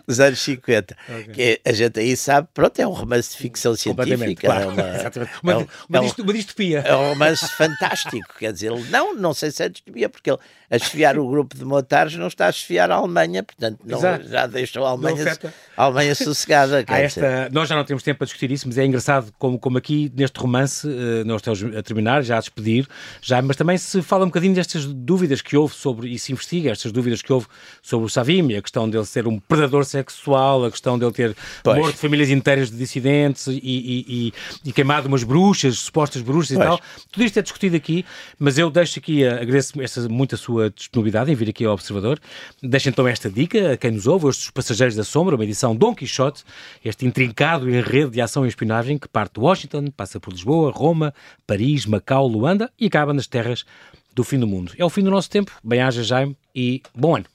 nos 0.07 0.21
anos 0.21 0.41
50. 0.41 0.97
Que 1.33 1.61
a 1.65 1.73
gente 1.73 1.99
aí 1.99 2.17
sabe, 2.17 2.49
pronto, 2.55 2.79
é 2.81 2.87
um 2.87 2.91
romance 2.93 3.31
de 3.33 3.37
ficção 3.39 3.75
científica. 3.75 4.47
claro. 4.47 4.71
É, 4.71 4.73
uma, 4.73 4.95
Exatamente. 4.97 5.33
é 5.33 5.39
Uma, 5.43 5.57
um- 5.59 5.67
é 5.93 6.01
um- 6.01 6.05
dist- 6.05 6.19
uma 6.19 6.33
distopia. 6.33 6.79
é 6.81 6.95
um 6.97 7.09
romance 7.11 7.49
fantástico, 7.57 8.35
quer 8.39 8.53
dizer, 8.53 8.73
ele 8.73 8.85
não, 8.91 9.15
não 9.15 9.35
sei 9.35 9.51
se 9.51 9.63
é 9.65 9.69
distopia, 9.69 10.09
porque 10.09 10.31
ele 10.31 10.39
a 10.71 10.77
esfiar 10.77 11.19
o 11.19 11.29
grupo 11.29 11.55
de 11.57 11.65
motares 11.67 12.15
não 12.17 12.29
está 12.29 12.47
a 12.47 12.51
esfiar 12.51 12.91
a 12.91 12.95
Alemanha, 12.95 13.43
portanto 13.43 13.79
não, 13.85 13.99
Exato. 13.99 14.27
já 14.29 14.47
deixou 14.47 14.87
a 14.87 14.91
Alemanha, 14.91 15.37
afeta. 15.73 15.83
a 15.83 15.85
Alemanha 15.85 16.15
sossegada. 16.15 16.85
Quer 16.85 17.05
esta, 17.05 17.49
nós 17.53 17.69
já 17.69 17.75
não 17.77 17.85
temos 17.85 18.03
tempo 18.03 18.19
para 18.19 18.25
discutir 18.27 18.51
isso, 18.51 18.67
mas 18.69 18.79
é 18.79 18.85
engraçado 18.87 19.33
como, 19.39 19.59
como 19.59 19.79
aqui 19.79 20.11
neste 20.15 20.39
romance, 20.39 20.87
eh, 20.89 21.25
nós 21.25 21.41
estamos 21.41 21.77
a 21.77 21.83
terminar, 21.83 22.23
já 22.23 22.37
a 22.37 22.41
despedir, 22.41 22.87
já, 23.21 23.41
mas 23.43 23.57
também 23.57 23.77
se 23.79 24.03
fala 24.03 24.25
um 24.25 24.29
bocadinho 24.29 24.55
destas 24.55 24.85
dúvidas 24.87 25.41
que 25.41 25.57
houve 25.57 25.75
sobre, 25.75 26.09
e 26.13 26.19
se 26.19 26.33
investiga 26.33 26.71
estas 26.71 26.93
dúvidas 26.93 27.23
que 27.23 27.33
houve 27.33 27.47
sobre 27.83 28.07
o 28.07 28.09
Savimbi, 28.09 28.57
a 28.57 28.63
questão 28.63 28.89
dele 28.89 29.05
ser 29.05 29.27
um 29.27 29.39
predador 29.39 29.85
sexual, 29.85 30.65
a 30.65 30.71
questão 30.71 30.99
dele 30.99 31.13
ter 31.13 31.37
Pois. 31.63 31.79
morto 31.79 31.97
famílias 31.97 32.31
inteiras 32.31 32.71
de 32.71 32.77
dissidentes 32.77 33.47
e, 33.47 33.53
e- 33.63 34.05
e- 34.29 34.33
e 34.69 34.73
queimado 34.73 35.09
umas 35.09 35.23
bruxas, 35.25 35.79
supostas 35.79 36.23
bruxas 36.23 36.57
Pois. 36.57 36.67
e 36.67 36.69
tal. 36.69 36.81
Tudo 37.11 37.25
isto 37.25 37.39
é 37.39 37.43
discutido 37.43 37.77
aqui, 37.77 38.05
mas 38.39 38.59
eu 38.59 38.71
deixo 38.71 38.99
aqui, 38.99 39.25
agradeço 39.25 39.81
esta, 39.81 40.09
muito 40.09 40.35
a 40.35 40.39
sua 40.39 40.71
disponibilidade 40.71 41.31
em 41.31 41.35
vir 41.35 41.49
aqui 41.49 41.65
ao 41.65 41.75
Observador. 41.75 42.19
Deixo 42.63 42.89
então 42.89 43.07
esta 43.07 43.31
dica 43.31 43.73
a 43.73 43.77
quem 43.77 43.91
nos 43.93 44.07
ouve, 44.07 44.29
estes 44.29 44.51
Passageiros 44.51 44.97
da 44.97 45.05
Sombra, 45.05 45.35
uma 45.37 45.45
edição 45.45 45.62
Dom 45.71 45.95
Quixote, 45.95 46.43
este 46.85 47.07
intrincado 47.07 47.71
enredo 47.71 48.11
de 48.11 48.21
ação 48.21 48.45
e 48.45 48.49
espionagem 48.49 48.99
que 48.99 49.07
parte 49.07 49.35
de 49.35 49.41
Washington, 49.41 49.87
passa 49.97 50.19
por 50.19 50.33
Lisboa, 50.33 50.73
Roma, 50.73 51.15
Paris, 51.47 51.87
Macau, 51.87 52.27
Luanda 52.27 52.73
e 52.79 52.87
acaba 52.87 53.15
nas 53.15 53.29
terras 53.29 53.65
do 54.13 54.25
fim 54.25 54.39
do 54.39 54.47
mundo. 54.47 54.73
É 54.77 54.85
o 54.85 54.91
fim 54.91 55.05
do 55.05 55.11
nosso 55.11 55.31
tempo. 55.31 55.53
Bem-aja, 55.63 56.03
Jaime, 56.03 56.37
e 56.53 56.83
bom 56.93 57.15
ano. 57.15 57.27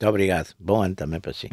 Muito 0.00 0.08
obrigado. 0.08 0.54
Bom 0.58 0.82
ano 0.82 0.94
também 0.96 1.20
para 1.20 1.32
si. 1.32 1.48